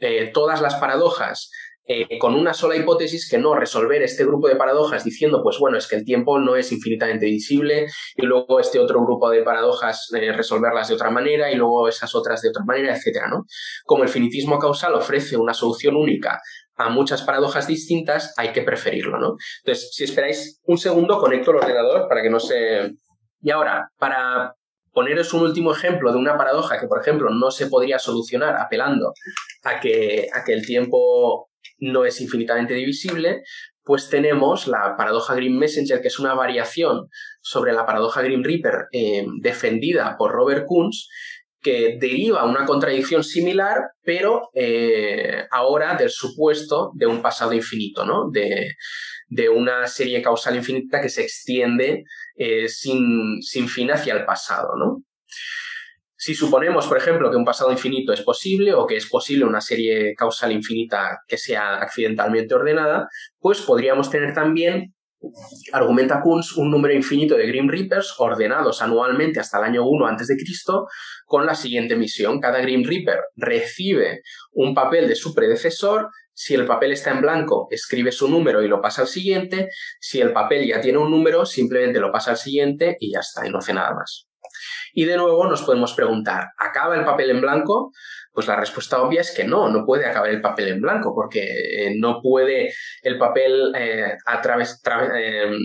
eh, 0.00 0.30
todas 0.34 0.60
las 0.60 0.74
paradojas 0.74 1.50
eh, 1.86 2.18
con 2.18 2.34
una 2.34 2.52
sola 2.52 2.76
hipótesis 2.76 3.26
que 3.30 3.38
no 3.38 3.54
resolver 3.54 4.02
este 4.02 4.26
grupo 4.26 4.48
de 4.48 4.56
paradojas 4.56 5.02
diciendo, 5.02 5.40
pues 5.42 5.56
bueno, 5.58 5.78
es 5.78 5.86
que 5.86 5.96
el 5.96 6.04
tiempo 6.04 6.38
no 6.38 6.56
es 6.56 6.72
infinitamente 6.72 7.24
visible 7.24 7.86
y 8.16 8.26
luego 8.26 8.60
este 8.60 8.78
otro 8.78 9.02
grupo 9.02 9.30
de 9.30 9.42
paradojas 9.42 10.10
resolverlas 10.12 10.88
de 10.88 10.94
otra 10.94 11.10
manera 11.10 11.50
y 11.50 11.54
luego 11.54 11.88
esas 11.88 12.14
otras 12.14 12.42
de 12.42 12.50
otra 12.50 12.64
manera, 12.66 12.94
etcétera, 12.94 13.28
¿no? 13.28 13.46
Como 13.86 14.02
el 14.02 14.10
finitismo 14.10 14.58
causal 14.58 14.92
ofrece 14.92 15.38
una 15.38 15.54
solución 15.54 15.96
única 15.96 16.38
a 16.76 16.88
muchas 16.88 17.22
paradojas 17.22 17.66
distintas, 17.66 18.34
hay 18.36 18.52
que 18.52 18.62
preferirlo, 18.62 19.18
¿no? 19.18 19.36
Entonces, 19.64 19.90
si 19.92 20.04
esperáis 20.04 20.60
un 20.64 20.78
segundo, 20.78 21.18
conecto 21.18 21.50
el 21.50 21.58
ordenador 21.58 22.08
para 22.08 22.22
que 22.22 22.30
no 22.30 22.40
se... 22.40 22.92
Y 23.40 23.50
ahora, 23.50 23.90
para 23.98 24.54
poneros 24.92 25.32
un 25.34 25.42
último 25.42 25.72
ejemplo 25.72 26.12
de 26.12 26.18
una 26.18 26.36
paradoja 26.36 26.80
que, 26.80 26.86
por 26.86 27.00
ejemplo, 27.00 27.30
no 27.30 27.50
se 27.50 27.66
podría 27.66 27.98
solucionar 27.98 28.56
apelando 28.56 29.12
a 29.64 29.80
que, 29.80 30.28
a 30.32 30.44
que 30.44 30.52
el 30.54 30.64
tiempo 30.64 31.50
no 31.78 32.04
es 32.04 32.20
infinitamente 32.20 32.74
divisible, 32.74 33.42
pues 33.86 34.08
tenemos 34.08 34.66
la 34.66 34.96
paradoja 34.96 35.34
Green 35.34 35.58
Messenger, 35.58 36.00
que 36.00 36.08
es 36.08 36.18
una 36.18 36.34
variación 36.34 37.08
sobre 37.40 37.72
la 37.72 37.86
paradoja 37.86 38.22
Green 38.22 38.42
Reaper 38.42 38.86
eh, 38.90 39.24
defendida 39.40 40.16
por 40.18 40.32
Robert 40.32 40.64
Kunz, 40.66 41.08
que 41.60 41.96
deriva 42.00 42.44
una 42.44 42.64
contradicción 42.64 43.24
similar, 43.24 43.78
pero 44.02 44.50
eh, 44.54 45.44
ahora 45.50 45.96
del 45.96 46.10
supuesto 46.10 46.92
de 46.94 47.06
un 47.06 47.22
pasado 47.22 47.52
infinito, 47.52 48.04
¿no? 48.04 48.30
De, 48.30 48.74
una 49.48 49.86
serie 49.88 50.22
causal 50.22 50.56
infinita 50.56 51.00
que 51.00 51.08
se 51.08 51.22
extiende 51.22 52.04
eh, 52.36 52.68
sin, 52.68 53.42
sin, 53.42 53.68
fin 53.68 53.90
hacia 53.90 54.14
el 54.14 54.24
pasado, 54.24 54.76
¿no? 54.78 55.02
Si 56.18 56.34
suponemos, 56.34 56.86
por 56.86 56.96
ejemplo, 56.96 57.30
que 57.30 57.36
un 57.36 57.44
pasado 57.44 57.70
infinito 57.70 58.12
es 58.12 58.22
posible 58.22 58.72
o 58.74 58.86
que 58.86 58.96
es 58.96 59.06
posible 59.06 59.44
una 59.44 59.60
serie 59.60 60.14
causal 60.14 60.50
infinita 60.52 61.18
que 61.28 61.36
sea 61.36 61.76
accidentalmente 61.76 62.54
ordenada, 62.54 63.08
pues 63.38 63.60
podríamos 63.60 64.10
tener 64.10 64.32
también 64.32 64.95
Argumenta 65.72 66.20
Kunz 66.20 66.56
un 66.56 66.70
número 66.70 66.94
infinito 66.94 67.36
de 67.36 67.46
Grim 67.46 67.68
Reapers 67.68 68.14
ordenados 68.18 68.82
anualmente 68.82 69.40
hasta 69.40 69.58
el 69.58 69.64
año 69.64 69.88
1 69.88 70.06
a.C. 70.06 70.36
con 71.24 71.46
la 71.46 71.54
siguiente 71.54 71.96
misión. 71.96 72.40
Cada 72.40 72.60
Grim 72.60 72.84
Reaper 72.84 73.20
recibe 73.36 74.22
un 74.52 74.74
papel 74.74 75.08
de 75.08 75.16
su 75.16 75.34
predecesor. 75.34 76.08
Si 76.32 76.54
el 76.54 76.66
papel 76.66 76.92
está 76.92 77.12
en 77.12 77.22
blanco, 77.22 77.66
escribe 77.70 78.12
su 78.12 78.28
número 78.28 78.62
y 78.62 78.68
lo 78.68 78.80
pasa 78.80 79.02
al 79.02 79.08
siguiente. 79.08 79.68
Si 80.00 80.20
el 80.20 80.32
papel 80.32 80.66
ya 80.66 80.80
tiene 80.80 80.98
un 80.98 81.10
número, 81.10 81.46
simplemente 81.46 81.98
lo 81.98 82.12
pasa 82.12 82.32
al 82.32 82.36
siguiente 82.36 82.96
y 83.00 83.12
ya 83.12 83.20
está, 83.20 83.46
y 83.46 83.50
no 83.50 83.58
hace 83.58 83.72
nada 83.72 83.94
más. 83.94 84.28
Y 84.98 85.04
de 85.04 85.18
nuevo 85.18 85.46
nos 85.46 85.62
podemos 85.62 85.92
preguntar, 85.92 86.52
¿acaba 86.56 86.96
el 86.96 87.04
papel 87.04 87.28
en 87.28 87.42
blanco? 87.42 87.92
Pues 88.32 88.46
la 88.46 88.56
respuesta 88.56 89.02
obvia 89.02 89.20
es 89.20 89.34
que 89.36 89.44
no, 89.44 89.68
no 89.68 89.84
puede 89.84 90.06
acabar 90.06 90.30
el 90.30 90.40
papel 90.40 90.68
en 90.68 90.80
blanco, 90.80 91.14
porque 91.14 91.42
eh, 91.42 91.94
no 91.98 92.22
puede 92.22 92.72
el 93.02 93.18
papel 93.18 93.74
eh, 93.76 94.16
a 94.24 94.40
través, 94.40 94.82
em, 95.14 95.58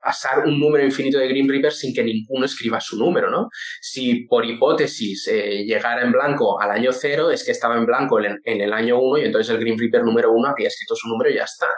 pasar 0.00 0.46
un 0.46 0.58
número 0.58 0.84
infinito 0.84 1.18
de 1.18 1.28
Green 1.28 1.48
Reaper 1.48 1.72
sin 1.72 1.94
que 1.94 2.04
ninguno 2.04 2.46
escriba 2.46 2.80
su 2.80 2.98
número, 2.98 3.30
¿no? 3.30 3.48
Si 3.80 4.26
por 4.26 4.44
hipótesis 4.44 5.28
eh, 5.28 5.64
llegara 5.64 6.02
en 6.02 6.12
blanco 6.12 6.60
al 6.60 6.70
año 6.70 6.92
cero, 6.92 7.30
es 7.30 7.44
que 7.44 7.52
estaba 7.52 7.76
en 7.76 7.86
blanco 7.86 8.18
en, 8.20 8.38
el 8.44 8.72
año 8.72 9.00
uno 9.00 9.18
y 9.18 9.24
entonces 9.24 9.54
el 9.54 9.60
Green 9.60 9.78
Reaper 9.78 10.04
número 10.04 10.32
uno 10.32 10.48
había 10.48 10.68
escrito 10.68 10.94
su 10.94 11.08
número 11.08 11.30
y 11.30 11.34
ya 11.34 11.44
está. 11.44 11.68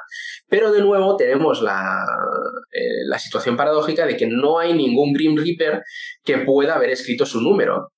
Pero 0.48 0.72
de 0.72 0.80
nuevo 0.80 1.16
tenemos 1.16 1.62
la, 1.62 2.04
la 3.06 3.18
situación 3.18 3.56
paradójica 3.56 4.06
de 4.06 4.16
que 4.16 4.26
no 4.26 4.58
hay 4.58 4.74
ningún 4.74 5.12
Green 5.12 5.36
Reaper 5.36 5.82
que 6.22 6.38
pueda 6.38 6.74
haber 6.74 6.90
escrito 6.90 7.24
su 7.26 7.40
número. 7.40 7.92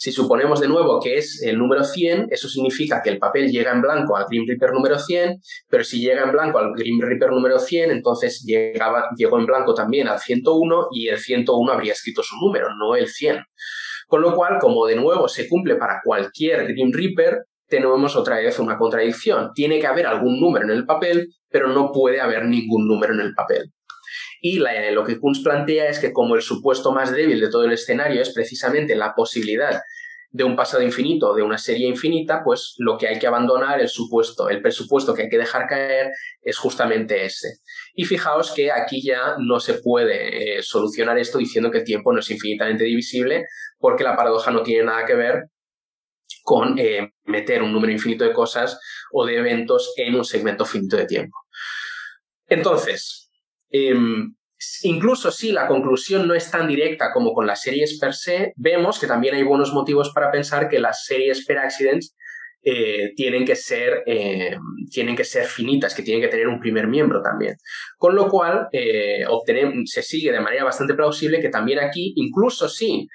Si 0.00 0.12
suponemos 0.12 0.60
de 0.60 0.68
nuevo 0.68 1.00
que 1.00 1.16
es 1.16 1.42
el 1.42 1.58
número 1.58 1.82
100, 1.82 2.28
eso 2.30 2.48
significa 2.48 3.02
que 3.02 3.10
el 3.10 3.18
papel 3.18 3.50
llega 3.50 3.72
en 3.72 3.82
blanco 3.82 4.16
al 4.16 4.26
Grim 4.30 4.44
Reaper 4.46 4.72
número 4.72 4.96
100, 4.96 5.40
pero 5.68 5.82
si 5.82 6.00
llega 6.00 6.22
en 6.22 6.30
blanco 6.30 6.60
al 6.60 6.72
Grim 6.76 7.00
Reaper 7.00 7.32
número 7.32 7.58
100, 7.58 7.90
entonces 7.90 8.44
llegaba, 8.46 9.08
llegó 9.16 9.40
en 9.40 9.46
blanco 9.46 9.74
también 9.74 10.06
al 10.06 10.20
101 10.20 10.86
y 10.92 11.08
el 11.08 11.18
101 11.18 11.72
habría 11.72 11.94
escrito 11.94 12.22
su 12.22 12.36
número, 12.36 12.68
no 12.76 12.94
el 12.94 13.08
100. 13.08 13.42
Con 14.06 14.22
lo 14.22 14.36
cual, 14.36 14.58
como 14.60 14.86
de 14.86 14.94
nuevo 14.94 15.26
se 15.26 15.48
cumple 15.48 15.74
para 15.74 16.00
cualquier 16.04 16.68
Grim 16.68 16.92
Reaper, 16.92 17.46
tenemos 17.66 18.14
otra 18.14 18.36
vez 18.36 18.56
una 18.60 18.78
contradicción. 18.78 19.50
Tiene 19.52 19.80
que 19.80 19.88
haber 19.88 20.06
algún 20.06 20.40
número 20.40 20.64
en 20.64 20.70
el 20.70 20.86
papel, 20.86 21.26
pero 21.50 21.66
no 21.66 21.90
puede 21.90 22.20
haber 22.20 22.44
ningún 22.44 22.86
número 22.86 23.14
en 23.14 23.20
el 23.20 23.34
papel. 23.34 23.72
Y 24.40 24.58
lo 24.58 25.04
que 25.04 25.18
Kunz 25.18 25.42
plantea 25.42 25.88
es 25.88 25.98
que 25.98 26.12
como 26.12 26.36
el 26.36 26.42
supuesto 26.42 26.92
más 26.92 27.12
débil 27.12 27.40
de 27.40 27.50
todo 27.50 27.64
el 27.64 27.72
escenario 27.72 28.22
es 28.22 28.32
precisamente 28.32 28.94
la 28.94 29.14
posibilidad 29.14 29.80
de 30.38 30.44
un 30.44 30.54
pasado 30.54 30.84
infinito, 30.84 31.34
de 31.34 31.42
una 31.42 31.58
serie 31.58 31.88
infinita, 31.88 32.42
pues 32.44 32.76
lo 32.78 32.96
que 32.96 33.08
hay 33.08 33.18
que 33.18 33.26
abandonar, 33.26 33.80
el 33.80 33.88
supuesto, 33.88 34.48
el 34.48 34.62
presupuesto 34.62 35.12
que 35.12 35.22
hay 35.22 35.28
que 35.28 35.36
dejar 35.36 35.66
caer 35.66 36.12
es 36.40 36.56
justamente 36.56 37.24
ese. 37.24 37.58
Y 37.92 38.04
fijaos 38.04 38.52
que 38.52 38.70
aquí 38.70 39.02
ya 39.02 39.34
no 39.40 39.58
se 39.58 39.74
puede 39.74 40.58
eh, 40.58 40.62
solucionar 40.62 41.18
esto 41.18 41.38
diciendo 41.38 41.72
que 41.72 41.78
el 41.78 41.84
tiempo 41.84 42.12
no 42.12 42.20
es 42.20 42.30
infinitamente 42.30 42.84
divisible, 42.84 43.46
porque 43.80 44.04
la 44.04 44.14
paradoja 44.14 44.52
no 44.52 44.62
tiene 44.62 44.84
nada 44.84 45.04
que 45.04 45.16
ver 45.16 45.46
con 46.44 46.78
eh, 46.78 47.14
meter 47.24 47.60
un 47.60 47.72
número 47.72 47.92
infinito 47.92 48.22
de 48.22 48.32
cosas 48.32 48.78
o 49.10 49.26
de 49.26 49.38
eventos 49.38 49.92
en 49.96 50.14
un 50.14 50.24
segmento 50.24 50.64
finito 50.64 50.96
de 50.96 51.06
tiempo. 51.06 51.36
Entonces, 52.46 53.28
em, 53.70 54.36
incluso 54.82 55.30
si 55.30 55.52
la 55.52 55.66
conclusión 55.66 56.26
no 56.26 56.34
es 56.34 56.50
tan 56.50 56.68
directa 56.68 57.12
como 57.12 57.32
con 57.32 57.46
las 57.46 57.62
series 57.62 57.98
per 57.98 58.14
se, 58.14 58.52
vemos 58.56 58.98
que 58.98 59.06
también 59.06 59.34
hay 59.34 59.42
buenos 59.42 59.72
motivos 59.72 60.10
para 60.12 60.30
pensar 60.30 60.68
que 60.68 60.78
las 60.78 61.04
series 61.04 61.44
per 61.44 61.58
accidents 61.58 62.14
eh, 62.60 63.12
tienen, 63.14 63.44
que 63.44 63.54
ser, 63.54 64.02
eh, 64.04 64.56
tienen 64.90 65.14
que 65.14 65.24
ser 65.24 65.46
finitas, 65.46 65.94
que 65.94 66.02
tienen 66.02 66.20
que 66.20 66.28
tener 66.28 66.48
un 66.48 66.58
primer 66.58 66.88
miembro 66.88 67.22
también. 67.22 67.56
Con 67.96 68.16
lo 68.16 68.28
cual, 68.28 68.66
eh, 68.72 69.24
se 69.84 70.02
sigue 70.02 70.32
de 70.32 70.40
manera 70.40 70.64
bastante 70.64 70.94
plausible 70.94 71.40
que 71.40 71.50
también 71.50 71.78
aquí, 71.78 72.12
incluso 72.16 72.68
si 72.68 73.08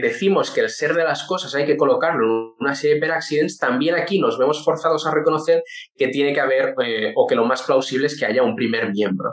decimos 0.00 0.50
que 0.52 0.60
el 0.60 0.68
ser 0.68 0.94
de 0.94 1.02
las 1.02 1.24
cosas 1.24 1.52
hay 1.54 1.64
que 1.64 1.76
colocarlo 1.76 2.24
en 2.24 2.54
una 2.60 2.74
serie 2.76 3.00
per 3.00 3.10
accidents, 3.10 3.58
también 3.58 3.96
aquí 3.96 4.20
nos 4.20 4.38
vemos 4.38 4.62
forzados 4.62 5.04
a 5.06 5.12
reconocer 5.12 5.64
que 5.96 6.08
tiene 6.08 6.32
que 6.32 6.40
haber, 6.40 6.74
o 7.16 7.26
que 7.26 7.34
lo 7.34 7.44
más 7.44 7.62
plausible 7.62 8.06
es 8.06 8.16
que 8.16 8.26
haya 8.26 8.42
un 8.42 8.54
primer 8.54 8.92
miembro. 8.92 9.30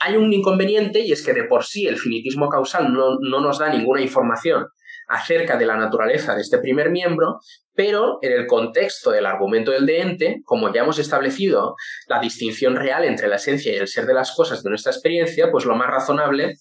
Hay 0.00 0.16
un 0.16 0.32
inconveniente 0.32 1.00
y 1.00 1.12
es 1.12 1.24
que 1.24 1.34
de 1.34 1.44
por 1.44 1.64
sí 1.64 1.86
el 1.86 1.98
finitismo 1.98 2.48
causal 2.48 2.92
no, 2.92 3.18
no 3.20 3.40
nos 3.40 3.58
da 3.58 3.68
ninguna 3.68 4.00
información 4.00 4.66
acerca 5.08 5.56
de 5.56 5.66
la 5.66 5.76
naturaleza 5.76 6.34
de 6.34 6.40
este 6.40 6.58
primer 6.58 6.90
miembro, 6.90 7.40
pero 7.74 8.18
en 8.22 8.32
el 8.32 8.46
contexto 8.46 9.10
del 9.10 9.26
argumento 9.26 9.72
del 9.72 9.84
deente, 9.84 10.40
como 10.44 10.72
ya 10.72 10.82
hemos 10.82 10.98
establecido 10.98 11.74
la 12.06 12.20
distinción 12.20 12.76
real 12.76 13.04
entre 13.04 13.28
la 13.28 13.36
esencia 13.36 13.72
y 13.72 13.76
el 13.76 13.88
ser 13.88 14.06
de 14.06 14.14
las 14.14 14.34
cosas 14.34 14.62
de 14.62 14.70
nuestra 14.70 14.92
experiencia, 14.92 15.50
pues 15.50 15.64
lo 15.64 15.74
más 15.74 15.88
razonable 15.88 16.54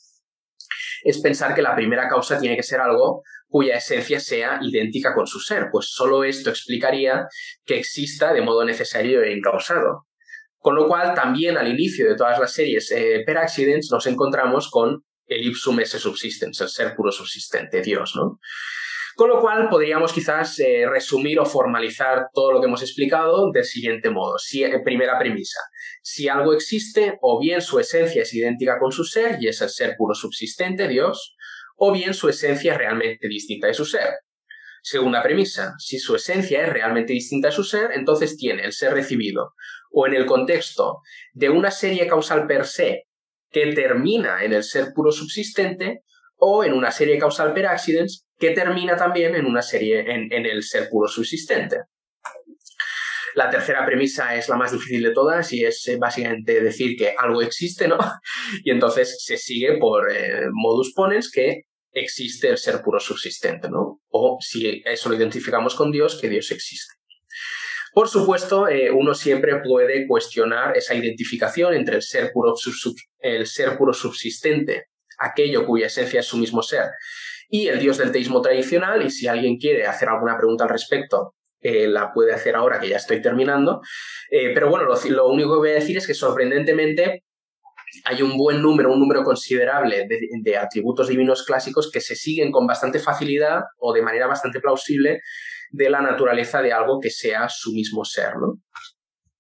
es 1.04 1.22
pensar 1.22 1.54
que 1.54 1.62
la 1.62 1.76
primera 1.76 2.08
causa 2.10 2.40
tiene 2.40 2.56
que 2.56 2.64
ser 2.64 2.82
algo 2.82 3.22
cuya 3.48 3.78
esencia 3.78 4.20
sea 4.20 4.60
idéntica 4.62 5.14
con 5.14 5.28
su 5.28 5.40
ser, 5.40 5.68
pues 5.72 5.88
solo 5.92 6.24
esto 6.24 6.50
explicaría 6.50 7.28
que 7.66 7.78
exista 7.78 8.34
de 8.34 8.42
modo 8.42 8.64
necesario 8.66 9.24
e 9.24 9.32
incausado. 9.32 10.09
Con 10.60 10.76
lo 10.76 10.88
cual, 10.88 11.14
también 11.14 11.58
al 11.58 11.68
inicio 11.68 12.08
de 12.08 12.16
todas 12.16 12.38
las 12.38 12.54
series 12.54 12.92
eh, 12.92 13.24
per 13.26 13.38
accidents 13.38 13.90
nos 13.92 14.06
encontramos 14.08 14.70
con 14.70 15.04
el 15.26 15.46
ipsum 15.48 15.80
esse 15.80 16.00
subsistens, 16.00 16.60
el 16.60 16.70
ser 16.70 16.96
puro 16.96 17.12
subsistente, 17.12 17.82
Dios, 17.82 18.14
¿no? 18.16 18.40
Con 19.16 19.30
lo 19.30 19.40
cual 19.40 19.70
podríamos 19.70 20.14
quizás 20.14 20.60
eh, 20.60 20.86
resumir 20.90 21.40
o 21.40 21.46
formalizar 21.46 22.28
todo 22.34 22.54
lo 22.54 22.62
que 22.62 22.68
hemos 22.68 22.82
explicado 22.82 23.52
del 23.52 23.66
siguiente 23.66 24.10
modo. 24.10 24.38
Si, 24.38 24.64
eh, 24.64 24.80
primera 24.84 25.20
premisa, 25.20 25.60
si 26.02 26.30
algo 26.30 26.54
existe, 26.54 27.18
o 27.22 27.40
bien 27.40 27.62
su 27.62 27.80
esencia 27.80 28.22
es 28.22 28.34
idéntica 28.34 28.80
con 28.80 28.92
su 28.92 29.04
ser, 29.04 29.38
y 29.42 29.48
es 29.48 29.62
el 29.62 29.70
ser 29.70 29.96
puro 29.98 30.14
subsistente, 30.14 30.88
Dios, 30.88 31.36
o 31.76 31.92
bien 31.92 32.14
su 32.14 32.30
esencia 32.30 32.74
es 32.74 32.78
realmente 32.78 33.28
distinta 33.28 33.68
de 33.68 33.74
su 33.74 33.86
ser. 33.86 34.10
Segunda 34.82 35.22
premisa, 35.22 35.74
si 35.78 36.00
su 36.00 36.16
esencia 36.16 36.64
es 36.64 36.70
realmente 36.72 37.12
distinta 37.12 37.50
de 37.50 37.54
su 37.54 37.64
ser, 37.64 37.92
entonces 37.94 38.38
tiene 38.38 38.64
el 38.64 38.72
ser 38.72 38.94
recibido 38.94 39.54
o 39.92 40.08
en 40.08 40.14
el 40.14 40.26
contexto 40.26 41.02
de 41.34 41.50
una 41.50 41.72
serie 41.72 42.08
causal 42.08 42.48
per 42.48 42.66
se 42.66 43.06
que 43.52 43.74
termina 43.74 44.44
en 44.44 44.54
el 44.54 44.64
ser 44.64 44.94
puro 44.94 45.12
subsistente 45.12 46.04
o 46.38 46.64
en 46.64 46.74
una 46.74 46.92
serie 46.92 47.18
causal 47.18 47.54
per 47.54 47.68
accidents 47.68 48.26
que 48.38 48.52
termina 48.52 48.96
también 48.96 49.36
en 49.36 49.46
una 49.46 49.62
serie 49.62 50.06
en, 50.08 50.46
el 50.46 50.64
ser 50.64 50.88
puro 50.90 51.08
subsistente. 51.08 51.78
La 53.36 53.50
tercera 53.50 53.86
premisa 53.86 54.36
es 54.36 54.50
la 54.50 54.56
más 54.56 54.72
difícil 54.72 55.04
de 55.04 55.12
todas 55.12 55.52
y 55.54 55.64
es 55.64 55.88
eh, 55.88 55.98
básicamente 55.98 56.62
decir 56.62 56.98
que 56.98 57.14
algo 57.18 57.42
existe, 57.42 57.88
¿no? 57.88 57.98
Y 58.64 58.72
entonces 58.72 59.24
se 59.24 59.38
sigue 59.38 59.78
por 59.78 60.12
eh, 60.12 60.48
modus 60.52 60.94
ponens 60.96 61.30
que 61.32 61.64
existe 61.92 62.50
el 62.50 62.58
ser 62.58 62.82
puro 62.82 63.00
subsistente, 63.00 63.70
¿no? 63.70 64.02
O 64.10 64.38
si 64.40 64.82
eso 64.86 65.10
lo 65.10 65.16
identificamos 65.16 65.76
con 65.76 65.92
Dios, 65.92 66.20
que 66.20 66.30
Dios 66.30 66.50
existe. 66.52 66.99
Por 68.00 68.08
supuesto, 68.08 68.70
eh, 68.70 68.90
uno 68.90 69.14
siempre 69.14 69.60
puede 69.62 70.08
cuestionar 70.08 70.78
esa 70.78 70.96
identificación 70.96 71.74
entre 71.74 71.98
el 71.98 72.02
ser, 72.02 72.32
puro 72.32 72.56
el 73.20 73.46
ser 73.46 73.78
puro 73.78 73.92
subsistente, 73.92 74.86
aquello 75.18 75.66
cuya 75.66 75.88
esencia 75.88 76.22
es 76.22 76.26
su 76.26 76.38
mismo 76.38 76.64
ser, 76.64 76.92
y 77.50 77.68
el 77.68 77.78
dios 77.78 77.98
del 77.98 78.14
teísmo 78.14 78.42
tradicional, 78.42 79.06
y 79.06 79.10
si 79.10 79.28
alguien 79.28 79.58
quiere 79.58 79.86
hacer 79.86 80.08
alguna 80.08 80.38
pregunta 80.38 80.64
al 80.64 80.70
respecto, 80.70 81.36
eh, 81.60 81.90
la 81.90 82.14
puede 82.14 82.32
hacer 82.32 82.56
ahora 82.56 82.80
que 82.80 82.88
ya 82.88 82.96
estoy 82.96 83.22
terminando. 83.22 83.82
Eh, 84.32 84.52
pero 84.54 84.70
bueno, 84.70 84.86
lo, 84.86 85.28
único 85.28 85.56
que 85.56 85.58
voy 85.58 85.72
a 85.72 85.74
decir 85.74 85.98
es 85.98 86.08
que 86.08 86.14
sorprendentemente 86.14 87.26
hay 88.06 88.22
un 88.22 88.38
buen 88.38 88.62
número, 88.62 88.94
un 88.94 89.00
número 89.02 89.26
considerable 89.26 90.08
de, 90.08 90.56
atributos 90.58 91.10
divinos 91.10 91.44
clásicos 91.44 91.92
que 91.92 92.00
se 92.00 92.16
siguen 92.16 92.50
con 92.50 92.66
bastante 92.66 93.00
facilidad 93.00 93.64
o 93.78 93.92
de 93.92 94.04
manera 94.04 94.26
bastante 94.26 94.62
plausible 94.62 95.20
de 95.72 95.90
la 95.90 96.02
naturaleza 96.02 96.62
de 96.62 96.74
algo 96.74 97.00
que 97.00 97.10
sea 97.10 97.48
su 97.50 97.72
mismo 97.72 98.06
ser, 98.06 98.38
¿no? 98.38 98.60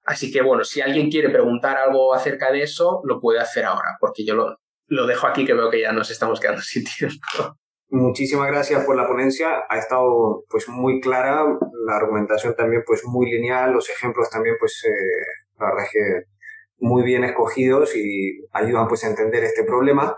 Así 0.05 0.31
que 0.31 0.41
bueno, 0.41 0.63
si 0.63 0.81
alguien 0.81 1.09
quiere 1.09 1.29
preguntar 1.29 1.77
algo 1.77 2.13
acerca 2.13 2.51
de 2.51 2.63
eso, 2.63 3.01
lo 3.03 3.19
puede 3.19 3.39
hacer 3.39 3.65
ahora, 3.65 3.97
porque 3.99 4.25
yo 4.25 4.33
lo, 4.33 4.57
lo 4.87 5.05
dejo 5.05 5.27
aquí 5.27 5.45
que 5.45 5.53
veo 5.53 5.69
que 5.69 5.81
ya 5.81 5.91
nos 5.91 6.09
estamos 6.09 6.39
quedando 6.39 6.61
sin 6.63 6.83
tiempo. 6.83 7.57
Muchísimas 7.91 8.47
gracias 8.47 8.85
por 8.85 8.95
la 8.95 9.07
ponencia. 9.07 9.63
Ha 9.67 9.77
estado 9.77 10.43
pues 10.49 10.67
muy 10.67 10.99
clara, 10.99 11.43
la 11.85 11.95
argumentación 11.95 12.55
también 12.55 12.83
pues 12.85 13.03
muy 13.05 13.31
lineal, 13.31 13.71
los 13.71 13.89
ejemplos 13.89 14.29
también 14.29 14.55
pues 14.59 14.83
eh, 14.85 14.91
la 15.59 15.67
verdad 15.67 15.85
es 15.85 15.91
que 15.91 16.39
muy 16.77 17.03
bien 17.03 17.23
escogidos 17.23 17.95
y 17.95 18.45
ayudan 18.51 18.87
pues 18.87 19.03
a 19.03 19.07
entender 19.07 19.43
este 19.43 19.63
problema. 19.63 20.17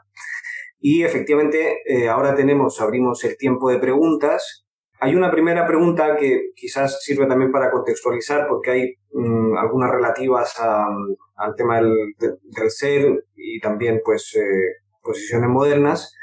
Y 0.80 1.04
efectivamente 1.04 1.82
eh, 1.86 2.10
ahora 2.10 2.36
tenemos, 2.36 2.82
abrimos 2.82 3.24
el 3.24 3.38
tiempo 3.38 3.70
de 3.70 3.80
preguntas 3.80 4.66
hay 5.04 5.16
una 5.16 5.32
primera 5.32 5.66
pregunta 5.66 6.16
que 6.16 6.52
quizás 6.56 7.02
sirve 7.02 7.26
también 7.26 7.52
para 7.52 7.72
contextualizar 7.72 8.48
porque 8.48 8.70
hay 8.70 8.94
mm, 9.12 9.58
algunas 9.58 9.90
relativas 9.90 10.54
al 10.60 11.56
tema 11.56 11.82
del, 11.82 12.70
ser 12.70 13.26
y 13.36 13.60
también 13.60 14.02
pues 14.06 14.36
eh, 14.36 14.76
posiciones 15.02 15.50
modernas. 15.50 16.16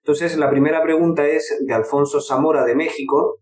Entonces 0.00 0.36
la 0.36 0.50
primera 0.50 0.82
pregunta 0.82 1.26
es 1.26 1.56
de 1.66 1.72
Alfonso 1.72 2.20
Zamora 2.20 2.66
de 2.66 2.74
México 2.74 3.38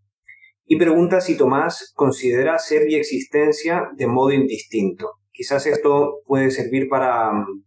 y 0.64 0.78
pregunta 0.78 1.20
si 1.20 1.36
Tomás 1.36 1.92
considera 1.96 2.56
ser 2.60 2.88
y 2.88 2.94
existencia 2.94 3.90
de 3.96 4.06
modo 4.06 4.30
indistinto. 4.30 5.10
Quizás 5.32 5.66
esto 5.66 6.20
puede 6.24 6.52
servir 6.52 6.88
para 6.88 7.32
mm, 7.32 7.64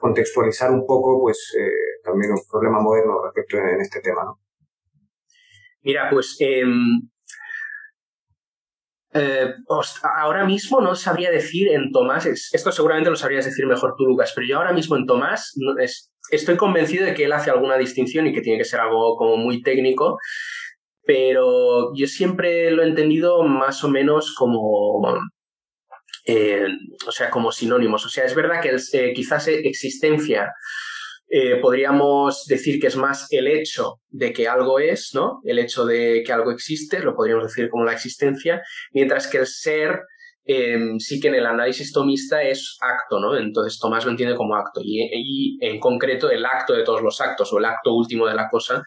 contextualizar 0.00 0.72
un 0.72 0.84
poco 0.84 1.20
pues 1.20 1.54
eh, 1.56 2.02
también 2.02 2.32
un 2.32 2.40
problema 2.50 2.80
moderno 2.80 3.22
respecto 3.22 3.56
en 3.56 3.80
este 3.80 4.00
tema. 4.00 4.24
¿no? 4.24 4.40
Mira, 5.82 6.08
pues 6.10 6.36
em, 6.40 7.00
eh, 9.12 9.54
ahora 10.02 10.44
mismo 10.44 10.80
no 10.80 10.94
sabría 10.94 11.30
decir 11.30 11.68
en 11.68 11.90
Tomás, 11.90 12.26
esto 12.26 12.70
seguramente 12.70 13.10
lo 13.10 13.16
sabrías 13.16 13.44
decir 13.44 13.66
mejor 13.66 13.94
tú, 13.96 14.04
Lucas, 14.04 14.32
pero 14.34 14.46
yo 14.46 14.58
ahora 14.58 14.72
mismo 14.72 14.96
en 14.96 15.06
Tomás 15.06 15.54
estoy 16.30 16.56
convencido 16.56 17.04
de 17.04 17.14
que 17.14 17.24
él 17.24 17.32
hace 17.32 17.50
alguna 17.50 17.76
distinción 17.76 18.26
y 18.26 18.32
que 18.32 18.40
tiene 18.40 18.58
que 18.58 18.64
ser 18.64 18.80
algo 18.80 19.16
como 19.16 19.36
muy 19.36 19.62
técnico, 19.62 20.18
pero 21.04 21.92
yo 21.94 22.06
siempre 22.06 22.70
lo 22.70 22.82
he 22.82 22.88
entendido 22.88 23.42
más 23.42 23.82
o 23.82 23.88
menos 23.88 24.34
como... 24.36 25.02
Eh, 26.26 26.66
o 27.06 27.12
sea, 27.12 27.30
como 27.30 27.50
sinónimos. 27.50 28.04
O 28.04 28.08
sea, 28.08 28.24
es 28.24 28.34
verdad 28.34 28.60
que 28.60 28.76
eh, 28.92 29.12
quizás 29.14 29.48
existencia 29.48 30.52
eh, 31.32 31.58
podríamos 31.62 32.44
decir 32.46 32.80
que 32.80 32.88
es 32.88 32.96
más 32.96 33.28
el 33.30 33.46
hecho 33.46 34.00
de 34.08 34.32
que 34.32 34.48
algo 34.48 34.80
es, 34.80 35.12
¿no? 35.14 35.40
El 35.44 35.60
hecho 35.60 35.86
de 35.86 36.24
que 36.26 36.32
algo 36.32 36.50
existe, 36.50 36.98
lo 36.98 37.14
podríamos 37.14 37.44
decir 37.44 37.70
como 37.70 37.84
la 37.84 37.92
existencia, 37.92 38.60
mientras 38.92 39.28
que 39.28 39.38
el 39.38 39.46
ser 39.46 40.00
em, 40.44 40.98
sí 40.98 41.20
que 41.20 41.28
en 41.28 41.36
el 41.36 41.46
análisis 41.46 41.92
tomista 41.92 42.42
es 42.42 42.76
acto, 42.80 43.20
¿no? 43.20 43.36
Entonces 43.36 43.78
Tomás 43.78 44.04
lo 44.04 44.10
entiende 44.10 44.34
como 44.34 44.56
acto 44.56 44.80
y, 44.82 45.56
en 45.60 45.78
concreto 45.78 46.28
el 46.32 46.44
acto 46.44 46.72
de 46.72 46.82
todos 46.82 47.00
los 47.00 47.20
actos 47.20 47.52
o 47.52 47.58
el 47.58 47.64
acto 47.64 47.94
último 47.94 48.26
de 48.26 48.34
la 48.34 48.48
cosa, 48.48 48.82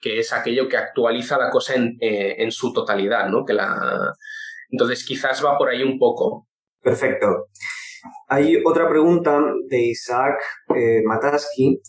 que 0.00 0.20
es 0.20 0.32
aquello 0.32 0.66
que 0.66 0.78
actualiza 0.78 1.36
la 1.36 1.50
cosa 1.50 1.74
en, 1.74 1.98
eh, 2.00 2.50
su 2.50 2.72
totalidad, 2.72 3.28
¿no? 3.28 3.44
Que 3.44 3.52
la... 3.52 4.10
Entonces 4.70 5.04
quizás 5.04 5.44
va 5.44 5.58
por 5.58 5.68
ahí 5.68 5.82
un 5.82 5.98
poco. 5.98 6.48
Perfecto. 6.80 7.48
Hay 8.28 8.56
otra 8.64 8.88
pregunta 8.88 9.40
de 9.68 9.82
Isaac 9.82 10.40
eh, 10.74 11.02
Mataski 11.04 11.80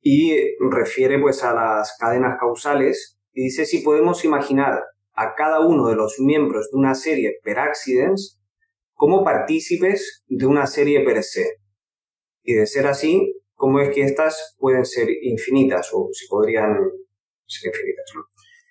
y 0.00 0.36
refiere 0.70 1.18
pues 1.18 1.42
a 1.42 1.54
las 1.54 1.96
cadenas 1.98 2.36
causales 2.38 3.18
y 3.32 3.44
dice 3.44 3.64
si 3.64 3.82
podemos 3.82 4.24
imaginar 4.24 4.82
a 5.14 5.34
cada 5.34 5.60
uno 5.60 5.88
de 5.88 5.96
los 5.96 6.16
miembros 6.18 6.68
de 6.70 6.78
una 6.78 6.94
serie 6.94 7.38
per 7.42 7.58
accidents 7.58 8.40
como 8.92 9.24
partícipes 9.24 10.24
de 10.26 10.46
una 10.46 10.66
serie 10.66 11.04
per 11.04 11.22
se. 11.22 11.58
Y 12.42 12.54
de 12.54 12.66
ser 12.66 12.86
así, 12.86 13.34
¿cómo 13.54 13.80
es 13.80 13.94
que 13.94 14.02
estas 14.02 14.56
pueden 14.58 14.84
ser 14.84 15.08
infinitas 15.22 15.90
o 15.92 16.08
si 16.12 16.26
podrían 16.28 16.76
ser 17.46 17.68
infinitas? 17.68 18.12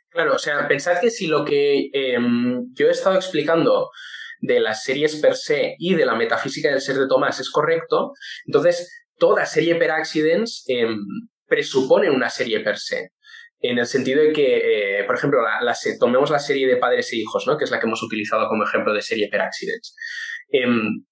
Claro, 0.09 0.35
o 0.35 0.37
sea, 0.37 0.67
pensad 0.67 1.01
que 1.01 1.09
si 1.09 1.27
lo 1.27 1.43
que 1.43 1.89
em, 1.91 2.71
yo 2.73 2.87
he 2.87 2.91
estado 2.91 3.15
explicando 3.15 3.89
de 4.43 4.59
las 4.59 4.83
series 4.83 5.15
per 5.15 5.35
se 5.35 5.75
y 5.79 5.95
de 5.95 6.05
la 6.05 6.15
metafísica 6.15 6.69
del 6.69 6.81
ser 6.81 6.97
de 6.97 7.07
Tomás 7.07 7.39
es 7.39 7.49
correcto, 7.49 8.11
entonces 8.45 8.89
toda 9.17 9.45
serie 9.45 9.75
per 9.75 9.91
accidents 9.91 10.63
em, 10.67 10.97
presupone 11.47 12.09
una 12.09 12.29
serie 12.29 12.59
per 12.59 12.77
se. 12.77 13.09
en 13.65 13.79
el 13.79 13.85
sentido 13.85 14.21
de 14.21 14.33
que, 14.33 14.99
eh, 14.99 15.03
por 15.05 15.15
ejemplo, 15.15 15.39
la, 15.41 15.73
tomemos 15.97 16.29
la 16.29 16.39
serie 16.39 16.67
de 16.67 16.75
padres 16.75 17.13
e 17.13 17.15
hijos, 17.15 17.47
¿no? 17.47 17.57
que 17.57 17.63
es 17.63 17.71
la 17.71 17.79
que 17.79 17.85
hemos 17.85 18.03
utilizado 18.03 18.49
como 18.49 18.65
ejemplo 18.65 18.93
de 18.93 19.01
serie 19.01 19.29
per 19.29 19.39
accidents. 19.39 19.95
Em, 20.49 21.05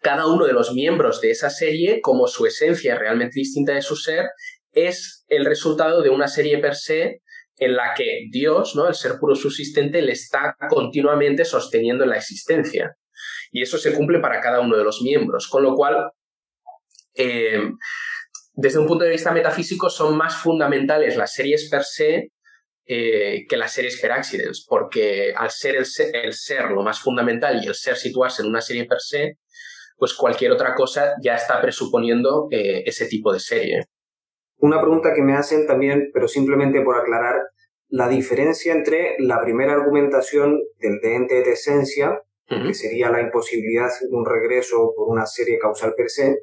cada 0.00 0.26
uno 0.26 0.46
de 0.46 0.52
los 0.52 0.72
miembros 0.72 1.20
de 1.20 1.30
esa 1.30 1.48
serie, 1.48 2.00
como 2.00 2.26
su 2.26 2.44
esencia 2.44 2.98
realmente 2.98 3.38
distinta 3.38 3.72
de 3.72 3.82
su 3.82 3.94
ser, 3.94 4.30
es 4.72 5.24
el 5.28 5.44
resultado 5.44 6.02
de 6.02 6.10
una 6.10 6.26
serie 6.26 6.58
per 6.58 6.74
se 6.74 7.22
en 7.58 7.76
la 7.76 7.94
que 7.94 8.26
Dios, 8.30 8.76
¿no? 8.76 8.88
el 8.88 8.94
ser 8.94 9.18
puro 9.18 9.34
subsistente, 9.34 10.02
le 10.02 10.12
está 10.12 10.56
continuamente 10.68 11.44
sosteniendo 11.44 12.04
en 12.04 12.10
la 12.10 12.16
existencia. 12.16 12.96
Y 13.50 13.62
eso 13.62 13.78
se 13.78 13.94
cumple 13.94 14.20
para 14.20 14.40
cada 14.40 14.60
uno 14.60 14.76
de 14.76 14.84
los 14.84 15.00
miembros. 15.02 15.48
Con 15.48 15.62
lo 15.62 15.74
cual, 15.74 16.10
eh, 17.14 17.70
desde 18.52 18.78
un 18.78 18.86
punto 18.86 19.04
de 19.04 19.10
vista 19.10 19.32
metafísico, 19.32 19.88
son 19.88 20.16
más 20.16 20.36
fundamentales 20.36 21.16
las 21.16 21.32
series 21.32 21.68
per 21.70 21.84
se 21.84 22.30
eh, 22.88 23.46
que 23.48 23.56
las 23.56 23.72
series 23.72 24.00
per 24.00 24.12
accidents, 24.12 24.64
porque 24.68 25.32
al 25.36 25.50
ser 25.50 25.74
el, 25.74 26.32
ser 26.32 26.70
lo 26.70 26.82
más 26.82 27.00
fundamental 27.00 27.60
y 27.60 27.66
el 27.66 27.74
ser 27.74 27.96
situarse 27.96 28.42
en 28.42 28.48
una 28.48 28.60
serie 28.60 28.84
per 28.84 29.00
se, 29.00 29.38
pues 29.96 30.14
cualquier 30.14 30.52
otra 30.52 30.72
cosa 30.72 31.14
ya 31.20 31.34
está 31.34 31.60
presuponiendo 31.60 32.46
eh, 32.52 32.84
ese 32.86 33.06
tipo 33.06 33.32
de 33.32 33.40
serie. 33.40 33.86
Una 34.58 34.80
pregunta 34.80 35.14
que 35.14 35.22
me 35.22 35.34
hacen 35.34 35.66
también, 35.66 36.10
pero 36.12 36.28
simplemente 36.28 36.80
por 36.82 36.96
aclarar, 36.96 37.40
la 37.88 38.08
diferencia 38.08 38.72
entre 38.72 39.16
la 39.18 39.40
primera 39.40 39.72
argumentación 39.72 40.60
del 40.78 40.98
de 41.00 41.14
ente 41.14 41.42
de 41.42 41.52
esencia, 41.52 42.20
que 42.48 42.74
sería 42.74 43.10
la 43.10 43.20
imposibilidad 43.20 43.90
de 44.00 44.16
un 44.16 44.24
regreso 44.24 44.92
por 44.96 45.08
una 45.08 45.26
serie 45.26 45.58
causal 45.58 45.94
per 45.96 46.08
se, 46.10 46.38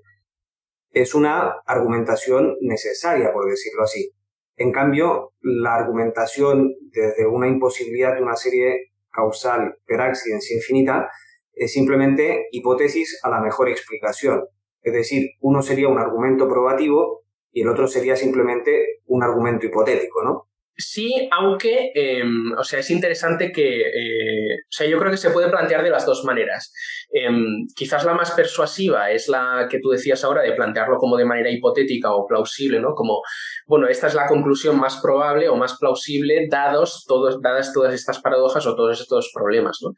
es 0.92 1.16
una 1.16 1.62
argumentación 1.66 2.56
necesaria, 2.62 3.32
por 3.34 3.50
decirlo 3.50 3.84
así. 3.84 4.12
En 4.56 4.72
cambio, 4.72 5.34
la 5.42 5.76
argumentación 5.76 6.74
desde 6.92 7.26
una 7.26 7.48
imposibilidad 7.48 8.16
de 8.16 8.22
una 8.22 8.36
serie 8.36 8.92
causal 9.12 9.78
per 9.86 10.02
accidens 10.02 10.52
infinita 10.52 11.10
es 11.54 11.74
simplemente 11.74 12.48
hipótesis 12.52 13.20
a 13.24 13.30
la 13.30 13.42
mejor 13.42 13.70
explicación. 13.70 14.44
Es 14.82 14.94
decir, 14.94 15.32
uno 15.40 15.62
sería 15.62 15.88
un 15.88 15.98
argumento 15.98 16.48
probativo 16.48 17.23
y 17.54 17.62
el 17.62 17.70
otro 17.70 17.88
sería 17.88 18.16
simplemente 18.16 19.02
un 19.06 19.24
argumento 19.24 19.68
hipotético, 19.68 20.24
¿no? 20.24 20.48
Sí, 20.76 21.30
aunque, 21.32 21.92
em, 21.94 22.52
o 22.58 22.64
sea, 22.64 22.80
es 22.80 22.90
interesante 22.90 23.52
que, 23.52 23.82
eh, 23.82 24.56
o 24.56 24.72
sea, 24.72 24.88
yo 24.88 24.98
creo 24.98 25.12
que 25.12 25.18
se 25.18 25.30
puede 25.30 25.48
plantear 25.50 25.84
de 25.84 25.92
las 25.92 26.04
dos 26.04 26.24
maneras. 26.26 26.74
Em, 27.12 27.68
quizás 27.76 28.04
la 28.06 28.16
más 28.16 28.32
persuasiva 28.32 29.12
es 29.12 29.28
la 29.28 29.68
que 29.70 29.80
tú 29.80 29.90
decías 29.90 30.24
ahora 30.24 30.42
de 30.42 30.54
plantearlo 30.54 30.98
como 30.98 31.16
de 31.16 31.26
manera 31.26 31.52
hipotética 31.52 32.16
o 32.16 32.26
plausible, 32.26 32.80
¿no? 32.80 32.96
Como, 32.96 33.22
bueno, 33.68 33.88
esta 33.88 34.08
es 34.08 34.16
la 34.16 34.26
conclusión 34.26 34.80
más 34.80 35.00
probable 35.00 35.48
o 35.48 35.56
más 35.56 35.78
plausible 35.78 36.48
dados 36.50 37.06
todos, 37.08 37.40
dadas 37.40 37.72
todas 37.72 37.94
estas 37.94 38.20
paradojas 38.20 38.66
o 38.66 38.76
todos 38.76 39.00
estos 39.00 39.32
problemas, 39.32 39.78
¿no? 39.84 39.92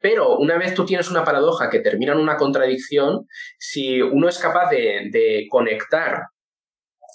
Pero 0.00 0.38
una 0.38 0.56
vez 0.56 0.74
tú 0.74 0.86
tienes 0.86 1.10
una 1.10 1.24
paradoja 1.24 1.68
que 1.68 1.80
termina 1.80 2.12
en 2.14 2.20
una 2.20 2.38
contradicción, 2.38 3.26
si 3.58 4.00
uno 4.00 4.28
es 4.30 4.38
capaz 4.38 4.70
de, 4.70 5.10
de 5.12 5.46
conectar 5.50 6.22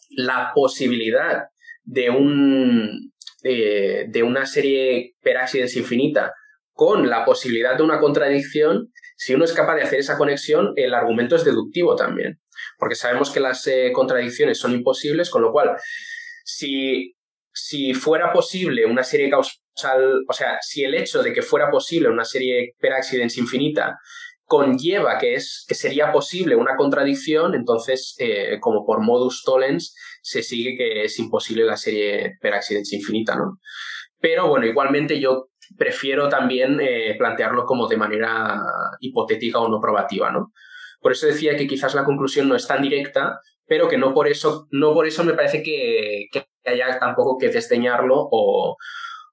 la 0.09 0.51
posibilidad 0.53 1.45
de, 1.83 2.09
un, 2.09 3.11
de 3.41 4.23
una 4.23 4.45
serie 4.45 5.15
per 5.21 5.37
accidens 5.37 5.75
infinita 5.75 6.33
con 6.77 7.09
la 7.09 7.25
posibilidad 7.25 7.75
de 7.75 7.83
una 7.83 7.99
contradicción, 7.99 8.93
si 9.17 9.33
uno 9.33 9.45
es 9.45 9.53
capaz 9.53 9.75
de 9.75 9.81
hacer 9.81 9.99
esa 9.99 10.15
conexión, 10.15 10.73
el 10.75 10.93
argumento 10.93 11.35
es 11.35 11.43
deductivo 11.43 11.95
también, 11.95 12.39
porque 12.77 12.93
sabemos 12.93 13.31
que 13.31 13.39
las 13.39 13.65
eh, 13.65 13.91
contradicciones 13.91 14.59
son 14.59 14.73
imposibles, 14.73 15.31
con 15.31 15.41
lo 15.41 15.51
cual, 15.51 15.75
si, 16.45 17.15
si 17.51 17.95
fuera 17.95 18.31
posible 18.31 18.85
una 18.85 19.03
serie 19.03 19.27
causal, 19.27 20.23
o 20.29 20.33
sea, 20.33 20.59
si 20.61 20.83
el 20.83 20.93
hecho 20.93 21.23
de 21.23 21.33
que 21.33 21.41
fuera 21.41 21.71
posible 21.71 22.09
una 22.09 22.25
serie 22.25 22.75
per 22.79 22.93
accidens 22.93 23.39
infinita 23.39 23.97
conlleva 24.47 25.17
que, 25.17 25.35
es, 25.35 25.65
que 25.67 25.75
sería 25.75 26.11
posible 26.11 26.55
una 26.55 26.77
contradicción, 26.77 27.53
entonces, 27.53 28.15
eh, 28.17 28.59
como 28.61 28.85
por 28.85 29.01
modus 29.01 29.43
tollens, 29.43 29.93
se 30.21 30.41
sigue 30.41 30.77
que 30.77 31.03
es 31.03 31.19
imposible 31.19 31.65
la 31.65 31.75
serie 31.75 32.37
per 32.41 32.53
accidents 32.53 32.93
infinita, 32.93 33.35
¿no? 33.35 33.59
Pero 34.19 34.47
bueno, 34.47 34.65
igualmente 34.65 35.19
yo 35.19 35.49
prefiero 35.77 36.29
también 36.29 36.79
eh, 36.81 37.15
plantearlo 37.17 37.65
como 37.65 37.87
de 37.87 37.97
manera 37.97 38.63
hipotética 39.01 39.59
o 39.59 39.67
no 39.67 39.81
probativa, 39.81 40.31
¿no? 40.31 40.53
Por 41.01 41.11
eso 41.11 41.27
decía 41.27 41.57
que 41.57 41.67
quizás 41.67 41.93
la 41.93 42.05
conclusión 42.05 42.47
no 42.47 42.55
es 42.55 42.65
tan 42.65 42.81
directa, 42.81 43.39
pero 43.65 43.89
que 43.89 43.97
no 43.97 44.13
por 44.13 44.29
eso, 44.29 44.67
no 44.71 44.93
por 44.93 45.05
eso 45.05 45.25
me 45.25 45.33
parece 45.33 45.61
que, 45.61 46.27
que 46.31 46.47
haya 46.65 46.97
tampoco 46.99 47.37
que 47.37 47.49
desdeñarlo 47.49 48.29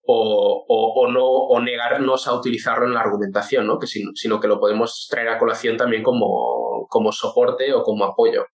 o, 0.07 0.65
o, 0.69 1.01
o, 1.01 1.11
no, 1.11 1.25
o 1.25 1.61
negarnos 1.61 2.27
a 2.29 2.35
utilizarlo 2.35 2.87
en 2.87 2.95
la 2.95 3.01
argumentación, 3.01 3.67
¿no? 3.67 3.79
que 3.79 3.87
sino, 3.87 4.11
sino, 4.15 4.41
que 4.41 4.49
lo 4.49 4.61
podemos 4.61 5.07
traer 5.11 5.29
a 5.29 5.39
colación 5.39 5.77
también 5.77 6.03
como, 6.03 6.87
como 6.89 7.13
soporte 7.13 7.73
o 7.73 7.83
como 7.83 8.05
apoyo. 8.05 8.45